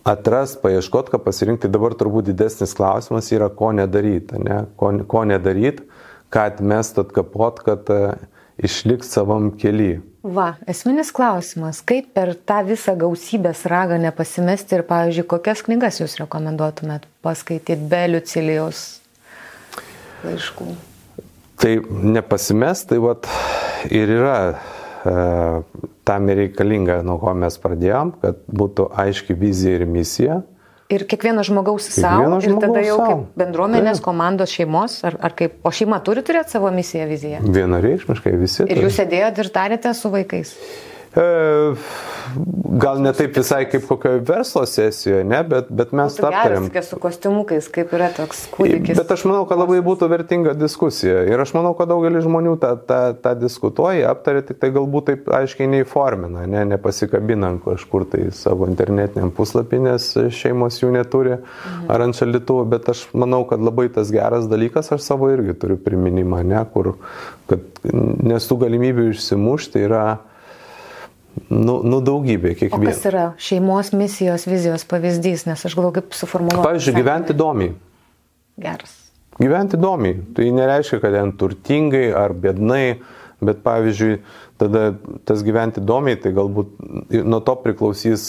atrast, 0.03 0.59
paieškot, 0.63 1.09
ką 1.11 1.19
pasirinkti, 1.23 1.71
dabar 1.71 1.95
turbūt 1.97 2.27
didesnis 2.31 2.75
klausimas 2.75 3.31
yra, 3.31 3.49
ko 3.49 3.71
nedaryti, 3.75 4.39
ne? 4.43 4.63
ko, 4.79 4.91
ko 5.09 5.23
nedaryti, 5.27 5.85
ką 6.33 6.47
atmest, 6.51 6.99
atkapot, 6.99 7.61
kad 7.63 7.91
uh, 7.93 8.17
išliks 8.57 9.13
savam 9.15 9.51
keli. 9.57 10.01
Va, 10.23 10.53
esminis 10.71 11.11
klausimas, 11.11 11.81
kaip 11.83 12.13
per 12.15 12.31
tą 12.47 12.61
visą 12.67 12.95
gausybės 12.99 13.65
ragą 13.67 13.97
nepasimesti 13.99 14.77
ir, 14.77 14.85
pavyzdžiui, 14.87 15.27
kokias 15.35 15.63
knygas 15.67 15.99
jūs 15.99 16.15
rekomenduotumėt 16.21 17.09
paskaityti 17.25 17.89
be 17.91 18.05
Liucilijos 18.13 18.85
laiškų? 20.23 20.69
Tai 21.59 21.73
nepasimest, 22.15 22.87
tai 22.91 23.01
vat 23.03 23.27
ir 23.91 24.15
yra 24.15 24.37
e, 24.51 24.55
tam 25.03 26.29
ir 26.31 26.41
reikalinga, 26.45 27.01
nuo 27.05 27.19
ko 27.21 27.33
mes 27.37 27.57
pradėjom, 27.59 28.15
kad 28.23 28.41
būtų 28.47 28.89
aiški 29.03 29.35
vizija 29.37 29.79
ir 29.79 29.85
misija. 29.89 30.41
Ir 30.93 31.05
kiekvieno 31.09 31.41
žmogaus 31.47 31.87
savo, 31.95 32.37
ir 32.43 32.55
tada 32.61 32.81
jau 32.83 32.97
sau. 32.99 33.05
kaip 33.07 33.37
bendruomenės, 33.39 33.97
Taip. 33.97 34.05
komandos, 34.05 34.51
šeimos, 34.53 34.99
ar, 35.07 35.17
ar 35.25 35.33
kaip, 35.37 35.55
o 35.65 35.71
šeima 35.73 35.97
turi 36.05 36.21
turėti 36.25 36.53
savo 36.53 36.69
misiją, 36.75 37.07
viziją. 37.09 37.39
Vienareikšmiškai 37.55 38.33
visi. 38.37 38.65
Ir 38.67 38.75
turi. 38.75 38.83
jūs 38.85 38.99
sėdėjot 38.99 39.39
ir 39.41 39.49
tarėte 39.55 39.93
su 39.97 40.11
vaikais. 40.13 40.53
E, 40.53 40.92
gal 42.81 43.01
ne 43.01 43.11
taip 43.13 43.35
visai 43.37 43.65
kaip 43.69 43.85
kokioje 43.87 44.21
verslo 44.25 44.63
sesijoje, 44.65 45.23
ne, 45.27 45.39
bet, 45.45 45.67
bet 45.69 45.91
mes 45.93 46.15
geras 46.17 46.33
aptarėm. 46.33 46.67
tokia 46.69 46.83
su 46.87 46.97
kostiumukais, 47.01 47.67
kaip 47.73 47.93
yra 47.93 48.09
toks 48.15 48.47
kūdikis. 48.53 48.97
Bet 48.97 49.13
aš 49.13 49.25
manau, 49.29 49.43
kad 49.49 49.61
labai 49.61 49.77
būtų 49.85 50.09
vertinga 50.11 50.55
diskusija. 50.57 51.21
Ir 51.29 51.43
aš 51.43 51.53
manau, 51.57 51.75
kad 51.77 51.91
daugelis 51.91 52.25
žmonių 52.25 52.55
tą, 52.63 52.73
tą, 52.89 52.99
tą 53.21 53.35
diskutuoja, 53.43 54.09
aptarė, 54.13 54.41
tik 54.47 54.61
tai 54.63 54.71
galbūt 54.73 55.09
taip 55.11 55.29
aiškiai 55.37 55.69
neįformina, 55.75 56.47
ne, 56.49 56.65
nepasikabina 56.73 57.53
ant 57.53 57.63
kažkur 57.67 58.07
tai 58.09 58.25
savo 58.35 58.67
internetiniam 58.71 59.33
puslapį, 59.35 59.83
nes 59.91 60.09
šeimos 60.33 60.81
jų 60.81 60.93
neturi 60.97 61.37
mhm. 61.37 61.87
ar 61.93 62.07
ant 62.07 62.17
šalituvų. 62.17 62.67
Bet 62.73 62.89
aš 62.95 63.05
manau, 63.13 63.43
kad 63.49 63.61
labai 63.61 63.89
tas 63.93 64.11
geras 64.13 64.49
dalykas, 64.49 64.89
aš 64.95 65.05
savo 65.05 65.29
irgi 65.33 65.57
turiu 65.61 65.77
priminimą, 65.77 66.41
ne, 66.47 66.65
kur, 66.73 66.95
kad, 67.51 67.65
nes 67.83 68.49
tų 68.49 68.63
galimybių 68.65 69.11
išsimušti 69.13 69.85
yra 69.85 70.05
Nu, 71.49 71.79
nu 71.85 71.99
daugybė, 72.05 72.53
kiekvienas. 72.57 72.99
kas 72.99 73.07
yra 73.09 73.23
šeimos 73.41 73.89
misijos 73.97 74.45
vizijos 74.45 74.85
pavyzdys, 74.89 75.47
nes 75.49 75.65
aš 75.65 75.75
galvoju, 75.77 75.95
kaip 75.97 76.15
suformuoluoti. 76.17 76.65
Pavyzdžiui, 76.67 76.95
gyventi 76.97 77.33
įdomiai. 77.33 77.73
Geras. 78.61 78.93
Gyventi 79.41 79.79
įdomiai. 79.79 80.19
Tai 80.37 80.47
nereiškia, 80.59 81.01
kad 81.01 81.17
ten 81.17 81.33
turtingai 81.41 82.05
ar 82.17 82.35
bednai, 82.37 82.85
bet 83.43 83.61
pavyzdžiui, 83.65 84.19
tada 84.61 84.91
tas 85.27 85.43
gyventi 85.45 85.81
įdomiai, 85.81 86.19
tai 86.21 86.33
galbūt 86.37 86.73
nuo 87.25 87.41
to 87.45 87.57
priklausys, 87.65 88.27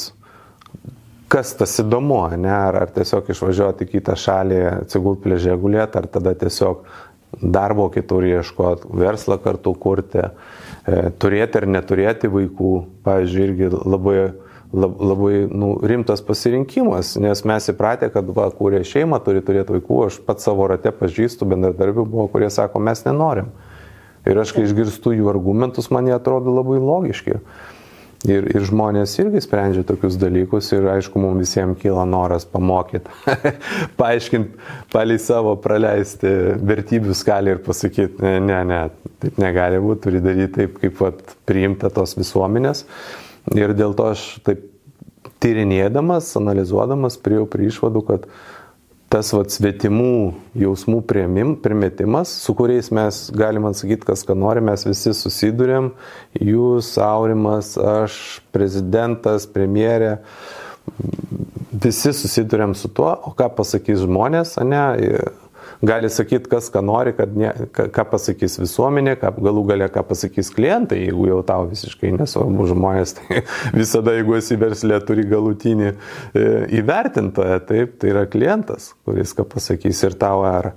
kas 1.32 1.54
tas 1.58 1.76
įdomu, 1.82 2.22
ne? 2.38 2.52
ar, 2.52 2.80
ar 2.84 2.92
tiesiog 2.94 3.30
išvažiuoti 3.34 3.86
į 3.86 3.92
kitą 3.96 4.16
šalį, 4.20 4.60
atsigult 4.84 5.22
pležė 5.24 5.56
gulėti, 5.60 6.00
ar 6.00 6.08
tada 6.16 6.34
tiesiog 6.38 6.84
darbo 7.42 7.88
kitur 7.92 8.24
ieškoti, 8.28 8.90
verslą 9.00 9.38
kartu 9.42 9.74
kurti, 9.80 10.22
e, 10.22 10.63
turėti 10.84 11.60
ar 11.60 11.66
neturėti 11.70 12.28
vaikų, 12.32 12.72
pavyzdžiui, 13.06 13.44
irgi 13.48 13.70
labai 13.72 14.18
lab- 14.74 15.00
labai 15.00 15.48
nu, 15.50 15.78
rimtas 15.82 16.20
pasirinkimas, 16.20 17.14
nes 17.16 17.44
mes 17.44 17.68
įpratę, 17.70 18.10
kad 18.12 18.26
va, 18.34 18.50
kurie 18.50 18.82
šeimą 18.84 19.20
turi 19.24 19.42
turėti 19.44 19.78
vaikų, 19.78 20.00
aš 20.08 20.18
pats 20.26 20.44
savo 20.44 20.66
rate 20.68 20.90
pažįstu 20.92 21.46
bendradarbių 21.48 22.04
buvo, 22.04 22.26
kurie 22.32 22.50
sako, 22.50 22.82
mes 22.82 23.04
nenorim. 23.06 23.52
Ir 24.26 24.40
aš, 24.40 24.54
kai 24.56 24.64
išgirstu 24.64 25.12
jų 25.14 25.28
argumentus, 25.30 25.90
man 25.92 26.08
jie 26.08 26.14
atrodo 26.16 26.52
labai 26.54 26.80
logiški. 26.80 27.38
Ir, 28.24 28.46
ir 28.56 28.62
žmonės 28.64 29.18
irgi 29.20 29.42
sprendžia 29.44 29.82
tokius 29.84 30.14
dalykus 30.16 30.70
ir 30.72 30.86
aišku, 30.94 31.20
mums 31.20 31.42
visiems 31.42 31.76
kyla 31.82 32.06
noras 32.08 32.46
pamokyti, 32.48 33.12
paaiškinti, 34.00 34.56
palei 34.94 35.18
savo 35.20 35.52
praleisti 35.60 36.30
vertybių 36.64 37.16
skalį 37.20 37.52
ir 37.52 37.60
pasakyti, 37.66 38.24
ne, 38.46 38.62
ne, 38.70 38.80
taip 39.20 39.36
negali 39.42 39.82
būti, 39.84 40.06
turi 40.06 40.24
daryti 40.24 40.54
taip, 40.56 40.78
kaip 40.80 41.04
vat, 41.04 41.20
priimta 41.44 41.92
tos 41.92 42.16
visuomenės. 42.16 42.86
Ir 43.52 43.76
dėl 43.76 43.92
to 43.98 44.08
aš 44.14 44.24
taip 44.46 44.64
tyrinėdamas, 45.44 46.32
analizuodamas, 46.40 47.20
priejau 47.20 47.44
prie 47.50 47.68
išvadų, 47.68 48.04
kad 48.08 48.28
tas 49.14 49.30
vat, 49.30 49.52
svetimų 49.54 50.34
jausmų 50.58 50.98
prieimim, 51.06 51.54
primetimas, 51.62 52.32
su 52.42 52.54
kuriais 52.58 52.90
mes 52.94 53.28
galime 53.34 53.70
atsakyti, 53.70 54.08
kas 54.08 54.26
ką 54.26 54.34
nori, 54.38 54.62
mes 54.64 54.82
visi 54.88 55.12
susidurėm, 55.14 55.92
jūs, 56.42 56.96
Aurimas, 56.98 57.76
aš, 57.78 58.16
prezidentas, 58.54 59.46
premjerė, 59.54 60.16
visi 61.84 62.10
susidurėm 62.10 62.74
su 62.74 62.90
tuo, 62.90 63.12
o 63.14 63.30
ką 63.38 63.52
pasakys 63.54 64.02
žmonės, 64.02 64.56
ne, 64.66 64.82
gali 65.82 66.10
sakyti, 66.10 66.50
kas 66.50 66.70
ką 66.72 66.82
nori, 66.84 67.14
kad 67.16 67.34
ne, 67.38 67.50
ką, 67.74 68.04
pasakys 68.10 68.58
visuomenė, 68.60 69.16
ką, 69.20 69.32
galų 69.44 69.64
galia, 69.72 69.88
ką 69.92 70.04
pasakys 70.08 70.52
klientai, 70.54 71.00
jeigu 71.06 71.28
jau 71.30 71.40
tau 71.46 71.68
visiškai 71.70 72.12
nesvarbu 72.18 72.68
žmonės, 72.70 73.14
tai 73.18 73.42
visada, 73.74 74.14
jeigu 74.18 74.38
esi 74.38 74.58
verslė, 74.60 75.00
turi 75.06 75.26
galutinį 75.30 75.90
e, 75.90 75.94
įvertintoją, 76.80 77.60
taip, 77.68 77.98
tai 78.02 78.14
yra 78.14 78.26
klientas, 78.30 78.92
kuris 79.06 79.34
ką 79.36 79.48
pasakys 79.56 80.04
ir 80.06 80.18
tau 80.20 80.44
ar. 80.48 80.74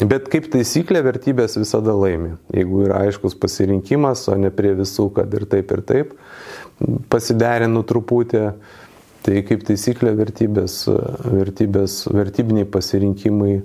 Bet 0.00 0.30
kaip 0.32 0.46
taisyklė, 0.52 1.02
vertybės 1.04 1.58
visada 1.58 1.92
laimi. 1.96 2.36
Jeigu 2.54 2.86
yra 2.86 3.02
aiškus 3.04 3.34
pasirinkimas, 3.36 4.24
o 4.32 4.36
ne 4.40 4.48
prie 4.54 4.72
visų, 4.78 5.10
kad 5.18 5.34
ir 5.36 5.44
taip 5.50 5.74
ir 5.74 5.82
taip, 5.84 6.14
pasiderinu 7.12 7.82
truputį, 7.84 8.46
tai 9.26 9.42
kaip 9.46 9.66
taisyklė 9.68 10.14
vertybės, 10.18 10.78
vertybės, 10.88 11.98
vertybiniai 12.10 12.66
pasirinkimai 12.72 13.58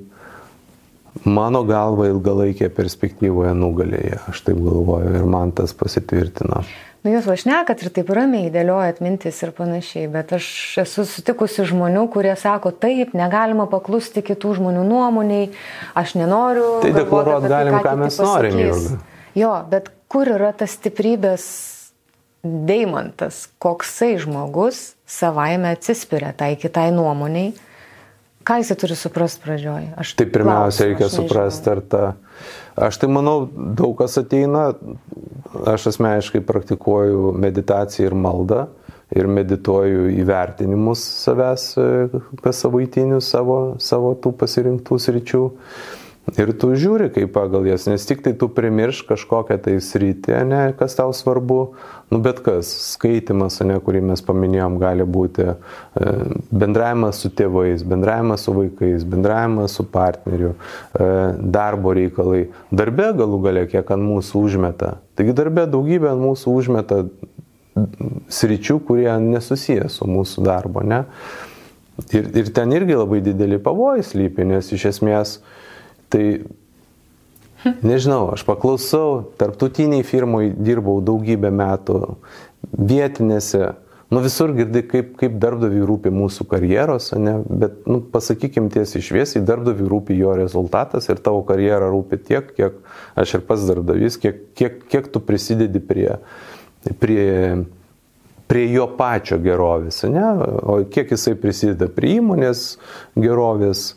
mano 1.25 1.63
galva 1.67 2.09
ilgalaikėje 2.11 2.69
perspektyvoje 2.73 3.53
nugalėja, 3.57 4.21
aš 4.31 4.43
taip 4.49 4.59
galvoju 4.61 5.15
ir 5.19 5.25
man 5.29 5.53
tas 5.55 5.73
pasitvirtino. 5.77 6.63
Nu, 7.05 7.13
jūs 7.13 7.27
vašnekat 7.29 7.85
ir 7.85 7.91
taip 7.95 8.09
ramiai 8.11 8.49
dėliojat 8.51 8.97
mintis 9.05 9.37
ir 9.45 9.53
panašiai, 9.55 10.09
bet 10.11 10.33
aš 10.35 10.47
esu 10.83 11.05
sutikusi 11.07 11.63
žmonių, 11.69 12.07
kurie 12.11 12.33
sako, 12.35 12.73
taip, 12.75 13.13
negalima 13.15 13.67
paklusti 13.71 14.23
kitų 14.25 14.57
žmonių 14.57 14.83
nuomoniai, 14.89 15.51
aš 15.95 16.17
nenoriu. 16.19 16.65
Tai 16.83 16.91
deklaruot 16.97 17.37
apie 17.37 17.47
tai, 17.47 17.53
galim, 17.53 17.77
ką 17.77 17.83
kiti 17.85 18.01
mes 18.01 18.19
norim. 18.25 18.59
Jurga. 18.65 18.99
Jo, 19.37 19.53
bet 19.71 19.91
kur 20.11 20.33
yra 20.33 20.51
tas 20.57 20.73
stiprybės 20.75 21.47
deimantas, 22.43 23.45
koksai 23.61 24.17
žmogus 24.21 24.97
savaime 25.07 25.71
atsispiria 25.77 26.33
tai 26.35 26.55
kitai 26.59 26.89
nuomoniai, 26.95 27.53
ką 28.47 28.61
jisai 28.61 28.77
turi 28.79 28.95
suprasti 28.95 29.43
pradžioj? 29.43 29.91
Aš 29.99 30.15
Tai 30.17 30.27
pirmiausia, 30.31 30.61
klausiu, 30.63 30.87
reikia 30.87 31.09
suprasti, 31.11 31.71
ar 31.73 31.83
ta... 31.83 32.03
Aš 32.87 32.99
tai 33.01 33.09
manau, 33.09 33.47
daug 33.51 33.95
kas 33.99 34.19
ateina, 34.21 34.69
aš 35.67 35.89
asmeniškai 35.91 36.43
praktikuoju 36.45 37.31
meditaciją 37.35 38.11
ir 38.11 38.15
maldą 38.15 38.67
ir 39.15 39.27
medituoju 39.31 40.09
įvertinimus 40.19 41.03
savęs, 41.23 41.67
e, 41.79 42.21
kas 42.43 42.59
savaitinius 42.63 43.29
savo, 43.31 43.59
savo 43.79 44.13
tų 44.19 44.33
pasirinktų 44.41 44.99
sričių. 44.99 45.43
Ir 46.35 46.49
tu 46.59 46.73
žiūri 46.75 47.07
kaip 47.15 47.29
pagal 47.31 47.69
jas, 47.69 47.85
nes 47.87 48.03
tik 48.03 48.19
tai 48.25 48.33
tu 48.35 48.49
primirš 48.51 49.05
kažkokią 49.07 49.55
tai 49.63 49.77
sritį, 49.79 50.33
ne, 50.49 50.59
kas 50.75 50.97
tau 50.97 51.13
svarbu, 51.15 51.59
nu 52.11 52.19
bet 52.23 52.41
kas, 52.43 52.67
skaitimas, 52.97 53.61
ne, 53.63 53.77
kurį 53.83 54.01
mes 54.09 54.23
paminėjom, 54.27 54.75
gali 54.81 55.05
būti 55.07 55.45
e, 55.47 55.55
bendravimas 56.51 57.23
su 57.23 57.31
tėvais, 57.31 57.85
bendravimas 57.87 58.43
su 58.43 58.57
vaikais, 58.57 59.07
bendravimas 59.07 59.79
su 59.79 59.87
partneriu, 59.87 60.51
e, 60.51 61.09
darbo 61.57 61.95
reikalai, 61.95 62.43
darbe 62.75 63.07
galų 63.23 63.39
galia, 63.47 63.63
kiek 63.71 63.95
ant 63.95 64.03
mūsų 64.03 64.43
užmeta. 64.49 64.97
Taigi 65.15 65.35
darbe 65.37 65.63
daugybė 65.71 66.11
ant 66.11 66.25
mūsų 66.27 66.59
užmeta 66.59 67.05
sričių, 68.27 68.81
kurie 68.83 69.13
nesusiję 69.23 69.87
su 69.93 70.11
mūsų 70.11 70.43
darbo, 70.43 70.83
ne. 70.83 71.05
Ir, 72.13 72.27
ir 72.37 72.49
ten 72.53 72.75
irgi 72.75 72.99
labai 72.99 73.23
didelį 73.25 73.61
pavojų 73.65 74.03
slypi, 74.05 74.45
nes 74.51 74.75
iš 74.75 74.91
esmės, 74.91 75.39
Tai 76.13 76.25
nežinau, 77.65 78.31
aš 78.35 78.45
paklausau, 78.47 79.33
tarptautiniai 79.39 80.05
firmai 80.07 80.49
dirbau 80.53 81.01
daugybę 81.03 81.51
metų, 81.53 81.99
vietinėse, 82.77 83.73
nu 84.13 84.21
visur 84.23 84.53
girdi, 84.55 84.83
kaip, 84.87 85.15
kaip 85.19 85.37
darbdaviui 85.41 85.85
rūpi 85.87 86.11
mūsų 86.13 86.47
karjeros, 86.51 87.11
ne? 87.19 87.37
bet 87.47 87.87
nu, 87.89 87.99
pasakykim 88.13 88.69
tiesiai 88.73 89.03
šviesiai, 89.03 89.45
darbdaviui 89.47 89.89
rūpi 89.91 90.17
jo 90.19 90.35
rezultatas 90.37 91.09
ir 91.11 91.21
tavo 91.23 91.43
karjera 91.47 91.89
rūpi 91.91 92.21
tiek, 92.29 92.53
kiek 92.57 92.77
aš 93.19 93.37
ir 93.39 93.47
pats 93.49 93.65
darbdavys, 93.69 94.19
kiek, 94.21 94.45
kiek, 94.57 94.85
kiek 94.91 95.09
tu 95.11 95.23
prisidedi 95.23 95.81
prie, 95.83 96.19
prie, 97.01 97.27
prie 98.47 98.69
jo 98.71 98.87
pačio 98.99 99.41
gerovės, 99.43 100.05
ne? 100.07 100.29
o 100.63 100.79
kiek 100.93 101.11
jisai 101.17 101.35
prisideda 101.39 101.91
prie 101.91 102.17
įmonės 102.21 102.69
gerovės 103.17 103.89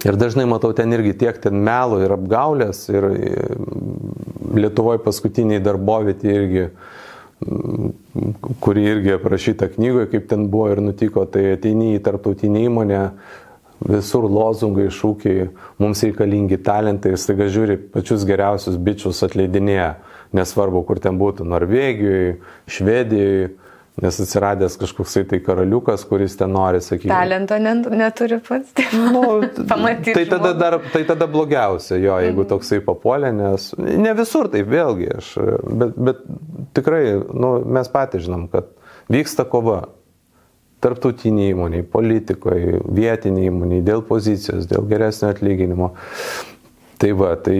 Ir 0.00 0.16
dažnai 0.16 0.46
matau 0.48 0.72
ten 0.72 0.92
irgi 0.96 1.12
tiek 1.20 1.36
ten 1.44 1.58
melo 1.60 1.98
ir 2.00 2.14
apgaulės 2.14 2.86
ir 2.92 3.06
Lietuvoje 4.50 4.98
paskutiniai 5.04 5.60
darbovietį 5.62 6.30
irgi, 6.32 6.62
kuri 8.64 8.86
irgi 8.94 9.12
aprašyta 9.14 9.68
knygoje, 9.74 10.08
kaip 10.14 10.26
ten 10.32 10.48
buvo 10.50 10.70
ir 10.72 10.80
nutiko, 10.82 11.22
tai 11.28 11.52
ateini 11.52 11.92
į 11.98 12.02
tarptautinį 12.06 12.64
įmonę, 12.66 13.02
visur 13.86 14.26
lozungai, 14.28 14.88
šūkiai, 14.92 15.50
mums 15.80 16.02
reikalingi 16.04 16.58
talentai 16.64 17.14
ir 17.14 17.20
staiga 17.20 17.46
žiūri 17.52 17.78
pačius 17.94 18.26
geriausius 18.28 18.80
bičius 18.80 19.22
atleidinėje, 19.28 19.92
nesvarbu, 20.36 20.82
kur 20.88 21.00
ten 21.00 21.20
būtų, 21.20 21.46
Norvegijoje, 21.48 22.38
Švedijoje 22.68 23.52
Nes 24.00 24.16
atsiradęs 24.22 24.78
kažkoksai 24.80 25.26
tai 25.28 25.40
karaliukas, 25.44 26.06
kuris 26.08 26.36
ten 26.40 26.54
nori 26.56 26.80
sakyti. 26.80 27.10
Talento 27.10 27.58
neturi 27.60 28.38
pats. 28.46 28.72
Nu, 28.96 29.22
Pamatyti. 29.70 30.14
Tai 30.16 30.24
tada, 30.30 30.52
dar, 30.56 30.78
tai 30.92 31.04
tada 31.08 31.28
blogiausia 31.28 31.98
jo, 32.00 32.16
jeigu 32.24 32.40
mhm. 32.40 32.50
toksai 32.54 32.80
papuolė, 32.86 33.32
nes 33.36 33.70
ne 33.78 34.14
visur 34.16 34.48
taip 34.52 34.70
vėlgi, 34.72 35.10
aš, 35.18 35.32
bet, 35.82 35.96
bet 36.08 36.22
tikrai 36.78 37.02
nu, 37.20 37.58
mes 37.78 37.92
patys 37.92 38.24
žinom, 38.28 38.48
kad 38.52 38.72
vyksta 39.12 39.48
kova. 39.48 39.82
Tarptautiniai 40.80 41.50
įmoniai, 41.52 41.84
politikoje, 41.84 42.78
vietiniai 42.96 43.50
įmoniai, 43.50 43.82
dėl 43.84 44.00
pozicijos, 44.08 44.64
dėl 44.64 44.86
geresnio 44.88 45.28
atlyginimo. 45.28 45.90
Tai 46.96 47.10
va, 47.20 47.34
tai 47.36 47.58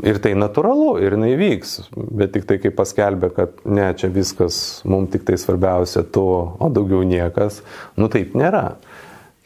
Ir 0.00 0.16
tai 0.24 0.32
natūralu, 0.38 0.94
ir 1.04 1.12
jinai 1.18 1.34
vyks, 1.36 1.74
bet 1.92 2.32
tik 2.32 2.46
tai 2.48 2.56
kaip 2.62 2.72
paskelbė, 2.78 3.28
kad 3.36 3.58
ne, 3.68 3.90
čia 3.98 4.08
viskas, 4.12 4.80
mums 4.88 5.12
tik 5.12 5.26
tai 5.28 5.36
svarbiausia 5.36 6.00
tu, 6.08 6.24
o 6.24 6.70
daugiau 6.72 7.02
niekas, 7.04 7.60
nu 8.00 8.08
taip 8.12 8.32
nėra. 8.38 8.70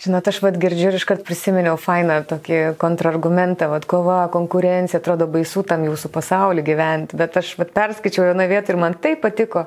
Žinot, 0.04 0.28
aš 0.28 0.38
vad 0.44 0.58
girdžiu 0.60 0.90
ir 0.92 0.98
iškart 0.98 1.24
prisiminiau 1.26 1.78
fainą 1.80 2.20
tokį 2.28 2.76
kontrargumentą, 2.78 3.70
vad 3.72 3.88
kova, 3.90 4.20
konkurencija, 4.30 5.00
atrodo 5.00 5.26
baisu 5.32 5.64
tam 5.66 5.86
jūsų 5.88 6.12
pasaulį 6.14 6.62
gyventi, 6.66 7.18
bet 7.18 7.38
aš 7.40 7.54
vad 7.58 7.72
perskaičiau 7.74 8.28
vieną 8.28 8.46
vietą 8.50 8.74
ir 8.74 8.80
man 8.84 8.94
tai 9.02 9.16
patiko, 9.18 9.64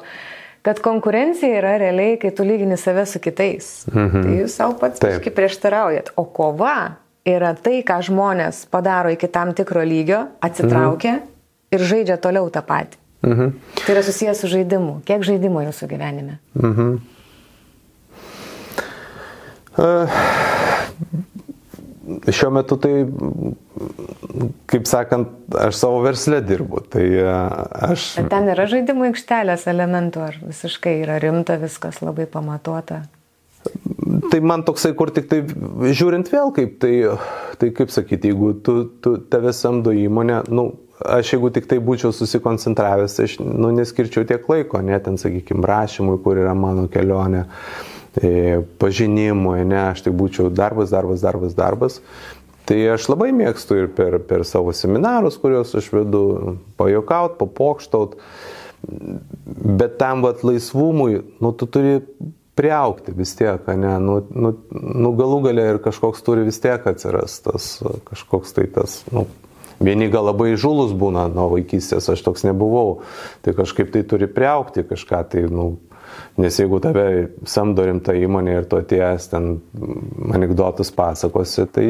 kad 0.64 0.80
konkurencija 0.86 1.60
yra 1.60 1.76
realiai, 1.82 2.16
kai 2.22 2.32
tu 2.36 2.46
lygini 2.48 2.78
save 2.80 3.08
su 3.10 3.20
kitais. 3.24 3.72
Mhm. 3.92 4.24
Tai 4.24 4.40
jūs 4.44 4.56
savo 4.62 4.78
pats 4.80 5.02
kažkaip 5.04 5.36
prieštaraujat, 5.36 6.14
o 6.16 6.30
kova 6.30 6.78
yra 7.28 7.54
tai, 7.58 7.82
ką 7.86 8.00
žmonės 8.10 8.66
padaro 8.72 9.12
iki 9.14 9.30
tam 9.32 9.54
tikro 9.58 9.84
lygio, 9.86 10.26
atsitraukia 10.46 11.18
mhm. 11.18 11.30
ir 11.76 11.86
žaidžia 11.92 12.20
toliau 12.22 12.50
tą 12.54 12.64
patį. 12.66 13.00
Mhm. 13.28 13.56
Tai 13.84 13.94
yra 13.96 14.04
susijęs 14.06 14.44
su 14.44 14.48
žaidimu. 14.52 15.00
Kiek 15.08 15.26
žaidimo 15.28 15.64
jūsų 15.68 15.90
gyvenime? 15.92 16.40
Mhm. 16.56 17.00
Uh, 19.80 20.12
šiuo 22.28 22.50
metu 22.52 22.76
tai, 22.82 22.94
kaip 24.70 24.88
sakant, 24.90 25.30
aš 25.56 25.78
savo 25.80 26.02
verslę 26.04 26.42
dirbu. 26.46 26.82
Tai 26.92 27.06
aš... 27.90 28.16
Bet 28.20 28.32
ten 28.34 28.50
yra 28.56 28.66
žaidimų 28.72 29.12
aikštelės 29.12 29.68
elementų, 29.72 30.26
ar 30.32 30.40
visiškai 30.42 31.00
yra 31.04 31.20
rimta, 31.22 31.60
viskas 31.62 32.02
labai 32.04 32.28
pamatuota? 32.32 33.04
Tai 34.32 34.40
man 34.40 34.64
toksai, 34.66 34.94
kur 34.98 35.12
tik 35.14 35.28
tai 35.30 35.42
žiūrint 35.46 36.30
vėl, 36.32 36.54
kaip 36.56 36.78
tai, 36.82 36.94
tai 37.62 37.70
kaip 37.76 37.92
sakyti, 37.94 38.32
jeigu 38.32 38.54
tu, 38.66 38.76
tu 39.04 39.18
tave 39.30 39.52
samdo 39.54 39.94
įmonė, 39.94 40.42
nu, 40.56 40.70
aš 41.06 41.34
jeigu 41.36 41.52
tik 41.54 41.68
tai 41.70 41.78
būčiau 41.84 42.14
susikoncentravęs, 42.16 43.20
aš 43.26 43.38
nu, 43.44 43.72
neskirčiau 43.76 44.26
tiek 44.28 44.48
laiko, 44.50 44.82
net 44.86 45.06
ten, 45.06 45.20
sakykime, 45.22 45.66
rašymui, 45.68 46.18
kur 46.24 46.40
yra 46.42 46.56
mano 46.58 46.88
kelionė, 46.92 47.46
e, 48.18 48.62
pažinimui, 48.82 49.62
ne, 49.70 49.82
aš 49.92 50.08
tik 50.08 50.18
būčiau 50.20 50.50
darbas, 50.54 50.94
darbas, 50.96 51.24
darbas, 51.26 51.58
darbas. 51.58 52.00
Tai 52.70 52.78
aš 52.94 53.08
labai 53.10 53.32
mėgstu 53.34 53.80
ir 53.84 53.88
per, 53.98 54.20
per 54.30 54.46
savo 54.46 54.74
seminarus, 54.78 55.40
kuriuos 55.42 55.74
aš 55.78 55.88
vedu, 55.94 56.24
pajokaut, 56.78 57.38
papokštaut, 57.40 58.18
bet 58.86 59.98
tam 60.02 60.22
vat 60.26 60.44
laisvumui, 60.46 61.24
nu, 61.42 61.54
tu 61.58 61.68
turi 61.70 61.98
priaukti 62.60 63.16
vis 63.16 63.32
tiek, 63.40 63.68
ne, 63.80 63.96
nu, 64.04 64.20
nu, 64.30 64.54
nu 64.76 65.14
galų 65.18 65.44
galę 65.48 65.68
ir 65.74 65.84
kažkoks 65.84 66.26
turi 66.28 66.44
vis 66.48 66.60
tiek 66.60 66.84
atsirasti 66.92 67.48
tas 67.50 67.70
kažkoks 68.12 68.58
tai 68.58 68.68
tas, 68.76 69.02
nu, 69.16 69.28
Vieni 69.80 70.10
gal 70.12 70.26
labai 70.28 70.58
žulus 70.60 70.92
būna 70.92 71.30
nuo 71.32 71.46
vaikystės, 71.54 72.10
aš 72.12 72.20
toks 72.26 72.44
nebuvau, 72.44 73.00
tai 73.46 73.54
kažkaip 73.56 73.94
tai 73.94 74.02
turi 74.04 74.28
priaukti 74.28 74.84
kažką, 74.84 75.22
tai, 75.32 75.46
nu, 75.48 75.70
nes 76.40 76.58
jeigu 76.60 76.82
tave 76.84 77.06
samdo 77.48 77.86
rimta 77.88 78.16
įmonė 78.18 78.58
ir 78.60 78.68
tu 78.68 78.80
atėjęs 78.82 79.30
ten 79.32 79.48
anegdotus 80.36 80.92
pasakosi, 80.96 81.64
tai 81.72 81.88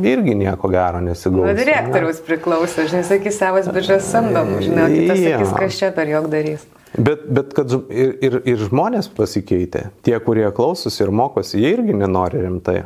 irgi 0.00 0.36
nieko 0.38 0.70
gero 0.72 1.02
nesigaus. 1.04 1.50
Na, 1.50 1.56
direktorius 1.58 2.22
ne? 2.22 2.26
priklauso, 2.30 2.86
žinai, 2.88 3.04
sakys, 3.10 3.36
savas 3.36 3.68
biržas 3.68 4.08
samdom, 4.08 4.56
žinai, 4.64 4.88
kitas 4.96 5.20
ja. 5.20 5.36
sakys, 5.36 5.54
kas 5.60 5.82
čia 5.82 5.92
per 5.92 6.08
jog 6.08 6.32
darys. 6.32 6.64
Bet, 6.94 7.24
bet 7.26 7.54
kad 7.56 7.72
ir, 7.90 8.12
ir, 8.22 8.36
ir 8.46 8.60
žmonės 8.68 9.08
pasikeitė, 9.16 9.88
tie, 10.06 10.14
kurie 10.22 10.46
klausosi 10.54 11.02
ir 11.02 11.10
mokosi, 11.10 11.58
jie 11.58 11.72
irgi 11.74 11.96
nenori 11.98 12.44
rimtai. 12.44 12.84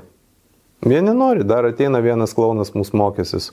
Vieni 0.87 1.13
nori, 1.13 1.45
dar 1.45 1.67
ateina 1.69 2.01
vienas 2.01 2.33
klaunas 2.37 2.73
mūsų 2.73 2.97
mokysis. 2.97 3.51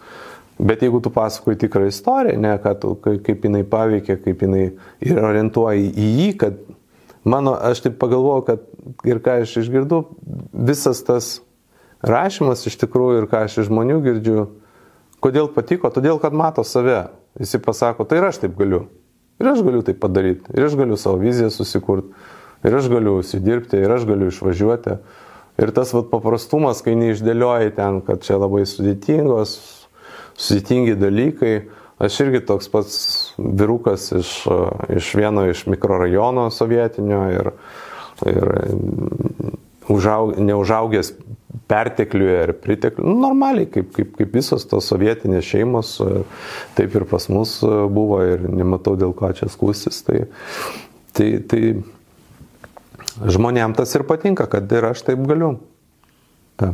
Bet 0.55 0.85
jeigu 0.85 1.01
tu 1.03 1.11
pasakoji 1.11 1.59
tikrą 1.65 1.89
istoriją, 1.89 2.39
ne, 2.39 2.53
tu, 2.79 2.93
kaip 3.03 3.43
jinai 3.43 3.65
paveikia, 3.67 4.15
kaip 4.23 4.45
jinai 4.45 4.69
ir 5.03 5.19
orientuoja 5.19 5.75
į 5.75 6.05
jį, 6.21 6.29
kad 6.39 6.61
mano, 7.27 7.57
aš 7.59 7.83
taip 7.83 7.97
pagalvoju, 7.99 8.45
kad 8.47 9.09
ir 9.09 9.19
ką 9.25 9.41
aš 9.43 9.57
išgirdu, 9.65 10.05
visas 10.55 11.03
tas 11.03 11.31
rašymas 12.05 12.63
iš 12.69 12.79
tikrųjų 12.85 13.25
ir 13.25 13.27
ką 13.31 13.43
aš 13.49 13.59
iš 13.59 13.67
žmonių 13.67 13.99
girdžiu, 14.05 14.45
kodėl 15.19 15.51
patiko, 15.51 15.91
todėl 15.91 16.21
kad 16.23 16.31
mato 16.31 16.63
save. 16.63 17.09
Visi 17.35 17.59
pasako, 17.59 18.05
tai 18.07 18.21
ir 18.21 18.29
aš 18.29 18.45
taip 18.45 18.55
galiu. 18.55 18.85
Ir 19.41 19.51
aš 19.51 19.61
galiu 19.67 19.83
tai 19.83 19.95
padaryti, 19.99 20.47
ir 20.55 20.65
aš 20.65 20.77
galiu 20.79 20.97
savo 20.99 21.19
viziją 21.19 21.49
susikurti, 21.51 22.13
ir 22.63 22.75
aš 22.75 22.89
galiu 22.91 23.17
užsidirbti, 23.19 23.81
ir 23.83 23.91
aš 23.91 24.07
galiu 24.07 24.31
išvažiuoti. 24.31 24.99
Ir 25.59 25.71
tas 25.75 25.93
vat, 25.95 26.09
paprastumas, 26.11 26.81
kai 26.83 26.97
neišdėlioji 26.99 27.75
ten, 27.77 28.01
kad 28.03 28.23
čia 28.23 28.39
labai 28.39 28.65
sudėtingos, 28.67 29.57
sudėtingi 30.35 30.97
dalykai. 30.99 31.55
Aš 32.03 32.17
irgi 32.25 32.41
toks 32.43 32.67
pats 32.71 32.95
virukas 33.39 34.09
iš, 34.11 34.31
iš 34.91 35.11
vieno 35.15 35.45
iš 35.47 35.63
mikrorajono 35.71 36.49
sovietinio 36.51 37.21
ir, 37.31 37.51
ir 38.27 38.49
užaug, 39.87 40.33
neužaugęs 40.35 41.13
pertekliuje 41.67 42.37
ar 42.43 42.53
pritekliuje, 42.61 43.09
nu, 43.09 43.17
normaliai, 43.21 43.67
kaip, 43.71 43.91
kaip, 43.95 44.15
kaip 44.19 44.33
visos 44.35 44.65
tos 44.69 44.87
sovietinės 44.91 45.45
šeimos, 45.47 45.95
e, 46.03 46.23
taip 46.77 46.95
ir 46.97 47.05
pas 47.09 47.27
mus 47.31 47.57
e, 47.65 47.73
buvo 47.91 48.21
ir 48.25 48.47
nematau 48.49 48.95
dėl 48.99 49.15
ko 49.17 49.31
čia 49.35 49.49
skūsis. 49.51 50.01
Tai, 50.07 50.23
tai, 51.15 51.29
tai 51.51 51.61
žmonėm 53.35 53.75
tas 53.77 53.95
ir 53.97 54.05
patinka, 54.07 54.47
kad 54.51 54.71
ir 54.71 54.91
aš 54.91 55.05
taip 55.07 55.23
galiu. 55.29 55.55
Ta. 56.59 56.73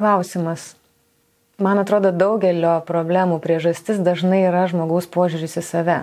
Klausimas. 0.00 0.74
Man 1.60 1.76
atrodo, 1.82 2.08
daugelio 2.16 2.78
problemų 2.88 3.36
priežastis 3.44 4.00
dažnai 4.00 4.46
yra 4.46 4.64
žmogaus 4.70 5.10
požiūris 5.12 5.58
į 5.60 5.64
save. 5.66 6.00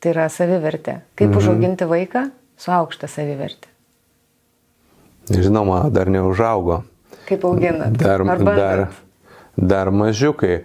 Tai 0.00 0.12
yra 0.12 0.28
savivertė. 0.32 1.00
Kaip 1.16 1.30
mhm. 1.30 1.40
užauginti 1.40 1.88
vaiką 1.88 2.28
su 2.60 2.72
aukšta 2.72 3.08
savivertė? 3.10 3.72
Žinoma, 5.26 5.88
dar 5.90 6.08
neužaugo. 6.12 6.84
Kaip 7.28 7.44
auginat? 7.48 7.96
Dar, 7.98 8.22
Ar 8.22 8.42
dar, 8.44 8.86
dar 9.56 9.90
mažiukai. 9.90 10.64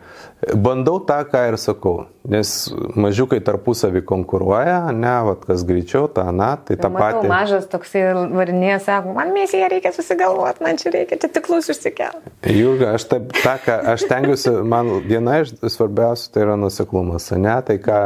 Bandau 0.58 0.97
tą, 1.06 1.20
ką 1.30 1.41
ir 1.52 1.56
sakau, 1.62 2.08
nes 2.26 2.49
mažiukai 2.97 3.38
tarpusavį 3.45 4.02
konkuruoja, 4.10 4.89
ne, 4.91 5.14
vat, 5.28 5.43
kas 5.45 5.62
greičiau, 5.70 6.08
tą, 6.12 6.26
na, 6.34 6.56
tai 6.58 6.76
tą 6.82 6.89
Matau, 6.89 7.22
patį. 7.22 7.30
mažas 7.30 7.68
toksai 7.70 8.02
varinėje 8.34 8.80
sako, 8.88 9.14
man 9.16 9.32
mėsiją 9.36 9.70
reikia 9.72 9.93
susigalvoti, 9.93 10.66
man 10.66 10.82
čia 10.82 10.91
reikia, 10.97 11.20
čia 11.22 11.30
tiklus 11.38 11.70
užsikelti. 11.72 12.34
Jurga, 12.58 12.95
aš 12.97 13.06
taip, 13.14 13.30
tą, 13.38 13.54
ką 13.62 13.78
aš 13.93 14.08
tengiuosi, 14.10 14.56
man 14.74 14.89
viena 15.06 15.39
iš 15.45 15.54
svarbiausių 15.78 16.34
tai 16.34 16.45
yra 16.47 16.58
nuseklumas, 16.60 17.30
ne, 17.38 17.56
tai 17.70 17.78
ką, 17.86 18.02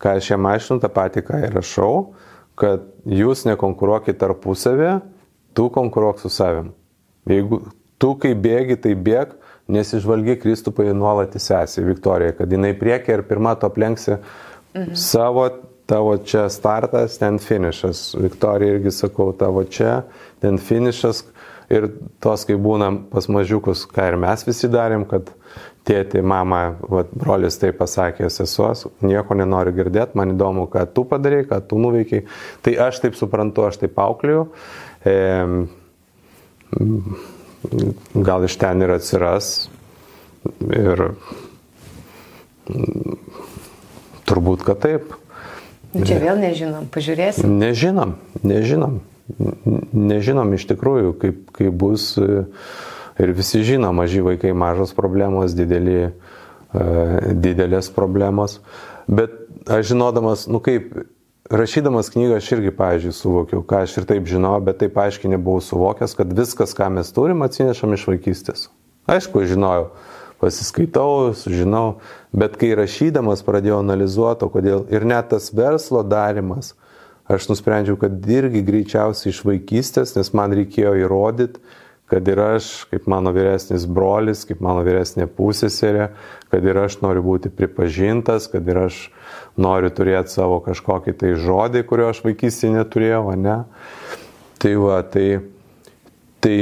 ką 0.00 0.16
aš 0.22 0.32
jam 0.32 0.48
aiškinu, 0.50 0.80
tą 0.82 0.92
patį, 0.98 1.26
ką 1.28 1.44
ir 1.44 1.54
rašau, 1.60 1.92
kad 2.58 2.88
jūs 3.04 3.44
nekonkuruokit 3.52 4.16
tarpusavį, 4.24 4.96
tu 5.54 5.68
konkuruok 5.70 6.24
su 6.24 6.32
savim. 6.32 6.72
Jeigu 7.28 7.60
tu 8.04 8.12
kai 8.20 8.34
bėgi, 8.36 8.76
tai 8.84 8.92
bėg, 9.00 9.32
nesižvalgy 9.72 10.36
Kristupai 10.42 10.90
nuolat 10.92 11.36
į 11.38 11.40
sesį 11.40 11.86
Viktoriją, 11.88 12.34
kad 12.36 12.50
jinai 12.52 12.74
priekia 12.76 13.16
ir 13.16 13.24
pirmą 13.24 13.54
to 13.56 13.70
aplenksi 13.70 14.18
mhm. 14.18 14.92
savo, 14.92 15.48
tavo 15.88 16.16
čia 16.20 16.46
startas, 16.52 17.16
ten 17.20 17.40
finišas. 17.40 18.10
Viktorija 18.20 18.76
irgi 18.76 18.92
sakau, 18.92 19.32
tavo 19.36 19.64
čia, 19.64 20.02
ten 20.44 20.60
finišas. 20.60 21.24
Ir 21.72 21.86
tos, 22.20 22.42
kai 22.44 22.58
būnam 22.60 23.06
pas 23.08 23.24
mažiukus, 23.32 23.86
ką 23.88 24.10
ir 24.10 24.18
mes 24.20 24.42
visi 24.44 24.68
darėm, 24.68 25.06
kad 25.08 25.30
tėti, 25.88 26.20
mama, 26.20 26.74
vat, 26.92 27.08
brolis 27.16 27.56
tai 27.60 27.70
pasakė, 27.76 28.28
sesuos, 28.32 28.84
nieko 29.04 29.36
nenoriu 29.36 29.72
girdėti, 29.78 30.16
man 30.20 30.34
įdomu, 30.34 30.66
ką 30.72 30.84
tu 30.92 31.06
padarai, 31.08 31.40
ką 31.48 31.62
tu 31.68 31.80
nuveikiai. 31.80 32.26
Tai 32.64 32.76
aš 32.88 33.00
taip 33.04 33.16
suprantu, 33.16 33.64
aš 33.64 33.80
taip 33.80 33.96
aukliu. 34.04 34.44
E, 35.08 35.16
gal 38.14 38.44
iš 38.44 38.56
ten 38.60 38.82
ir 38.84 38.94
atsiras. 38.94 39.68
Ir 40.68 41.06
turbūt, 44.28 44.64
kad 44.66 44.80
taip. 44.84 45.14
Čia 45.94 46.18
vėl 46.18 46.40
nežinom, 46.42 46.88
pažiūrėsim. 46.92 47.58
Nežinom, 47.60 48.16
nežinom. 48.42 48.98
Nežinom 49.94 50.52
iš 50.56 50.66
tikrųjų, 50.72 51.14
kaip, 51.20 51.40
kaip 51.54 51.76
bus. 51.80 52.12
Ir 53.14 53.30
visi 53.30 53.62
žino, 53.62 53.92
maži 53.94 54.24
vaikai, 54.26 54.50
mažos 54.58 54.90
problemos, 54.96 55.54
dideli, 55.54 56.10
didelės 56.74 57.92
problemos. 57.94 58.58
Bet 59.06 59.36
aš 59.70 59.92
žinodamas, 59.92 60.48
nu 60.50 60.58
kaip, 60.64 60.90
rašydamas 61.50 62.10
knygą 62.10 62.38
aš 62.38 62.52
irgi, 62.56 62.72
pavyzdžiui, 62.76 63.12
suvokiau, 63.12 63.62
ką 63.66 63.82
aš 63.84 63.98
ir 64.00 64.08
taip 64.08 64.28
žinau, 64.28 64.54
bet 64.64 64.80
taip 64.80 64.96
aiškiai 65.00 65.34
nebuvau 65.34 65.60
suvokęs, 65.64 66.16
kad 66.16 66.32
viskas, 66.36 66.72
ką 66.76 66.88
mes 66.96 67.12
turim, 67.12 67.44
atsinešam 67.44 67.92
iš 67.96 68.06
vaikystės. 68.08 68.68
Aišku, 69.10 69.44
žinojau, 69.48 69.90
pasiskaitau, 70.40 71.34
sužinau, 71.36 71.98
bet 72.32 72.56
kai 72.60 72.72
rašydamas 72.78 73.44
pradėjau 73.44 73.82
analizuoti, 73.82 74.48
kodėl 74.52 74.86
ir 74.92 75.04
net 75.04 75.28
tas 75.34 75.50
verslo 75.52 76.00
darimas, 76.06 76.72
aš 77.28 77.50
nusprendžiau, 77.52 77.98
kad 78.00 78.24
irgi 78.28 78.64
greičiausiai 78.64 79.32
iš 79.32 79.44
vaikystės, 79.44 80.16
nes 80.16 80.32
man 80.36 80.56
reikėjo 80.56 80.96
įrodyti, 81.04 81.60
kad 82.10 82.28
ir 82.28 82.40
aš, 82.40 82.70
kaip 82.90 83.06
mano 83.10 83.32
vyresnis 83.34 83.86
brolis, 83.88 84.44
kaip 84.48 84.60
mano 84.64 84.84
vyresnė 84.84 85.26
pusėserė, 85.30 86.10
kad 86.52 86.66
ir 86.66 86.78
aš 86.84 86.98
noriu 87.02 87.24
būti 87.24 87.52
pripažintas, 87.52 88.48
kad 88.52 88.68
ir 88.68 88.84
aš 88.86 89.00
noriu 89.60 89.90
turėti 89.94 90.34
savo 90.34 90.60
kažkokį 90.64 91.16
tai 91.22 91.32
žodį, 91.40 91.84
kurio 91.88 92.10
aš 92.12 92.20
vaikystėje 92.26 92.74
neturėjau, 92.76 93.24
ne? 93.40 93.62
Tai 94.60 94.74
va, 94.80 95.00
tai, 95.08 95.26
tai 96.44 96.56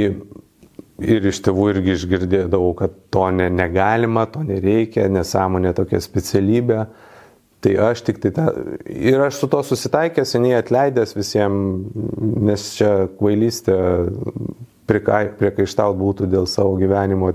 ir 1.03 1.29
iš 1.29 1.39
tėvų 1.45 1.69
irgi 1.73 1.95
išgirdėdavau, 1.97 2.73
kad 2.79 2.95
to 3.13 3.27
ne, 3.35 3.49
negalima, 3.51 4.25
to 4.31 4.43
nereikia, 4.47 5.09
nesąmonė 5.11 5.73
tokia 5.77 6.01
specialybė. 6.03 6.85
Tai 7.63 7.73
aš 7.79 8.01
tik 8.03 8.17
tai 8.19 8.33
tą, 8.35 8.49
ir 8.91 9.21
aš 9.23 9.37
su 9.39 9.47
to 9.51 9.61
susitaikęs, 9.63 10.33
seniai 10.35 10.57
atleidęs 10.59 11.15
visiems, 11.15 11.93
nes 12.43 12.65
čia 12.75 12.91
kvailystė 13.19 13.77
priekaištaut 14.89 15.97
būtų 15.99 16.27
dėl 16.31 16.47
savo 16.49 16.75
gyvenimo 16.79 17.33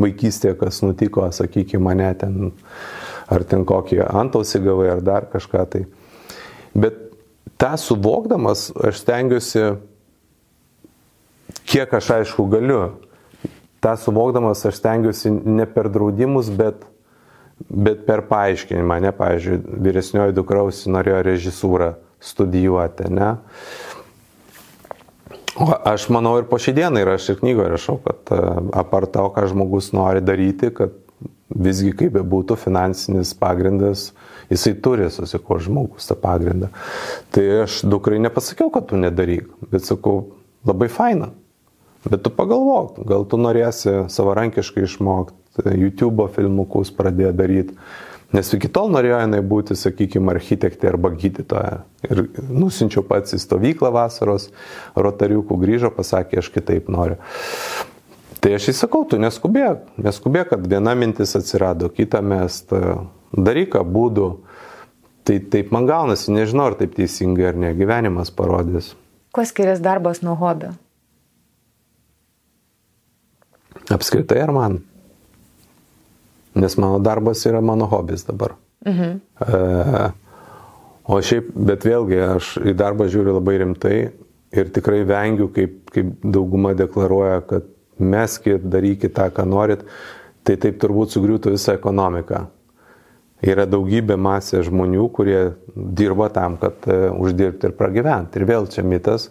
vaikystėje, 0.00 0.56
kas 0.60 0.80
nutiko, 0.84 1.26
sakykime, 1.34 1.82
mane 1.90 2.08
ten, 2.18 2.50
ar 3.30 3.44
ten 3.46 3.66
kokį 3.68 4.02
antausį 4.06 4.62
gavai, 4.64 4.88
ar 4.94 5.04
dar 5.04 5.28
kažką 5.30 5.64
tai. 5.70 5.84
Bet 6.74 6.98
tą 7.60 7.74
suvokdamas, 7.80 8.70
aš 8.76 9.02
stengiuosi, 9.02 9.64
kiek 11.68 11.94
aš 11.98 12.12
aišku 12.20 12.46
galiu, 12.52 12.82
tą 13.84 13.96
suvokdamas, 14.00 14.64
aš 14.68 14.80
stengiuosi 14.80 15.32
ne 15.32 15.66
per 15.68 15.90
draudimus, 15.92 16.50
bet, 16.52 16.84
bet 17.68 18.06
per 18.08 18.24
paaiškinimą, 18.30 19.00
ne, 19.04 19.12
pavyzdžiui, 19.16 19.60
vyresnioji 19.84 20.36
dukrausi 20.36 20.92
norėjo 20.92 21.24
režisūrą 21.28 21.94
studijuoti, 22.20 23.08
ne. 23.12 23.34
O 23.34 23.89
aš 25.84 26.08
manau 26.12 26.36
ir 26.40 26.48
po 26.50 26.58
šį 26.60 26.74
dieną, 26.78 27.02
ir 27.02 27.12
aš 27.16 27.30
ir 27.32 27.38
knygoje 27.40 27.70
rašau, 27.74 27.96
kad 28.04 28.32
apart 28.76 29.12
to, 29.14 29.26
ką 29.34 29.46
žmogus 29.50 29.92
nori 29.96 30.22
daryti, 30.24 30.72
kad 30.74 30.94
visgi 31.50 31.92
kaip 31.98 32.14
bebūtų 32.14 32.56
finansinis 32.60 33.32
pagrindas, 33.38 34.10
jisai 34.52 34.76
turi 34.82 35.08
susikur 35.10 35.60
žmogus 35.62 36.06
tą 36.08 36.16
pagrindą. 36.18 36.70
Tai 37.34 37.46
aš 37.64 37.82
dukrai 37.86 38.20
nepasakiau, 38.22 38.70
kad 38.74 38.88
tu 38.90 39.00
nedaryk, 39.00 39.50
bet 39.72 39.86
sakau, 39.88 40.36
labai 40.66 40.90
faina. 40.92 41.32
Bet 42.06 42.22
tu 42.24 42.32
pagalvok, 42.32 43.02
gal 43.04 43.26
tu 43.28 43.36
norėsi 43.36 44.06
savarankiškai 44.08 44.86
išmokti 44.86 45.74
YouTube 45.76 46.30
filmukus 46.32 46.92
pradėti 46.96 47.36
daryti. 47.36 47.76
Nes 48.30 48.46
iki 48.54 48.68
tol 48.70 48.92
norėjo 48.94 49.18
jinai 49.24 49.40
būti, 49.42 49.74
sakykime, 49.74 50.30
architektė 50.30 50.92
arba 50.92 51.10
gydytoja. 51.18 51.80
Ir 52.06 52.28
nusinčiau 52.46 53.02
pats 53.06 53.34
į 53.34 53.40
stovyklą 53.42 53.90
vasaros, 53.94 54.50
rotariukų 54.94 55.58
grįžo, 55.58 55.90
pasakė, 55.94 56.38
aš 56.38 56.52
kitaip 56.54 56.90
noriu. 56.92 57.18
Tai 58.40 58.52
aš 58.56 58.70
įsakau, 58.72 59.02
tu 59.10 59.18
neskubėk, 59.20 59.82
neskubėk, 60.00 60.52
kad 60.52 60.68
viena 60.70 60.94
mintis 60.96 61.34
atsirado, 61.36 61.90
kita 61.92 62.22
mest, 62.24 62.70
daryk 63.34 63.74
būdų. 63.84 64.28
Tai 65.26 65.36
taip 65.52 65.74
man 65.74 65.88
gaunasi, 65.90 66.30
nežinau, 66.32 66.70
ar 66.70 66.78
taip 66.78 66.94
teisingai 66.96 67.50
ar 67.50 67.58
ne, 67.58 67.74
gyvenimas 67.76 68.30
parodys. 68.32 68.94
Kuo 69.34 69.44
skiriasi 69.46 69.84
darbas 69.84 70.22
nuo 70.24 70.38
hobio? 70.38 70.72
Apskritai 73.90 74.40
ar 74.42 74.54
man? 74.54 74.78
Nes 76.60 76.76
mano 76.80 77.00
darbas 77.02 77.44
yra 77.48 77.62
mano 77.64 77.88
hobis 77.90 78.26
dabar. 78.28 78.56
Mhm. 78.86 79.20
E, 79.46 80.10
o 81.10 81.20
šiaip, 81.24 81.50
bet 81.56 81.84
vėlgi, 81.88 82.20
aš 82.36 82.54
į 82.70 82.74
darbą 82.78 83.08
žiūriu 83.10 83.36
labai 83.38 83.58
rimtai 83.64 83.96
ir 84.50 84.72
tikrai 84.74 85.02
vengiu, 85.08 85.48
kaip, 85.54 85.82
kaip 85.94 86.24
dauguma 86.24 86.74
deklaruoja, 86.78 87.42
kad 87.48 87.68
meskit, 88.00 88.64
darykit 88.72 89.14
tą, 89.16 89.28
ką 89.34 89.44
norit, 89.48 89.84
tai 90.46 90.56
taip 90.60 90.80
turbūt 90.82 91.14
sugriūtų 91.14 91.54
visą 91.54 91.76
ekonomiką. 91.78 92.46
Yra 93.46 93.64
daugybė 93.68 94.18
masė 94.20 94.60
žmonių, 94.66 95.06
kurie 95.16 95.40
dirba 95.74 96.28
tam, 96.32 96.58
kad 96.60 96.84
uh, 96.88 97.08
uždirbti 97.16 97.70
ir 97.70 97.76
pragyventi. 97.76 98.36
Ir 98.36 98.48
vėl 98.48 98.68
čia 98.68 98.84
mitas 98.84 99.30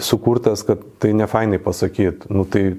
sukurtas, 0.00 0.62
kad 0.64 0.80
tai 1.00 1.12
nefainai 1.16 1.60
pasakyti. 1.60 2.30
Nu, 2.32 2.46
tai 2.48 2.78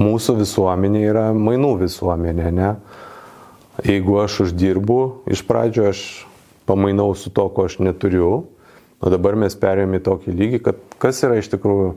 mūsų 0.00 0.36
visuomenė 0.40 1.02
yra 1.10 1.26
mainų 1.36 1.72
visuomenė, 1.84 2.50
ne? 2.54 2.72
Jeigu 3.84 4.16
aš 4.22 4.40
uždirbu, 4.46 4.98
iš 5.28 5.42
pradžio 5.44 5.90
aš 5.90 6.02
pamainau 6.68 7.10
su 7.16 7.30
to, 7.30 7.46
ko 7.52 7.66
aš 7.68 7.78
neturiu, 7.84 8.46
o 9.00 9.12
dabar 9.12 9.36
mes 9.36 9.56
perėjome 9.60 10.00
į 10.00 10.04
tokį 10.06 10.36
lygį, 10.36 10.60
kad 10.64 10.80
kas 11.02 11.20
yra 11.26 11.38
iš 11.40 11.50
tikrųjų 11.52 11.90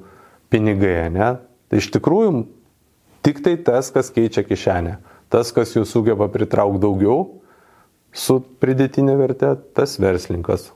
pinigai, 0.52 1.08
ne? 1.14 1.36
Tai 1.70 1.80
iš 1.80 1.90
tikrųjų 1.96 2.44
tik 3.26 3.44
tai 3.46 3.56
tas, 3.62 3.92
kas 3.94 4.12
keičia 4.14 4.44
kišenę. 4.48 4.98
Tas, 5.30 5.54
kas 5.54 5.76
jų 5.76 5.86
sugeba 5.86 6.28
pritraukti 6.32 6.82
daugiau 6.82 7.28
su 8.16 8.40
pridėtinė 8.62 9.16
vertė, 9.20 9.54
tas 9.78 10.00
verslininkas. 10.02 10.72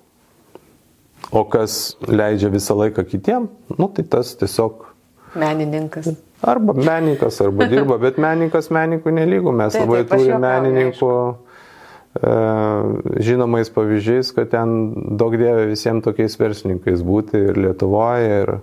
O 1.34 1.42
kas 1.50 1.96
leidžia 2.06 2.52
visą 2.54 2.76
laiką 2.78 3.06
kitiem, 3.10 3.48
nu 3.80 3.88
tai 3.90 4.06
tas 4.06 4.36
tiesiog. 4.38 4.86
Menininkas. 5.40 6.12
Arba 6.44 6.74
menininkas, 6.76 7.40
arba 7.42 7.70
dirba, 7.72 7.98
bet 8.02 8.20
menininkas 8.20 8.68
menininkų 8.74 9.14
nelygų. 9.16 9.54
Mes 9.56 9.78
taip, 9.78 9.86
labai 9.88 10.02
taip, 10.04 10.12
turime 10.20 10.40
menininkų 10.44 11.12
e, 12.20 12.34
žinomais 13.24 13.72
pavyzdžiais, 13.72 14.34
kad 14.36 14.52
ten 14.52 14.76
daug 15.20 15.38
dievė 15.40 15.70
visiems 15.72 16.04
tokiais 16.04 16.36
verslininkais 16.42 17.06
būti 17.08 17.40
ir 17.48 17.62
Lietuvoje, 17.64 18.42
ir, 18.42 18.54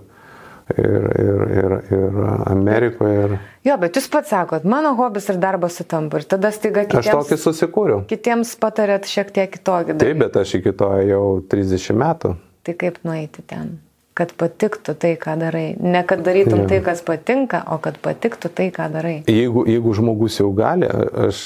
ir, 0.77 1.09
ir, 1.25 1.43
ir, 1.57 1.77
ir 1.97 2.23
Amerikoje. 2.53 3.19
Ir... 3.25 3.37
Jo, 3.65 3.81
bet 3.81 3.97
jūs 3.97 4.09
pats 4.13 4.29
sakot, 4.35 4.65
mano 4.69 4.93
hobis 4.99 5.31
ir 5.33 5.41
darbas 5.41 5.81
sutampa 5.81 6.21
ir 6.21 6.29
tada 6.29 6.53
staiga 6.53 6.85
kitiems. 6.85 7.09
Aš 7.09 7.17
tokį 7.17 7.43
susikūriau. 7.47 8.03
Kitiems 8.13 8.55
patarėt 8.61 9.09
šiek 9.09 9.33
tiek 9.33 9.49
kitokį. 9.57 9.97
Taip, 10.05 10.17
bet 10.21 10.37
aš 10.45 10.59
iki 10.61 10.77
to 10.77 10.93
jau 11.09 11.23
30 11.49 12.03
metų. 12.05 12.35
Tai 12.61 12.77
kaip 12.77 13.01
nueiti 13.09 13.41
ten? 13.49 13.79
Kad 14.21 14.35
patiktų 14.37 14.93
tai, 15.01 15.15
ką 15.17 15.33
darai. 15.41 15.65
Ne 15.81 16.03
kad 16.05 16.21
darytum 16.25 16.67
tai, 16.69 16.77
kas 16.85 17.01
patinka, 17.05 17.63
o 17.73 17.79
kad 17.81 17.97
patiktų 18.03 18.53
tai, 18.53 18.69
ką 18.73 18.87
darai. 18.93 19.15
Jeigu, 19.25 19.65
jeigu 19.65 19.97
žmogus 19.97 20.37
jau 20.37 20.51
gali, 20.53 20.85
aš, 21.25 21.43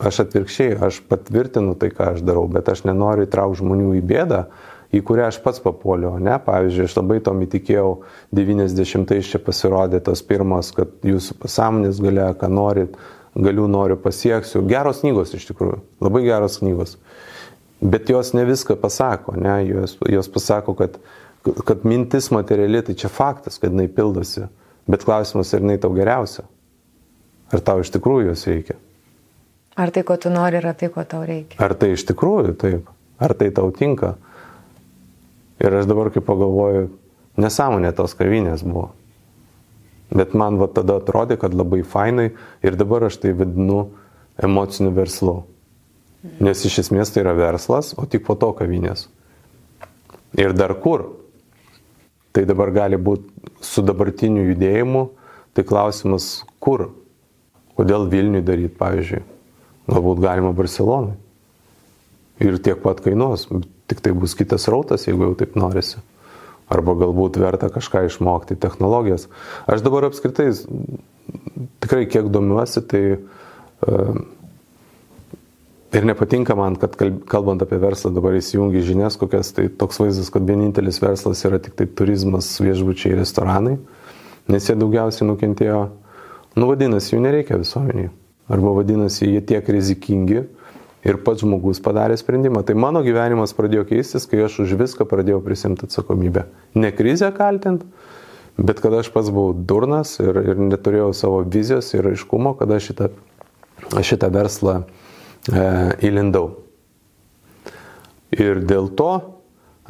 aš 0.00 0.22
atvirkščiai, 0.24 0.78
aš 0.88 1.02
patvirtinu 1.12 1.76
tai, 1.76 1.92
ką 1.92 2.14
aš 2.14 2.24
darau, 2.24 2.46
bet 2.48 2.72
aš 2.72 2.86
nenoriu 2.88 3.28
įtraukti 3.28 3.60
žmonių 3.60 3.92
į 4.00 4.04
bėdą, 4.08 4.42
į 4.92 5.00
kurią 5.08 5.28
aš 5.28 5.40
pats 5.44 5.60
papuoliau, 5.64 6.16
ne? 6.20 6.38
Pavyzdžiui, 6.46 6.88
aš 6.88 6.96
labai 6.98 7.20
tom 7.24 7.40
įtikėjau, 7.44 7.92
90-ais 8.36 9.32
čia 9.34 9.40
pasirodė 9.44 10.02
tos 10.04 10.24
pirmos, 10.24 10.72
kad 10.76 10.92
jūsų 11.04 11.36
pasąmonės 11.42 12.00
galia, 12.04 12.30
ką 12.36 12.48
norit, 12.52 12.96
galiu, 13.36 13.68
noriu, 13.68 13.96
pasieksiu. 14.00 14.64
Geros 14.68 15.04
knygos 15.04 15.32
iš 15.36 15.48
tikrųjų, 15.52 15.80
labai 16.04 16.24
geros 16.26 16.60
knygos. 16.60 16.98
Bet 17.82 18.12
jos 18.12 18.30
ne 18.36 18.44
viską 18.46 18.76
pasako, 18.78 19.34
ne? 19.36 19.56
Jos, 19.66 19.96
jos 20.06 20.28
pasako, 20.32 20.76
kad, 20.78 21.00
kad 21.42 21.84
mintis 21.88 22.30
materiali, 22.30 22.82
tai 22.86 22.94
čia 22.98 23.10
faktas, 23.10 23.58
kad 23.58 23.72
jinai 23.72 23.88
pildosi. 23.90 24.46
Bet 24.90 25.04
klausimas, 25.06 25.52
ar 25.54 25.62
jinai 25.62 25.78
tau 25.82 25.92
geriausia? 25.94 26.44
Ar 27.52 27.60
tau 27.60 27.82
iš 27.82 27.92
tikrųjų 27.94 28.30
jos 28.30 28.46
reikia? 28.48 28.78
Ar 29.78 29.92
tai, 29.92 30.02
ko 30.06 30.16
tu 30.20 30.30
nori, 30.32 30.58
yra 30.60 30.74
tai, 30.76 30.90
ko 30.92 31.04
tau 31.08 31.22
reikia? 31.26 31.58
Ar 31.62 31.74
tai 31.78 31.92
iš 31.94 32.04
tikrųjų 32.08 32.56
taip? 32.60 32.90
Ar 33.22 33.34
tai 33.38 33.50
tau 33.54 33.70
tinka? 33.74 34.16
Ir 35.62 35.78
aš 35.78 35.86
dabar 35.88 36.10
kaip 36.12 36.26
pagalvoju, 36.26 36.90
nesąmonė 37.40 37.92
tos 37.96 38.16
kavinės 38.18 38.64
buvo. 38.66 38.90
Bet 40.12 40.34
man 40.36 40.58
va 40.60 40.68
tada 40.68 40.98
atrodė, 41.00 41.38
kad 41.40 41.54
labai 41.56 41.80
fainai 41.88 42.32
ir 42.64 42.76
dabar 42.76 43.06
aš 43.08 43.16
tai 43.22 43.32
vadinu 43.36 43.86
emociniu 44.42 44.92
verslu. 44.96 45.38
Nes 46.42 46.60
iš 46.68 46.82
esmės 46.84 47.10
tai 47.14 47.24
yra 47.24 47.32
verslas, 47.34 47.94
o 47.98 48.04
tik 48.06 48.26
po 48.26 48.36
to 48.38 48.52
kavinės. 48.58 49.08
Ir 50.38 50.52
dar 50.56 50.74
kur? 50.82 51.21
Tai 52.32 52.44
dabar 52.48 52.72
gali 52.72 52.96
būti 52.96 53.52
su 53.64 53.84
dabartiniu 53.84 54.46
judėjimu, 54.50 55.06
tai 55.52 55.64
klausimas 55.68 56.42
kur? 56.62 56.88
Kodėl 57.76 58.08
Vilniui 58.12 58.44
daryti, 58.44 58.76
pavyzdžiui? 58.78 59.22
Galbūt 59.92 60.22
galima 60.22 60.52
Barcelonai. 60.56 61.16
Ir 62.42 62.56
tiek 62.64 62.80
pat 62.82 63.00
kainuos, 63.04 63.46
tik 63.90 64.00
tai 64.04 64.14
bus 64.16 64.34
kitas 64.38 64.68
rautas, 64.72 65.06
jeigu 65.06 65.28
jau 65.28 65.36
taip 65.38 65.56
norisi. 65.58 66.00
Arba 66.72 66.94
galbūt 66.96 67.36
verta 67.40 67.68
kažką 67.72 68.06
išmokti, 68.08 68.56
technologijas. 68.60 69.28
Aš 69.68 69.84
dabar 69.84 70.08
apskritai 70.08 70.48
tikrai 71.82 72.06
kiek 72.08 72.30
domiuosi, 72.32 72.80
tai 72.88 73.02
uh, 73.12 74.22
ir 75.92 76.06
nepatinka 76.08 76.56
man, 76.58 76.76
kad 76.80 76.96
kalbant 77.30 77.62
apie 77.64 77.78
verslą 77.82 78.12
dabar 78.14 78.36
įsijungi 78.38 78.84
žinias, 78.86 79.18
kokias 79.20 79.52
tai 79.56 79.68
toks 79.68 80.00
vaizdas, 80.02 80.30
kad 80.32 80.46
vienintelis 80.48 81.02
verslas 81.02 81.44
yra 81.48 81.60
tik 81.62 81.76
tai 81.78 81.86
turizmas, 81.86 82.48
viešbučiai, 82.62 83.16
restoranai, 83.18 83.76
nes 84.52 84.70
jie 84.70 84.78
daugiausiai 84.78 85.28
nukentėjo. 85.28 85.84
Nu 86.56 86.68
vadinasi, 86.68 87.14
jų 87.14 87.22
nereikia 87.24 87.60
visuomeniai. 87.60 88.10
Arba 88.52 88.74
vadinasi, 88.76 89.30
jie 89.30 89.40
tiek 89.48 89.68
rizikingi, 89.72 90.42
ir 91.06 91.18
pats 91.24 91.42
žmogus 91.42 91.82
padarė 91.82 92.16
sprendimą. 92.18 92.62
Tai 92.66 92.76
mano 92.78 93.02
gyvenimas 93.04 93.54
pradėjo 93.56 93.84
keistis, 93.90 94.26
kai 94.30 94.44
aš 94.46 94.62
už 94.64 94.76
viską 94.80 95.06
pradėjau 95.10 95.42
prisimti 95.44 95.86
atsakomybę. 95.88 96.46
Ne 96.78 96.92
krizę 96.94 97.32
kaltint, 97.34 97.84
bet 98.58 98.82
kad 98.84 98.94
aš 99.00 99.10
pats 99.14 99.30
buvau 99.32 99.52
durnas 99.52 100.18
ir, 100.22 100.38
ir 100.52 100.62
neturėjau 100.62 101.10
savo 101.16 101.42
vizijos 101.42 101.90
ir 101.96 102.12
aiškumo, 102.12 102.54
kad 102.60 102.70
aš 102.76 102.90
šitą, 102.92 103.10
šitą 103.98 104.30
verslą 104.34 104.82
įlindau. 105.50 106.48
Ir 108.32 108.62
dėl 108.64 108.88
to 108.96 109.12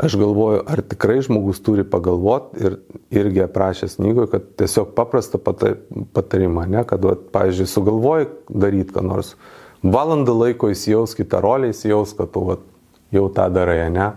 aš 0.02 0.16
galvoju, 0.18 0.62
ar 0.66 0.80
tikrai 0.88 1.20
žmogus 1.22 1.60
turi 1.62 1.84
pagalvoti 1.86 2.62
ir 2.64 2.78
irgi 3.12 3.44
aprašęs 3.44 3.98
knygoje, 4.00 4.30
kad 4.32 4.46
tiesiog 4.58 4.94
paprastą 4.96 5.38
patarimą, 5.38 6.64
ne, 6.66 6.82
kad, 6.88 7.04
va, 7.04 7.14
pavyzdžiui, 7.34 7.68
sugalvoji 7.68 8.30
daryti 8.48 8.96
ką 8.96 9.04
nors, 9.06 9.36
Valandą 9.82 10.36
laiko 10.38 10.68
įsijaus 10.70 11.16
kitą 11.18 11.40
rolę, 11.42 11.72
įsijaus, 11.72 12.12
kad 12.14 12.30
tu 12.30 12.44
vat, 12.46 12.60
jau 13.10 13.26
tą 13.34 13.48
darai, 13.50 13.88
ne? 13.90 14.12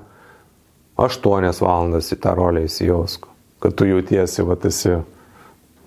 Aštuonias 1.02 1.58
valandas 1.64 2.12
į 2.14 2.20
tą 2.22 2.36
rolę 2.38 2.68
įsijaus, 2.68 3.18
kad 3.64 3.74
tu 3.74 3.88
jautiesi, 3.90 4.46
va, 4.46 4.60
esi 4.70 5.00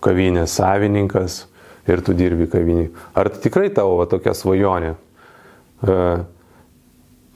kavinės 0.03 0.59
savininkas 0.59 1.45
ir 1.87 2.03
tu 2.03 2.15
dirbi 2.19 2.51
kavinį. 2.51 2.89
Ar 3.15 3.31
tikrai 3.31 3.71
tavo 3.75 4.01
va, 4.03 4.09
tokia 4.11 4.35
svajonė? 4.35 4.97
E, 5.83 5.99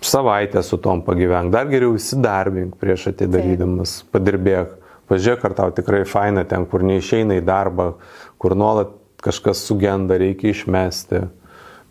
savaitę 0.03 0.63
su 0.63 0.79
tom 0.83 1.03
pagyvenk, 1.07 1.53
dar 1.55 1.69
geriau 1.71 1.95
įsidarbink 1.95 2.75
prieš 2.81 3.13
atidarydamas, 3.13 4.01
padirbėk, 4.11 4.75
pažiūrėk, 5.11 5.45
ar 5.47 5.55
tau 5.59 5.75
tikrai 5.77 6.03
faina 6.09 6.43
ten, 6.49 6.67
kur 6.67 6.83
neišeina 6.87 7.39
į 7.39 7.45
darbą, 7.47 7.93
kur 8.43 8.57
nuolat 8.59 8.97
kažkas 9.23 9.63
sugenda, 9.63 10.19
reikia 10.19 10.51
išmesti 10.51 11.23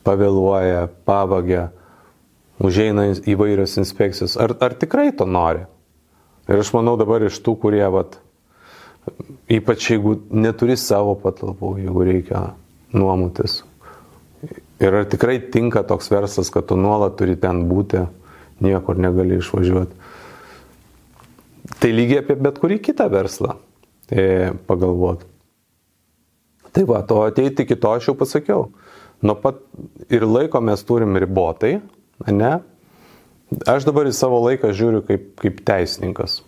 pavėluoja, 0.04 0.89
pavagia, 1.06 1.70
užeina 2.62 3.12
įvairios 3.30 3.78
inspekcijos. 3.82 4.36
Ar, 4.41 4.56
ar 4.60 4.76
tikrai 4.78 5.12
to 5.16 5.28
nori? 5.30 5.64
Ir 6.49 6.62
aš 6.62 6.74
manau 6.76 6.97
dabar 6.99 7.24
iš 7.24 7.38
tų, 7.45 7.56
kurie, 7.62 7.84
vat, 7.93 8.18
ypač 9.52 9.91
jeigu 9.93 10.18
neturi 10.34 10.76
savo 10.78 11.16
patalpų, 11.22 11.76
jeigu 11.86 12.08
reikia 12.08 12.45
nuomotis. 12.91 13.62
Ir 14.82 14.95
ar 14.97 15.05
tikrai 15.05 15.38
tinka 15.53 15.84
toks 15.86 16.09
verslas, 16.09 16.49
kad 16.53 16.65
tu 16.69 16.77
nuolat 16.79 17.13
turi 17.19 17.36
ten 17.38 17.67
būti, 17.69 18.01
niekur 18.65 18.97
negali 18.97 19.38
išvažiuoti. 19.38 20.09
Tai 21.82 21.91
lygiai 21.93 22.23
apie 22.23 22.38
bet 22.41 22.57
kurį 22.61 22.79
kitą 22.82 23.05
verslą 23.13 23.55
e, 24.09 24.53
pagalvot. 24.69 25.27
Tai 26.71 26.84
va, 26.89 27.01
to 27.05 27.19
ateiti 27.25 27.65
iki 27.65 27.77
to 27.77 27.93
aš 27.93 28.09
jau 28.09 28.17
pasakiau. 28.17 28.69
Nuo 29.21 29.38
pat 29.38 29.59
ir 30.09 30.25
laiko 30.25 30.61
mes 30.65 30.82
turim 30.88 31.17
ribotai, 31.19 31.75
ne? 32.32 32.53
Aš 33.69 33.86
dabar 33.86 34.07
į 34.07 34.15
savo 34.15 34.39
laiką 34.47 34.71
žiūriu 34.73 35.03
kaip, 35.05 35.34
kaip 35.41 35.61
teisininkas. 35.67 36.39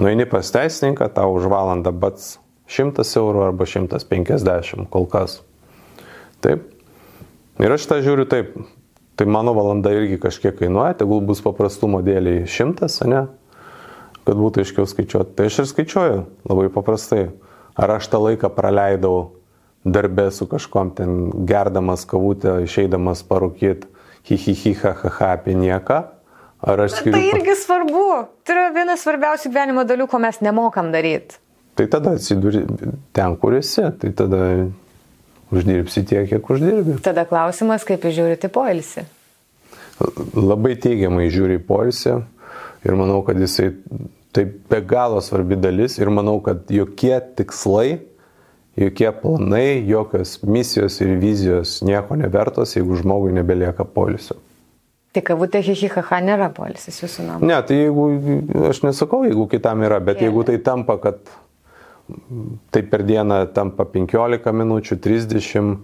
Nueini 0.00 0.24
pas 0.30 0.48
teisininką, 0.54 1.10
tau 1.12 1.34
už 1.36 1.50
valandą 1.50 1.92
bats 1.92 2.38
100 2.70 3.04
eurų 3.18 3.48
arba 3.50 3.66
150 3.66 4.86
kol 4.92 5.08
kas. 5.10 5.40
Taip. 6.40 6.69
Ir 7.60 7.74
aš 7.74 7.84
tą 7.90 7.98
žiūriu 8.04 8.24
taip. 8.30 8.54
Tai 9.20 9.26
mano 9.28 9.52
valanda 9.52 9.92
irgi 9.92 10.16
kažkiek 10.20 10.54
kainuoja, 10.56 10.94
tegul 11.02 11.20
bus 11.28 11.42
paprastumo 11.44 12.00
dėliai 12.04 12.46
100, 12.48 12.88
ne? 13.10 13.26
Kad 14.24 14.38
būtų 14.38 14.62
aiškiau 14.62 14.86
skaičiuoti. 14.88 15.34
Tai 15.36 15.48
aš 15.50 15.58
ir 15.60 15.68
skaičiuoju 15.68 16.22
labai 16.48 16.70
paprastai. 16.72 17.26
Ar 17.76 17.96
aš 17.98 18.08
tą 18.12 18.20
laiką 18.24 18.48
praleidau 18.56 19.40
darbė 19.84 20.30
su 20.32 20.48
kažkom 20.48 20.94
ten 20.96 21.20
gerdamas 21.48 22.06
kavutę, 22.08 22.58
išeidamas 22.64 23.22
parūkyti, 23.28 23.88
hi 24.28 24.40
hi 24.40 24.56
hi 24.62 24.74
ha 24.80 24.94
ha 25.02 25.12
ha 25.18 25.30
apie 25.36 25.56
nieką. 25.56 26.00
Ar 26.60 26.84
aš 26.84 26.98
skiriu... 26.98 27.16
Tai 27.16 27.28
irgi 27.28 27.56
svarbu. 27.56 28.06
Tai 28.44 28.56
yra 28.56 28.66
vienas 28.74 29.04
svarbiausių 29.04 29.52
gyvenimo 29.52 29.84
dalių, 29.88 30.08
ko 30.08 30.20
mes 30.20 30.40
nemokam 30.44 30.92
daryti. 30.92 31.40
Tai 31.76 31.86
tada 31.88 32.16
atsiduri 32.16 32.66
ten, 33.16 33.36
kur 33.40 33.56
esi. 33.56 33.86
Tai 34.00 34.10
tada 34.16 34.40
uždirbsi 35.54 36.04
tiek, 36.08 36.28
kiek 36.30 36.52
uždirbi. 36.52 36.98
Tada 37.04 37.26
klausimas, 37.28 37.86
kaip 37.88 38.06
žiūrite 38.06 38.50
poilsį. 38.52 39.06
Labai 40.38 40.76
teigiamai 40.80 41.28
žiūri 41.32 41.58
poilsį 41.64 42.20
ir 42.88 42.96
manau, 42.96 43.20
kad 43.26 43.40
jisai 43.40 43.72
tai 44.30 44.46
be 44.46 44.78
galo 44.86 45.20
svarbi 45.24 45.58
dalis 45.58 45.98
ir 45.98 46.08
manau, 46.14 46.38
kad 46.44 46.70
jokie 46.72 47.16
tikslai 47.36 47.98
jokie 48.76 49.12
planai, 49.12 49.86
jokios 49.86 50.42
misijos 50.42 51.00
ir 51.00 51.16
vizijos 51.18 51.80
nieko 51.82 52.16
nevertos, 52.16 52.76
jeigu 52.76 52.96
žmogui 52.96 53.32
nebelieka 53.36 53.84
polisio. 53.84 54.36
Tai 55.10 55.22
kavutė 55.26 55.58
hihihaha 55.66 56.20
nėra 56.22 56.50
polisis 56.54 57.00
jūsų 57.02 57.26
namų. 57.26 57.48
Ne, 57.50 57.56
tai 57.66 57.80
jeigu, 57.80 58.04
aš 58.70 58.84
nesakau, 58.84 59.24
jeigu 59.26 59.48
kitam 59.50 59.82
yra, 59.82 59.98
bet 60.00 60.22
jeigu 60.22 60.44
tai 60.46 60.60
tampa, 60.62 61.00
kad 61.02 61.18
tai 62.70 62.82
per 62.86 63.04
dieną 63.06 63.42
tampa 63.54 63.86
15 63.88 64.52
minučių, 64.56 64.98
30 65.02 65.76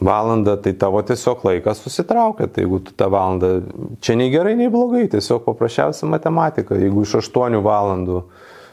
valandą, 0.00 0.56
tai 0.62 0.74
tavo 0.78 1.02
tiesiog 1.02 1.42
laikas 1.46 1.82
susitraukia. 1.82 2.46
Tai 2.46 2.64
jeigu 2.64 2.80
tu 2.86 2.94
tą 2.96 3.10
valandą, 3.10 3.54
čia 4.00 4.18
nei 4.18 4.30
gerai, 4.30 4.54
nei 4.58 4.70
blogai, 4.70 5.08
tiesiog 5.10 5.44
paprasčiausia 5.46 6.06
matematika. 6.10 6.78
Jeigu 6.78 7.02
iš 7.06 7.18
8 7.22 7.58
valandų 7.64 8.22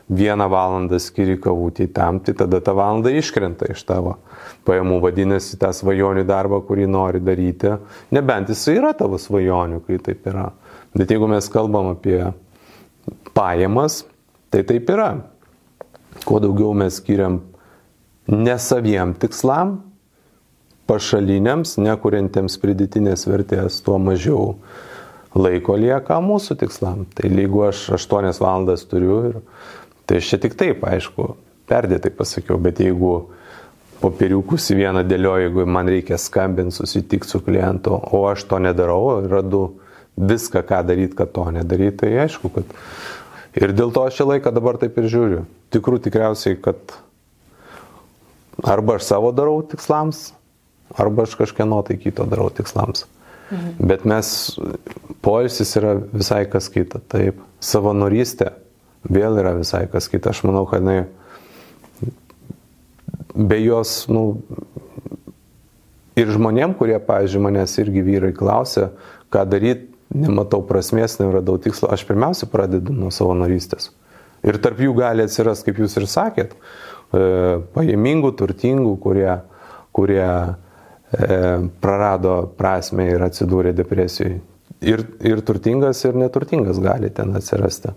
vieną 0.06 0.46
valandą 0.52 1.00
skiri 1.02 1.40
kavutį 1.42 1.88
tam, 1.94 2.20
tai 2.22 2.36
tada 2.38 2.60
ta 2.62 2.76
valanda 2.78 3.10
iškrenta 3.10 3.72
iš 3.74 3.82
tavo 3.88 4.20
pajamų. 4.68 5.00
Vadinasi, 5.02 5.58
tą 5.62 5.72
svajonių 5.74 6.26
darbą, 6.30 6.62
kurį 6.68 6.86
nori 6.90 7.22
daryti, 7.26 7.74
nebent 8.14 8.54
jis 8.54 8.68
yra 8.76 8.94
tavo 8.98 9.18
svajonių, 9.22 9.82
kai 9.88 9.98
taip 10.06 10.28
yra. 10.30 10.52
Bet 10.96 11.10
jeigu 11.12 11.28
mes 11.28 11.50
kalbam 11.52 11.96
apie 11.96 12.20
pajamas, 13.34 14.04
tai 14.54 14.62
taip 14.68 14.90
yra. 14.94 15.10
Kuo 16.24 16.40
daugiau 16.40 16.72
mes 16.78 17.02
skiriam 17.02 17.42
nesaviem 18.32 19.14
tikslam, 19.20 19.80
pašaliniams, 20.90 21.76
nekuriantiems 21.82 22.58
pridėtinės 22.62 23.26
vertės, 23.28 23.82
tuo 23.86 23.98
mažiau 24.02 24.56
laiko 25.36 25.76
lieka 25.80 26.20
mūsų 26.24 26.58
tikslam. 26.62 27.06
Tai 27.18 27.30
jeigu 27.30 27.66
aš 27.68 27.88
8 27.98 28.32
valandas 28.40 28.86
turiu, 28.90 29.18
ir, 29.30 29.40
tai 30.06 30.22
aš 30.22 30.34
čia 30.34 30.42
tik 30.46 30.58
taip, 30.60 30.86
aišku, 30.86 31.34
perdėtai 31.70 32.14
pasakiau, 32.14 32.60
bet 32.62 32.80
jeigu 32.84 33.16
popieriukus 34.02 34.70
į 34.72 34.80
vieną 34.84 35.06
dėlioju, 35.08 35.48
jeigu 35.48 35.66
man 35.66 35.90
reikia 35.90 36.20
skambinti, 36.22 36.78
susitikti 36.78 37.32
su 37.32 37.42
klientu, 37.44 37.96
o 37.96 38.26
aš 38.30 38.46
to 38.50 38.62
nedarau, 38.62 39.18
radu 39.26 39.66
viską, 40.16 40.62
ką 40.68 40.84
daryti, 40.88 41.18
kad 41.18 41.34
to 41.36 41.48
nedaryti, 41.52 41.98
tai 42.04 42.14
aišku, 42.26 42.52
kad 42.54 42.76
ir 43.56 43.74
dėl 43.76 43.94
to 43.96 44.06
aš 44.06 44.20
šią 44.20 44.30
laiką 44.34 44.54
dabar 44.56 44.80
taip 44.82 44.98
ir 45.00 45.10
žiūriu. 45.12 45.44
Tikrų 45.74 46.00
tikriausiai, 46.06 46.58
kad 46.62 46.98
arba 48.64 49.00
aš 49.00 49.08
savo 49.10 49.32
darau 49.36 49.60
tikslams, 49.66 50.30
arba 50.96 51.26
aš 51.26 51.36
kažkieno 51.40 51.82
tai 51.88 51.98
kito 52.02 52.28
darau 52.30 52.50
tikslams. 52.54 53.06
Mhm. 53.52 53.88
Bet 53.88 54.06
mes, 54.10 54.28
poilsis 55.26 55.76
yra 55.78 55.96
visai 56.14 56.46
kas 56.50 56.70
kita, 56.74 57.02
taip, 57.12 57.42
savanorystė 57.62 58.52
vėl 59.06 59.38
yra 59.42 59.54
visai 59.58 59.86
kas 59.92 60.10
kita. 60.10 60.34
Aš 60.34 60.44
manau, 60.48 60.66
kad 60.70 60.82
jinai 60.82 61.06
be 63.36 63.60
jos, 63.62 64.06
nu, 64.10 64.40
ir 66.18 66.32
žmonėm, 66.32 66.74
kurie, 66.80 66.98
pavyzdžiui, 67.04 67.44
manęs 67.44 67.76
irgi 67.84 68.06
vyrai 68.06 68.32
klausia, 68.36 68.90
ką 69.34 69.44
daryti, 69.52 69.92
nematau 70.14 70.62
prasmės, 70.68 71.18
neradau 71.20 71.58
tikslo, 71.62 71.90
aš 71.94 72.06
pirmiausia 72.08 72.50
pradedu 72.52 72.94
nuo 72.94 73.12
savanorystės. 73.14 73.90
Ir 74.46 74.60
tarp 74.62 74.82
jų 74.84 74.94
gali 74.98 75.26
atsirasti, 75.26 75.72
kaip 75.72 75.82
jūs 75.82 75.98
ir 75.98 76.06
sakėt, 76.10 76.54
e, 76.54 77.24
pajamingų, 77.74 78.32
turtingų, 78.38 78.94
kurie, 79.02 79.32
kurie 79.96 80.28
e, 80.28 81.40
prarado 81.82 82.38
prasme 82.58 83.10
ir 83.10 83.26
atsidūrė 83.26 83.74
depresijoje. 83.78 84.42
Ir, 84.86 85.02
ir 85.26 85.42
turtingas, 85.42 86.04
ir 86.06 86.18
neturtingas 86.20 86.78
gali 86.84 87.10
ten 87.16 87.34
atsirasti. 87.38 87.96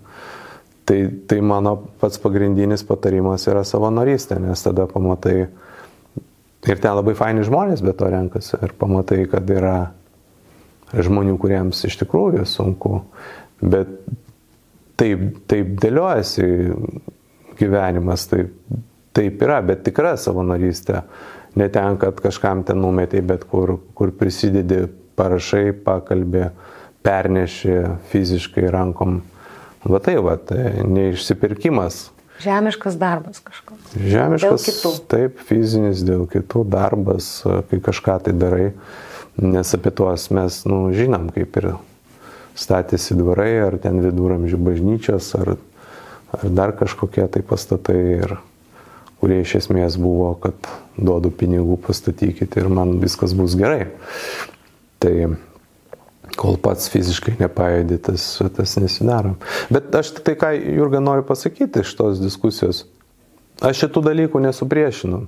Tai, 0.89 0.97
tai 1.29 1.37
mano 1.45 1.75
pats 2.01 2.17
pagrindinis 2.17 2.81
patarimas 2.87 3.45
yra 3.51 3.61
savanorystė, 3.67 4.39
nes 4.41 4.63
tada 4.65 4.87
pamatai 4.89 5.35
ir 6.67 6.81
ten 6.81 6.95
labai 6.97 7.13
faini 7.19 7.45
žmonės 7.45 7.83
be 7.85 7.93
to 7.93 8.09
renkasi 8.09 8.57
ir 8.57 8.73
pamatai, 8.79 9.21
kad 9.29 9.51
yra 9.53 9.75
žmonių, 10.93 11.37
kuriems 11.41 11.83
iš 11.87 11.99
tikrųjų 12.01 12.45
sunku, 12.49 13.03
bet 13.61 13.91
taip, 14.99 15.25
taip 15.49 15.73
dėliojasi 15.81 16.47
gyvenimas, 17.59 18.27
taip, 18.31 18.53
taip 19.15 19.43
yra, 19.45 19.59
bet 19.65 19.83
tikra 19.87 20.15
savanorystė. 20.19 21.03
Ne 21.59 21.67
ten, 21.73 21.97
kad 21.99 22.19
kažkam 22.21 22.63
ten 22.63 22.79
numetė, 22.81 23.23
bet 23.25 23.43
kur, 23.49 23.79
kur 23.97 24.13
prisidedi, 24.15 24.85
parašai, 25.19 25.73
pakalbė, 25.83 26.51
perneši 27.03 27.81
fiziškai 28.11 28.69
rankom 28.71 29.19
Va 29.83 29.99
tai, 30.03 30.17
va, 30.19 30.35
tai 30.35 30.83
neišsipirkimas. 30.83 32.09
Žemiškas 32.43 32.97
darbas 32.99 33.39
kažkoks. 33.43 33.95
Žemiškas, 33.95 34.65
taip, 35.11 35.39
fizinis, 35.47 36.03
dėl 36.07 36.25
kitų 36.31 36.65
darbas, 36.71 37.29
kai 37.71 37.79
kažką 37.83 38.17
tai 38.27 38.33
darai, 38.35 38.67
nes 39.41 39.73
apie 39.75 39.91
tuos 39.95 40.27
mes, 40.35 40.61
nu, 40.69 40.89
žinom, 40.95 41.29
kaip 41.35 41.57
ir 41.61 41.71
statėsi 42.59 43.17
dvarai, 43.17 43.53
ar 43.69 43.79
ten 43.81 44.01
viduramžių 44.03 44.59
bažnyčios, 44.61 45.31
ar, 45.39 45.55
ar 46.35 46.45
dar 46.53 46.75
kažkokie 46.77 47.25
tai 47.31 47.43
pastatai, 47.45 47.99
ir, 48.19 48.37
kurie 49.19 49.41
iš 49.43 49.57
esmės 49.63 49.97
buvo, 49.99 50.33
kad 50.43 50.55
duodu 50.99 51.31
pinigų 51.31 51.79
pastatykite 51.87 52.61
ir 52.61 52.71
man 52.71 52.97
viskas 53.03 53.35
bus 53.37 53.55
gerai. 53.59 53.87
Tai 54.99 55.13
kol 56.39 56.59
pats 56.61 56.89
fiziškai 56.91 57.37
nepajėdi, 57.39 57.99
tas, 58.09 58.25
tas 58.55 58.75
nesidaro. 58.79 59.35
Bet 59.71 59.91
aš 59.95 60.13
tai, 60.19 60.35
ką 60.39 60.53
Jurga 60.55 61.01
noriu 61.03 61.25
pasakyti 61.27 61.83
iš 61.83 61.95
tos 61.99 62.21
diskusijos, 62.23 62.85
aš 63.63 63.85
šitų 63.85 64.05
dalykų 64.11 64.43
nesupriešinu. 64.47 65.25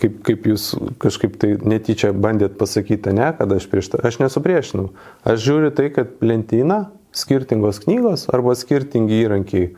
Kaip, 0.00 0.20
kaip 0.24 0.46
jūs 0.48 0.70
kažkaip 1.02 1.34
tai 1.36 1.54
netyčia 1.60 2.14
bandėt 2.16 2.54
pasakyti, 2.60 3.12
ne, 3.12 3.26
kad 3.36 3.50
aš 3.52 3.66
prieš 3.68 3.90
tai, 3.92 4.00
aš 4.08 4.16
nesupriešinu. 4.22 4.86
Aš 5.28 5.42
žiūriu 5.44 5.72
tai, 5.76 5.90
kad 5.92 6.14
lentyna, 6.24 6.86
skirtingos 7.12 7.82
knygos 7.84 8.28
arba 8.32 8.54
skirtingi 8.56 9.18
įrankiai 9.26 9.74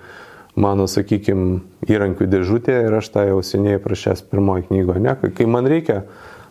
mano, 0.55 0.87
sakykime, 0.91 1.62
įrankių 1.89 2.29
dėžutė 2.31 2.77
ir 2.87 2.99
aš 2.99 3.09
tą 3.14 3.25
jau 3.31 3.41
seniai 3.47 3.81
prašęs 3.83 4.25
pirmoji 4.31 4.68
knygoje, 4.68 5.03
ne, 5.03 5.16
kai 5.16 5.49
man 5.49 5.66
reikia 5.70 6.03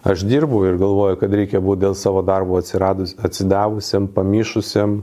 aš 0.03 0.25
dirbu 0.25 0.63
ir 0.65 0.79
galvoju, 0.81 1.19
kad 1.21 1.33
reikia 1.37 1.61
būti 1.61 1.85
dėl 1.85 1.95
savo 1.97 2.23
darbo 2.25 2.57
atsidavusiam, 2.57 4.09
pamyšusiam, 4.09 5.01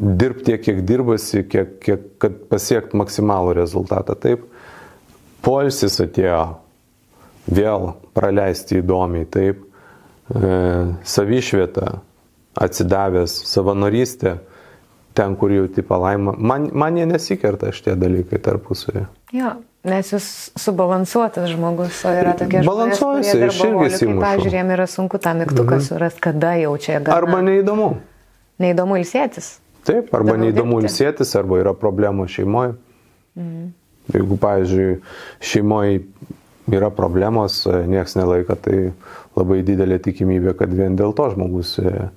dirbti 0.00 0.50
tiek, 0.50 0.64
kiek 0.64 0.82
dirbasi, 0.88 1.44
kiek, 1.48 1.78
kiek, 1.80 2.04
kad 2.20 2.36
pasiekt 2.52 2.92
maksimalų 2.96 3.54
rezultatą. 3.56 4.16
Taip, 4.20 4.44
polsis 5.44 5.96
atėjo 6.04 6.42
vėl 7.48 7.94
praleisti 8.16 8.80
įdomiai, 8.80 9.28
taip, 9.30 9.62
e, 10.34 10.52
savišvieta, 11.06 11.88
atsidavęs, 12.60 13.34
savanorystė, 13.48 14.36
ten, 15.16 15.34
kur 15.38 15.54
jauti 15.54 15.82
palaimą. 15.86 16.36
Man, 16.38 16.70
man 16.74 16.98
jie 16.98 17.08
nesikerta 17.08 17.72
šitie 17.74 17.96
dalykai 17.98 18.40
tarpusavėje. 18.42 19.08
Jo, 19.34 19.56
Nes 19.80 20.10
jūs 20.12 20.24
subalansuotas 20.60 21.46
žmogus, 21.54 22.02
o 22.04 22.10
yra 22.12 22.34
tokie 22.36 22.60
žmonės, 22.60 22.98
kurie 23.00 23.46
aš 23.46 23.60
irgi 23.64 23.86
įsimušu. 23.86 24.20
Pavyzdžiui, 24.20 24.52
jiem 24.58 24.72
yra 24.74 24.84
sunku 24.90 25.20
tą 25.24 25.32
mygtuką 25.38 25.78
mhm. 25.78 25.84
surasti, 25.86 26.20
kada 26.26 26.50
jaučia 26.60 26.98
gana. 26.98 27.14
Arba 27.16 27.38
neįdomu. 27.46 27.86
Neįdomu 28.60 28.98
ilsėtis. 29.00 29.54
Taip, 29.88 30.10
arba 30.12 30.34
Daugiau 30.34 30.42
neįdomu 30.42 30.82
dirbti. 30.82 30.90
ilsėtis, 30.90 31.32
arba 31.40 31.62
yra 31.62 31.72
problemų 31.72 32.28
šeimoje. 32.28 32.74
Mhm. 33.40 33.70
Jeigu, 34.10 34.36
pavyzdžiui, 34.42 34.98
šeimoje 35.48 36.02
yra 36.70 36.90
problemos, 36.94 37.62
nieks 37.66 38.16
nelaika, 38.18 38.56
tai 38.58 38.92
labai 39.38 39.60
didelė 39.66 40.00
tikimybė, 40.02 40.54
kad 40.58 40.72
vien 40.74 40.96
dėl 40.98 41.14
to 41.16 41.28
žmogus 41.34 41.76
e, 41.82 42.08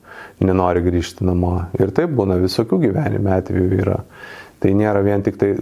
nenori 0.43 0.83
grįžti 0.85 1.25
namo. 1.27 1.55
Ir 1.79 1.93
taip 1.95 2.13
būna 2.17 2.39
visokių 2.41 2.81
gyvenime 2.87 3.35
atvejų 3.37 3.69
yra. 3.81 3.99
Tai 4.63 4.73
nėra 4.79 5.03
vien 5.05 5.23
tik 5.25 5.37
tai 5.41 5.53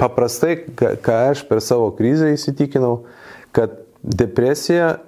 paprastai, 0.00 0.58
ką 0.76 1.18
aš 1.30 1.44
per 1.48 1.62
savo 1.64 1.90
krizę 1.96 2.32
įsitikinau, 2.34 3.04
kad 3.54 3.76
depresija, 4.02 4.98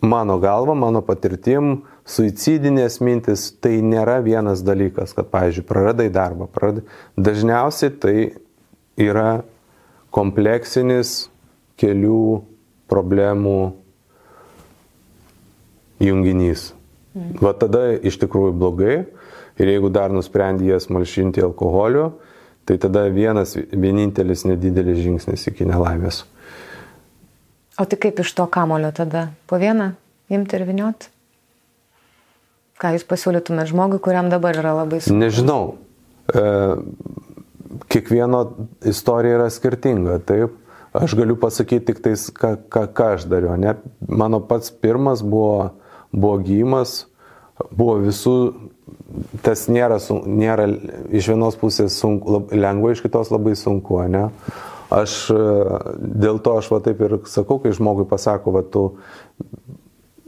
mano 0.00 0.38
galva, 0.40 0.76
mano 0.78 1.02
patirtim, 1.04 1.82
suicidinės 2.08 3.00
mintis, 3.04 3.50
tai 3.62 3.78
nėra 3.84 4.18
vienas 4.24 4.64
dalykas, 4.66 5.12
kad, 5.16 5.28
pavyzdžiui, 5.32 5.66
praradai 5.68 6.08
darbą. 6.12 6.48
Praradai. 6.50 6.86
Dažniausiai 7.20 7.92
tai 8.00 8.14
yra 9.00 9.42
kompleksinis 10.14 11.29
kelių 11.80 12.24
problemų 12.90 13.58
junginys. 16.00 16.70
Mm. 17.14 17.36
Va 17.42 17.54
tada 17.58 17.88
iš 17.96 18.20
tikrųjų 18.22 18.54
blogai 18.56 18.96
ir 19.60 19.72
jeigu 19.72 19.90
dar 19.92 20.12
nusprendė 20.14 20.70
jas 20.70 20.88
malšinti 20.92 21.42
alkoholiu, 21.44 22.10
Tai 22.70 22.76
tada 22.78 23.08
vienas 23.10 23.56
vienintelis 23.56 24.44
nedidelis 24.46 25.00
žingsnis 25.02 25.48
iki 25.50 25.64
nelaimės. 25.66 26.20
O 27.80 27.86
tai 27.88 27.96
kaip 27.98 28.20
iš 28.22 28.30
to 28.38 28.44
kamulio 28.46 28.92
tada? 28.94 29.30
Po 29.50 29.58
vieną 29.58 29.88
imti 30.30 30.54
ir 30.54 30.62
viniot? 30.68 31.08
Ką 32.78 32.92
jūs 32.94 33.02
pasiūlytumėte 33.10 33.72
žmogui, 33.72 33.98
kuriam 34.04 34.30
dabar 34.30 34.54
yra 34.54 34.76
labai 34.76 35.00
sunku? 35.02 35.18
Nežinau. 35.18 35.64
E, 36.30 36.44
kiekvieno 37.90 38.44
istorija 38.86 39.40
yra 39.40 39.50
skirtinga, 39.50 40.20
taip. 40.30 40.54
Aš 40.92 41.14
galiu 41.14 41.36
pasakyti 41.38 41.92
tik 41.92 42.00
tais, 42.02 42.26
ką, 42.34 42.56
ką, 42.66 42.88
ką 42.90 43.12
aš 43.16 43.28
dariau. 43.30 43.54
Ne? 43.60 43.76
Mano 44.08 44.40
pats 44.42 44.72
pirmas 44.74 45.22
buvo, 45.22 45.76
buvo 46.10 46.40
gymas, 46.42 47.04
buvo 47.70 48.00
visų 48.02 48.34
tas 49.44 49.66
nėra, 49.70 49.98
nėra 50.26 50.66
iš 51.14 51.30
vienos 51.32 51.58
pusės 51.60 51.98
sunku, 51.98 52.34
lab, 52.34 52.50
lengva, 52.54 52.94
iš 52.94 53.04
kitos 53.04 53.30
labai 53.30 53.54
sunku, 53.58 54.00
ne? 54.10 54.28
Aš 54.90 55.28
dėl 55.30 56.40
to 56.42 56.56
aš 56.58 56.70
va 56.72 56.80
taip 56.82 57.02
ir 57.06 57.20
sakau, 57.30 57.60
kai 57.62 57.70
žmogui 57.74 58.08
pasako, 58.10 58.56
va 58.56 58.64
tu 58.66 58.84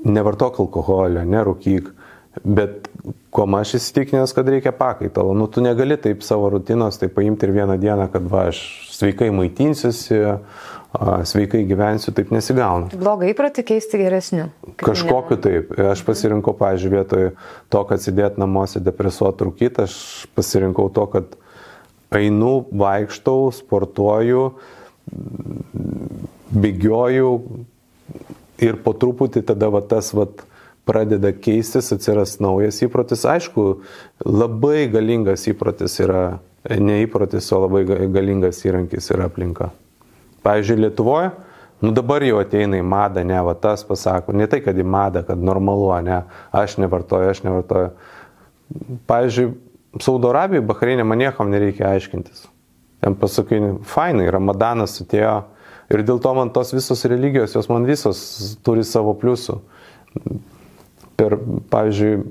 nevartok 0.07 0.61
alkoholio, 0.63 1.25
nerūkyk, 1.27 1.91
bet 2.47 2.87
kuo 3.35 3.47
aš 3.59 3.77
įsitikinęs, 3.79 4.35
kad 4.35 4.49
reikia 4.51 4.75
pakaitalo, 4.77 5.35
nu 5.35 5.49
tu 5.51 5.63
negali 5.65 5.99
taip 5.99 6.23
savo 6.27 6.51
rutinos, 6.55 6.99
tai 7.01 7.11
paimti 7.11 7.49
ir 7.49 7.55
vieną 7.59 7.79
dieną, 7.83 8.07
kad 8.15 8.27
va 8.31 8.49
aš 8.53 8.63
sveikai 9.03 9.33
maitinsiuosi, 9.35 10.21
sveikai 11.27 11.63
gyvensiu, 11.67 12.13
taip 12.15 12.31
nesigauna. 12.35 12.91
Blogą 13.01 13.31
įprotį 13.33 13.65
keisti 13.73 14.01
geresniu. 14.01 14.51
Kažkokiu 14.81 15.39
taip. 15.43 15.73
Aš 15.93 16.05
pasirinkau, 16.07 16.55
pažiūrėjau, 16.59 17.03
vietoj 17.03 17.31
to, 17.73 17.85
kad 17.89 18.05
sėdėt 18.05 18.39
namuose 18.41 18.83
depresuoti 18.85 19.49
rūkyti, 19.49 19.87
aš 19.87 19.97
pasirinkau 20.37 20.91
to, 20.93 21.07
kad 21.15 21.37
einu, 22.13 22.55
vaikštau, 22.77 23.49
sportuoju, 23.57 24.47
bėgioju 26.53 27.33
ir 28.63 28.79
po 28.85 28.93
truputį 28.93 29.43
tada 29.49 29.73
va 29.73 29.81
tas 29.89 30.13
va 30.15 30.29
pradeda 30.89 31.33
keistis, 31.33 31.93
atsiras 31.95 32.37
naujas 32.43 32.83
įprotis. 32.85 33.25
Aišku, 33.29 33.67
labai 34.27 34.89
galingas 34.93 35.47
įprotis 35.51 35.99
yra, 36.03 36.41
ne 36.71 37.01
įprotis, 37.03 37.49
o 37.55 37.63
labai 37.65 37.85
galingas 37.87 38.63
įrankis 38.67 39.11
yra 39.15 39.27
aplinka. 39.31 39.71
Pavyzdžiui, 40.47 40.79
Lietuvoje, 40.85 41.33
nu 41.83 41.93
dabar 41.95 42.23
jau 42.27 42.39
ateina 42.43 42.79
į 42.79 42.87
madą, 42.87 43.25
ne, 43.27 43.39
va 43.47 43.55
tas 43.59 43.85
pasako, 43.87 44.35
ne 44.37 44.47
tai, 44.51 44.63
kad 44.65 44.79
į 44.79 44.87
madą, 44.87 45.25
kad 45.27 45.43
normalu, 45.43 45.91
ne, 46.07 46.23
aš 46.55 46.79
nevartoju, 46.83 47.31
aš 47.31 47.43
nevartoju. 47.47 47.93
Pavyzdžiui, 49.11 49.53
Saudo 50.01 50.31
Arabijoje, 50.33 50.65
Bahreinė, 50.65 51.05
man 51.05 51.21
niekam 51.21 51.51
nereikia 51.53 51.91
aiškintis. 51.93 52.47
Ten 53.03 53.17
pasakai, 53.19 53.59
fainai, 53.85 54.31
Ramadanas 54.33 54.97
atėjo 55.03 55.35
ir 55.93 56.05
dėl 56.07 56.23
to 56.23 56.33
man 56.39 56.53
tos 56.55 56.73
visos 56.73 57.03
religijos, 57.11 57.53
jos 57.57 57.69
man 57.69 57.85
visos 57.85 58.23
turi 58.65 58.87
savo 58.87 59.13
pliusų 59.19 59.59
per, 61.19 61.37
pavyzdžiui, 61.71 62.23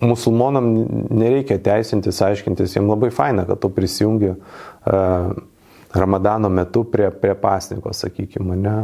musulmonam 0.00 0.70
nereikia 1.10 1.58
teisintis, 1.62 2.20
aiškintis, 2.22 2.76
jiems 2.76 2.90
labai 2.92 3.10
faina, 3.14 3.44
kad 3.48 3.60
tu 3.62 3.70
prisijungi 3.74 4.34
uh, 4.34 5.30
Ramadano 5.94 6.48
metu 6.48 6.84
prie, 6.84 7.10
prie 7.10 7.34
pasniko, 7.34 7.92
sakykime, 7.92 8.56
ne. 8.56 8.76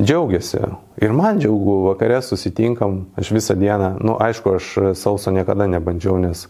Džiaugiasi. 0.00 0.58
Ir 1.04 1.12
man 1.12 1.38
džiaugu, 1.40 1.82
vakarė 1.90 2.22
susitinkam, 2.24 3.02
aš 3.20 3.34
visą 3.36 3.56
dieną, 3.60 3.78
na, 3.78 3.90
nu, 4.00 4.16
aišku, 4.20 4.56
aš 4.56 4.68
sauso 4.96 5.32
niekada 5.34 5.66
nebandžiau, 5.68 6.16
nes 6.20 6.46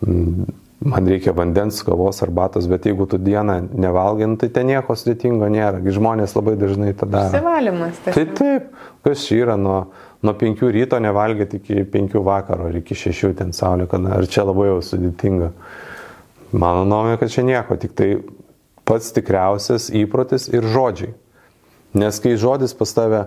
mm, 0.00 0.46
man 0.88 1.10
reikia 1.12 1.34
vandens, 1.36 1.82
kavos, 1.84 2.22
arbatos, 2.24 2.66
bet 2.70 2.88
jeigu 2.88 3.06
tu 3.10 3.20
dieną 3.20 3.58
nevalgint, 3.76 4.40
tai 4.40 4.48
ten 4.56 4.70
nieko 4.72 4.96
sudėtingo 4.96 5.50
nėra. 5.52 5.82
Žmonės 5.84 6.32
labai 6.38 6.56
dažnai 6.60 6.94
tada. 6.96 7.26
Įsivalymas. 7.28 8.00
Tai 8.08 8.24
taip, 8.40 8.72
kas 9.04 9.26
čia 9.28 9.42
yra 9.44 9.58
nuo 9.60 9.82
nuo 10.22 10.34
5 10.38 10.62
ryto 10.74 10.98
nevalgyti 11.02 11.56
iki 11.56 11.84
5 11.92 12.20
vakaro 12.24 12.68
ar 12.70 12.78
iki 12.78 12.94
6 12.94 13.34
ten 13.38 13.52
saulė, 13.56 13.88
kada 13.90 14.16
ar 14.18 14.28
čia 14.30 14.46
labai 14.46 14.68
jau 14.70 14.78
sudėtinga. 14.86 15.50
Mano 16.52 16.84
nuomonė, 16.84 17.18
kad 17.20 17.32
čia 17.32 17.44
nieko, 17.48 17.78
tik 17.80 17.94
tai 17.96 18.08
pats 18.88 19.12
tikriausias 19.16 19.88
įprotis 19.94 20.50
ir 20.52 20.66
žodžiai. 20.68 21.14
Nes 21.96 22.18
kai 22.24 22.34
žodis 22.40 22.74
pas 22.76 22.92
tave 22.92 23.22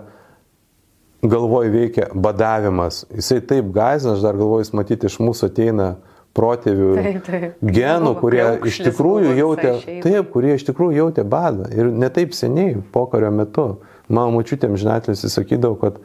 galvoj 1.26 1.70
veikia 1.72 2.08
badavimas, 2.14 3.04
jisai 3.14 3.40
taip 3.40 3.72
gazina, 3.74 4.14
aš 4.14 4.24
dar 4.24 4.38
galvoju, 4.38 4.64
jis 4.64 4.74
matyti 4.76 5.10
iš 5.10 5.18
mūsų 5.22 5.50
ateina 5.50 5.88
protėvių 6.36 6.90
taip, 7.00 7.20
taip. 7.26 7.60
genų, 7.76 8.12
kurie 8.20 8.44
iš 8.68 8.80
tikrųjų 8.84 9.34
jautė, 9.38 9.72
taip, 10.04 10.30
kurie 10.34 10.56
iš 10.58 10.66
tikrųjų 10.68 10.98
jautė 11.00 11.24
badą. 11.28 11.70
Ir 11.72 11.90
ne 11.92 12.10
taip 12.12 12.36
seniai, 12.36 12.76
pokario 12.92 13.30
metu. 13.34 13.68
Mano 14.06 14.36
mačiutėm 14.36 14.76
žinatlis 14.78 15.24
įsakydavo, 15.26 15.78
kad 15.80 15.96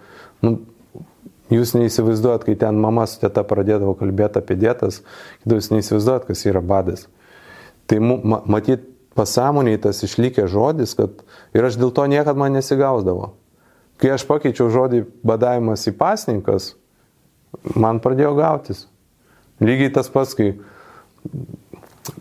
nu, 0.45 0.55
Jūs 1.51 1.73
neįsivaizduojat, 1.75 2.45
kai 2.47 2.55
ten 2.59 2.77
mama 2.79 3.03
su 3.09 3.19
teta 3.19 3.43
pradėdavo 3.47 3.97
kalbėti 3.99 4.39
apie 4.39 4.55
dėtas, 4.59 5.01
jūs 5.43 5.71
neįsivaizduojat, 5.73 6.29
kas 6.29 6.45
yra 6.47 6.61
badas. 6.63 7.07
Tai 7.91 7.99
ma, 7.99 8.39
matyt, 8.47 8.85
pasąmoniai 9.19 9.79
tas 9.83 9.99
išlikė 10.05 10.47
žodis, 10.47 10.95
kad 10.95 11.23
ir 11.57 11.67
aš 11.67 11.75
dėl 11.79 11.91
to 11.95 12.05
niekad 12.07 12.39
man 12.39 12.55
nesigausdavo. 12.55 13.33
Kai 14.01 14.13
aš 14.15 14.23
pakeičiau 14.29 14.71
žodį 14.71 15.03
badavimas 15.27 15.83
į 15.91 15.93
pasninkas, 15.99 16.71
man 17.75 17.99
pradėjo 18.01 18.31
gautis. 18.39 18.85
Lygiai 19.61 19.91
tas 19.93 20.07
pats, 20.09 20.33
kai 20.33 20.55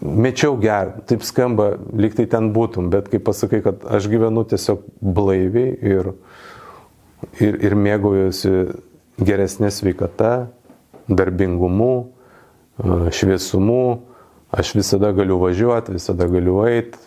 mečiau 0.03 0.59
ger, 0.61 0.93
taip 1.09 1.25
skamba, 1.25 1.73
lyg 1.97 2.19
tai 2.19 2.27
ten 2.29 2.51
būtum, 2.53 2.91
bet 2.93 3.09
kai 3.13 3.23
pasakai, 3.23 3.63
kad 3.65 3.87
aš 3.89 4.11
gyvenu 4.13 4.45
tiesiog 4.51 4.83
blaiviai 5.01 5.73
ir, 5.95 6.13
ir, 7.41 7.57
ir 7.71 7.79
mėgaujuosi 7.79 8.55
geresnė 9.21 9.71
sveikata, 9.75 10.49
darbingumu, 11.09 12.11
šviesumu, 13.13 14.01
aš 14.51 14.75
visada 14.79 15.13
galiu 15.17 15.39
važiuoti, 15.43 15.95
visada 15.99 16.27
galiu 16.31 16.63
eiti, 16.67 16.99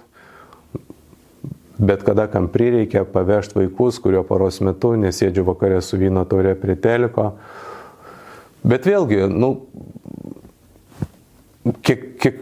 bet 1.78 2.04
kada 2.06 2.28
kam 2.32 2.48
prireikia 2.54 3.04
pavežti 3.10 3.58
vaikus, 3.58 4.00
kurio 4.00 4.24
paros 4.28 4.62
metu 4.62 4.94
nesėdžiu 5.00 5.46
vakarė 5.50 5.82
su 5.82 5.98
vyno 6.00 6.24
taurė 6.30 6.54
prie 6.60 6.78
teliko. 6.80 7.34
Bet 8.64 8.86
vėlgi, 8.88 9.26
nu, 9.28 9.56
kiek, 11.64 12.04
kiek, 12.20 12.40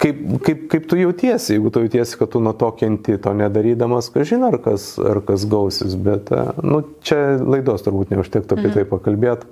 kaip, 0.00 0.20
kaip, 0.44 0.64
kaip 0.72 0.88
tu 0.88 0.96
jautiesi, 0.96 1.56
jeigu 1.56 1.72
tu 1.72 1.82
jautiesi, 1.84 2.16
kad 2.18 2.30
tu 2.32 2.40
nuo 2.40 2.54
to 2.56 2.70
kenti, 2.78 3.18
to 3.20 3.34
nedarydamas, 3.36 4.08
kažin 4.14 4.46
ar 4.48 4.56
kas, 4.64 4.94
ar 4.98 5.20
kas 5.26 5.44
gausis, 5.48 5.96
bet 6.00 6.32
e, 6.32 6.44
nu, 6.64 6.82
čia 7.04 7.36
laidos 7.40 7.84
turbūt 7.84 8.14
neužtektų 8.14 8.56
apie 8.56 8.68
mhm. 8.70 8.76
tai 8.78 8.86
pakalbėti. 8.88 9.50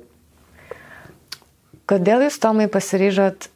Kodėl 1.90 2.24
jūs, 2.28 2.38
Tomai, 2.40 2.68
pasiryžot 2.70 3.50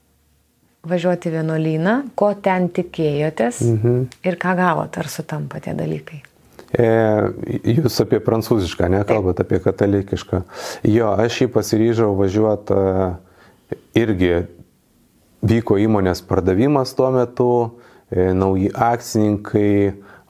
važiuoti 0.84 1.32
vienuolyną, 1.32 1.96
ko 2.18 2.34
ten 2.44 2.68
tikėjotės 2.74 3.62
mhm. 3.64 4.06
ir 4.26 4.38
ką 4.40 4.54
gavot, 4.58 5.00
ar 5.00 5.08
sutampa 5.08 5.62
tie 5.64 5.72
dalykai? 5.78 6.20
E, 6.74 6.88
jūs 7.70 8.00
apie 8.02 8.18
prancūzišką, 8.20 8.90
nekalbat 8.90 9.40
apie 9.44 9.60
katalikišką. 9.62 10.42
Jo, 10.90 11.14
aš 11.22 11.44
jį 11.44 11.48
pasiryžau 11.54 12.10
važiuoti 12.18 12.74
e, 12.76 13.08
irgi 14.02 14.32
vyko 15.44 15.78
įmonės 15.80 16.24
pardavimas 16.26 16.94
tuo 16.96 17.10
metu, 17.14 17.50
e, 18.10 18.32
nauji 18.36 18.72
akcininkai, 18.72 19.74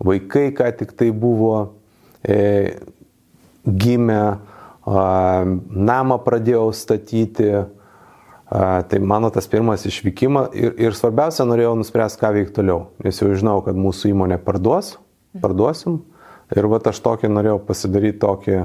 vaikai 0.05 0.49
ką 0.57 0.73
tik 0.81 0.97
tai 0.99 1.13
buvo 1.15 1.55
e, 2.23 2.77
gimę, 3.65 4.25
namą 4.85 6.19
pradėjau 6.21 6.67
statyti, 6.77 7.49
Tai 8.89 8.99
mano 9.01 9.31
tas 9.35 9.49
pirmas 9.51 9.83
išvykimas 9.89 10.53
ir, 10.55 10.75
ir 10.79 10.95
svarbiausia, 10.95 11.47
norėjau 11.49 11.73
nuspręsti, 11.81 12.21
ką 12.21 12.29
veikti 12.37 12.53
toliau, 12.61 12.85
nes 13.03 13.17
jau 13.19 13.33
žinau, 13.35 13.57
kad 13.65 13.75
mūsų 13.75 14.13
įmonė 14.13 14.37
parduos, 14.45 14.93
parduosim. 15.43 16.03
Ir 16.55 16.69
va 16.71 16.79
aš 16.79 17.01
tokį 17.03 17.33
norėjau 17.33 17.57
pasidaryti 17.67 18.21
tokį, 18.23 18.59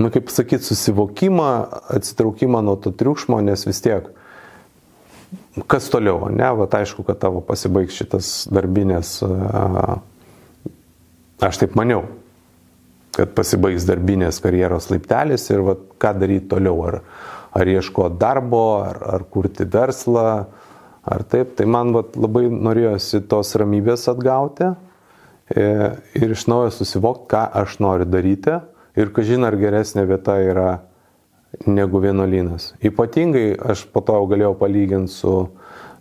nu 0.00 0.10
kaip 0.10 0.32
sakyti, 0.32 0.64
susivokimą, 0.66 1.50
atsitraukimą 1.94 2.62
nuo 2.64 2.74
to 2.80 2.90
triukšmo, 2.96 3.38
nes 3.44 3.62
vis 3.68 3.82
tiek, 3.84 4.08
kas 5.70 5.90
toliau, 5.92 6.30
ne, 6.32 6.48
va 6.56 6.66
aišku, 6.78 7.04
kad 7.06 7.20
tavo 7.22 7.42
pasibaigs 7.44 7.96
šitas 7.98 8.32
darbinės, 8.52 9.18
aš 11.42 11.60
taip 11.62 11.76
maniau, 11.78 12.06
kad 13.16 13.34
pasibaigs 13.36 13.86
darbinės 13.88 14.40
karjeros 14.44 14.88
laiptelis 14.92 15.48
ir 15.52 15.64
va 15.66 15.76
ką 16.00 16.14
daryti 16.20 16.50
toliau. 16.54 16.80
Ar, 16.88 17.00
ar 17.52 17.68
ieškoti 17.68 18.16
darbo, 18.20 18.64
ar, 18.80 18.98
ar 19.16 19.24
kurti 19.30 19.66
verslą, 19.68 20.28
ar 21.04 21.24
taip. 21.28 21.56
Tai 21.58 21.66
man 21.70 21.92
vat, 21.96 22.16
labai 22.16 22.46
norėjosi 22.52 23.22
tos 23.30 23.52
ramybės 23.60 24.08
atgauti 24.12 24.70
e, 24.70 25.66
ir 26.18 26.34
iš 26.34 26.46
naujo 26.50 26.72
susivokti, 26.78 27.28
ką 27.34 27.44
aš 27.62 27.78
noriu 27.84 28.08
daryti 28.08 28.56
ir 28.98 29.12
kažin 29.14 29.46
ar 29.48 29.56
geresnė 29.60 30.06
vieta 30.08 30.38
yra 30.42 30.70
negu 31.66 32.00
vienuolynas. 32.02 32.72
Ypatingai 32.84 33.52
aš 33.72 33.84
po 33.92 34.02
to 34.04 34.16
galėjau 34.30 34.54
palyginti 34.58 35.12
su, 35.12 35.34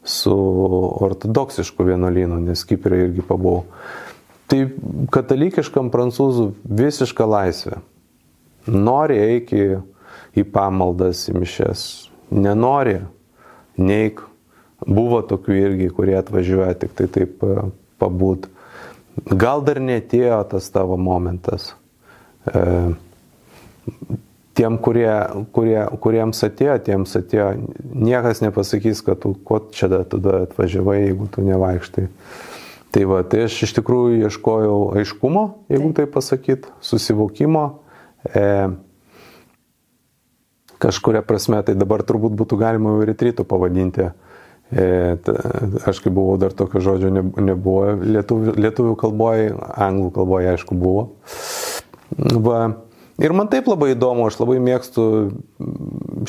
su 0.03 0.35
ortodoksišku 1.03 1.85
vienuolynu, 1.87 2.39
nes 2.47 2.63
Kiprė 2.67 3.05
irgi 3.07 3.25
pabuvau. 3.27 3.65
Tai 4.51 4.65
katalikiškam 5.15 5.91
prancūzų 5.93 6.49
visiška 6.67 7.27
laisvė. 7.27 7.79
Nori 8.67 9.17
eiki 9.19 9.61
į 10.37 10.43
pamaldas, 10.51 11.23
į 11.31 11.37
mišes. 11.39 11.85
Nenori, 12.31 12.99
neik. 13.79 14.23
Buvo 14.81 15.19
tokių 15.29 15.55
irgi, 15.59 15.91
kurie 15.93 16.15
atvažiuoja 16.17 16.73
tik 16.81 16.95
tai 16.97 17.05
taip 17.13 17.43
e, 17.45 17.67
pabūt. 18.01 18.47
Gal 19.29 19.61
dar 19.61 19.77
netėjo 19.83 20.39
tas 20.49 20.71
tavo 20.73 20.97
momentas. 20.97 21.67
E, 22.49 22.63
tiem, 24.57 24.77
kurie, 24.83 25.09
kurie, 25.55 25.79
kuriems 26.03 26.43
atėjo, 26.47 26.77
tiems 26.85 27.15
atėjo, 27.19 27.49
niekas 27.81 28.43
nepasakys, 28.43 29.03
kad 29.05 29.21
tu 29.23 29.33
ko 29.47 29.61
čia 29.75 29.89
tada 29.89 30.41
atvažiavai, 30.45 31.01
jeigu 31.05 31.29
tu 31.31 31.45
nevaikštai. 31.45 32.07
Tai 32.91 33.03
va, 33.07 33.21
tai 33.23 33.45
aš 33.47 33.61
iš 33.67 33.75
tikrųjų 33.77 34.25
ieškojau 34.27 34.79
aiškumo, 34.99 35.45
jeigu 35.71 35.93
tai 35.95 36.07
pasakyt, 36.11 36.67
susivokimo. 36.83 37.63
E, 38.27 38.43
kažkuria 40.81 41.21
prasme, 41.23 41.61
tai 41.63 41.77
dabar 41.79 42.03
turbūt 42.03 42.35
būtų 42.35 42.59
galima 42.59 42.97
jau 42.97 43.07
retrytų 43.07 43.47
pavadinti. 43.47 44.09
E, 44.71 44.85
aš 45.87 46.03
kai 46.03 46.11
buvau, 46.11 46.35
dar 46.41 46.51
tokio 46.55 46.83
žodžio 46.83 47.13
nebuvo. 47.15 47.95
Lietuvių, 48.03 48.57
lietuvių 48.59 48.99
kalboje, 48.99 49.51
anglų 49.87 50.11
kalboje, 50.19 50.51
aišku, 50.57 50.75
buvo. 50.75 51.07
Va. 52.19 52.63
Ir 53.21 53.35
man 53.37 53.49
taip 53.51 53.67
labai 53.69 53.91
įdomu, 53.93 54.25
aš 54.29 54.39
labai 54.41 54.57
mėgstu 54.63 55.03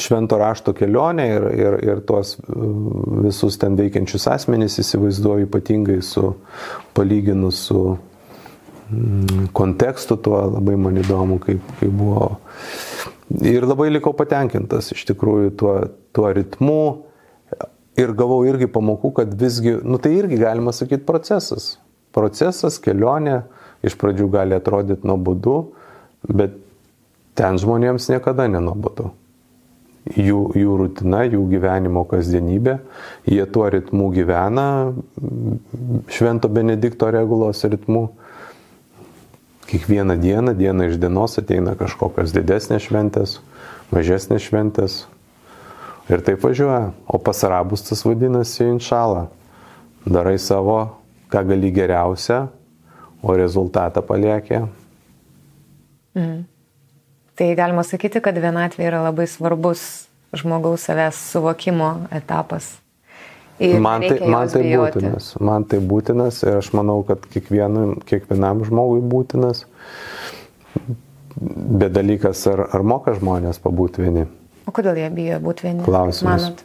švento 0.01 0.37
rašto 0.41 0.75
kelionę 0.77 1.27
ir, 1.31 1.47
ir, 1.57 1.77
ir 1.89 2.03
tuos 2.09 2.35
visus 2.47 3.57
ten 3.61 3.79
veikiančius 3.79 4.29
asmenys 4.35 4.77
įsivaizduoju 4.83 5.49
ypatingai 5.49 6.01
su 6.05 6.35
palyginus 6.97 7.65
su 7.71 7.83
kontekstu 9.57 10.19
tuo 10.21 10.43
labai 10.53 10.77
man 10.77 11.01
įdomu, 11.01 11.39
kaip, 11.41 11.65
kaip 11.81 11.95
buvo 11.97 12.27
Ir 13.41 13.65
labai 13.65 13.89
likau 13.89 14.13
patenkintas 14.17 14.91
iš 14.93 15.07
tikrųjų 15.09 15.53
tuo, 15.57 15.73
tuo 16.13 16.29
ritmu 16.37 16.83
ir 17.97 18.13
gavau 18.17 18.43
irgi 18.45 18.69
pamokų, 18.69 19.13
kad 19.23 19.33
visgi, 19.39 19.79
nu 19.81 20.01
tai 20.03 20.13
irgi 20.19 20.41
galima 20.43 20.75
sakyti 20.77 21.07
procesas. 21.09 21.77
Procesas, 22.13 22.77
kelionė, 22.83 23.43
iš 23.81 23.97
pradžių 24.01 24.29
gali 24.33 24.57
atrodyti 24.59 25.09
nuobodu, 25.09 25.57
bet 26.29 26.59
ten 27.39 27.59
žmonėms 27.61 28.11
niekada 28.13 28.49
nenuobodu. 28.51 29.11
Jų, 30.03 30.41
jų 30.59 30.73
rutina, 30.81 31.23
jų 31.31 31.45
gyvenimo 31.53 32.03
kasdienybė, 32.11 32.81
jie 33.31 33.45
tuo 33.47 33.69
ritmu 33.71 34.09
gyvena, 34.11 34.67
Švento 36.11 36.51
Benedikto 36.51 37.07
regulos 37.15 37.63
ritmu 37.63 38.09
kiekvieną 39.71 40.19
dieną, 40.19 40.57
dieną 40.59 40.91
iš 40.91 40.99
dienos 40.99 41.39
ateina 41.39 41.77
kažkokios 41.79 42.35
didesnės 42.35 42.89
šventės, 42.91 43.39
mažesnės 43.95 44.43
šventės. 44.51 44.99
Ir 46.11 46.21
taip 46.27 46.43
važiuoja. 46.43 46.91
O 47.07 47.23
pasarabus 47.23 47.87
tas 47.87 48.03
vadinasi 48.05 48.67
inšalą. 48.75 49.29
Darai 50.03 50.35
savo, 50.43 50.99
ką 51.31 51.45
gali 51.47 51.71
geriausia, 51.71 52.49
o 53.23 53.37
rezultatą 53.39 54.03
paliekė. 54.03 54.67
Mhm. 56.19 56.52
Tai 57.39 57.49
galima 57.57 57.85
sakyti, 57.87 58.21
kad 58.25 58.37
vienatvė 58.37 58.87
yra 58.91 59.03
labai 59.07 59.27
svarbus 59.31 59.83
žmogaus 60.37 60.85
savęs 60.89 61.19
suvokimo 61.33 61.93
etapas. 62.13 62.75
Ir 63.63 63.79
man 63.81 64.03
tai, 64.03 64.19
man 64.27 64.51
tai 64.51 64.63
būtinas. 64.67 65.29
Man 65.41 65.65
tai 65.69 65.79
būtinas 65.85 66.41
ir 66.45 66.59
aš 66.59 66.73
manau, 66.77 67.03
kad 67.07 67.25
kiekvienam, 67.31 67.95
kiekvienam 68.09 68.65
žmogui 68.67 69.03
būtinas. 69.07 69.65
Bet 71.37 71.95
dalykas, 71.95 72.43
ar, 72.51 72.67
ar 72.73 72.85
moka 72.85 73.15
žmonės 73.17 73.61
pabūti 73.63 74.05
vieni? 74.05 74.27
O 74.69 74.75
kodėl 74.75 74.99
jie 75.01 75.09
bijo 75.15 75.39
būti 75.45 75.69
vieni? 75.69 75.85
Klausimas. 75.87 76.49
Manot? 76.49 76.65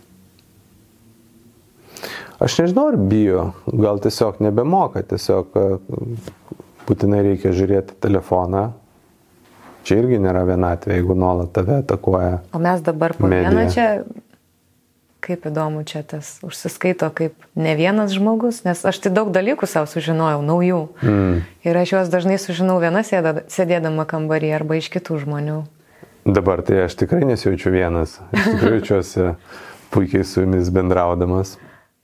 Aš 2.43 2.59
nežinau, 2.61 2.91
ar 2.91 2.97
bijo, 3.01 3.43
gal 3.65 3.97
tiesiog 4.01 4.41
nebemoka, 4.45 5.01
tiesiog 5.09 5.55
e, 5.57 5.63
būtinai 6.85 7.23
reikia 7.25 7.53
žiūrėti 7.57 7.97
telefoną. 8.03 8.67
Čia 9.87 10.01
irgi 10.01 10.19
nėra 10.19 10.43
vienatvė, 10.47 10.97
jeigu 10.99 11.15
nuolat 11.15 11.53
tave 11.55 11.79
atakuoja. 11.79 12.41
O 12.51 12.59
mes 12.59 12.83
dabar 12.83 13.15
po 13.15 13.29
vieną 13.31 13.69
čia 13.71 13.87
Kaip 15.27 15.47
įdomu 15.49 15.81
čia 15.83 16.03
tas 16.05 16.37
užsiskaito 16.45 17.07
kaip 17.11 17.33
ne 17.57 17.73
vienas 17.75 18.13
žmogus, 18.13 18.61
nes 18.63 18.83
aš 18.85 18.99
tai 19.01 19.11
daug 19.11 19.31
dalykų 19.33 19.67
savo 19.67 19.89
sužinojau, 19.89 20.43
naujų. 20.45 20.81
Mm. 21.01 21.39
Ir 21.65 21.79
aš 21.81 21.93
juos 21.95 22.11
dažnai 22.13 22.37
sužinau 22.39 22.77
viena 22.79 23.01
sėdėdama 23.03 24.05
kambarį 24.07 24.53
arba 24.55 24.77
iš 24.77 24.91
kitų 24.93 25.17
žmonių. 25.25 25.57
Dabar 26.27 26.61
tai 26.67 26.83
aš 26.85 26.99
tikrai 27.01 27.25
nesijaučiu 27.27 27.73
vienas. 27.73 28.19
Aš 28.29 28.45
tikrai 28.53 28.71
jaučiuosi 28.77 29.27
puikiai 29.95 30.23
su 30.27 30.45
jumis 30.45 30.69
bendraudamas. 30.71 31.57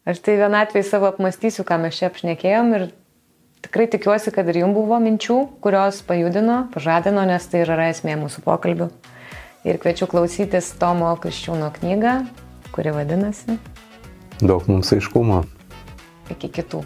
Aš 0.10 0.20
tai 0.26 0.36
vienatvėje 0.42 0.90
savo 0.90 1.08
apmastysiu, 1.14 1.64
ką 1.68 1.80
mes 1.86 2.02
čia 2.02 2.10
apšnekėjom 2.10 2.76
ir 2.80 2.90
tikrai 3.64 3.90
tikiuosi, 3.90 4.36
kad 4.36 4.48
ir 4.52 4.62
jums 4.62 4.78
buvo 4.78 5.00
minčių, 5.02 5.40
kurios 5.64 6.04
pajudino, 6.06 6.68
pažadino, 6.76 7.26
nes 7.28 7.50
tai 7.50 7.66
yra 7.66 7.90
esmė 7.90 8.20
mūsų 8.22 8.46
pokalbių. 8.46 8.92
Ir 9.64 9.80
kviečiu 9.80 10.12
klausytis 10.12 10.74
Tomo 10.80 11.12
Kriščiūno 11.24 11.72
knygą 11.80 12.18
kuri 12.74 12.92
vadinasi 12.92 13.58
Daug 14.42 14.66
mums 14.68 14.90
aiškumo. 14.92 15.44
Iki 16.34 16.50
kitų. 16.58 16.82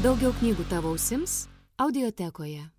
Daugiau 0.00 0.32
knygų 0.38 0.68
tavo 0.70 0.94
ausims 0.94 1.42
audiotekoje. 1.82 2.70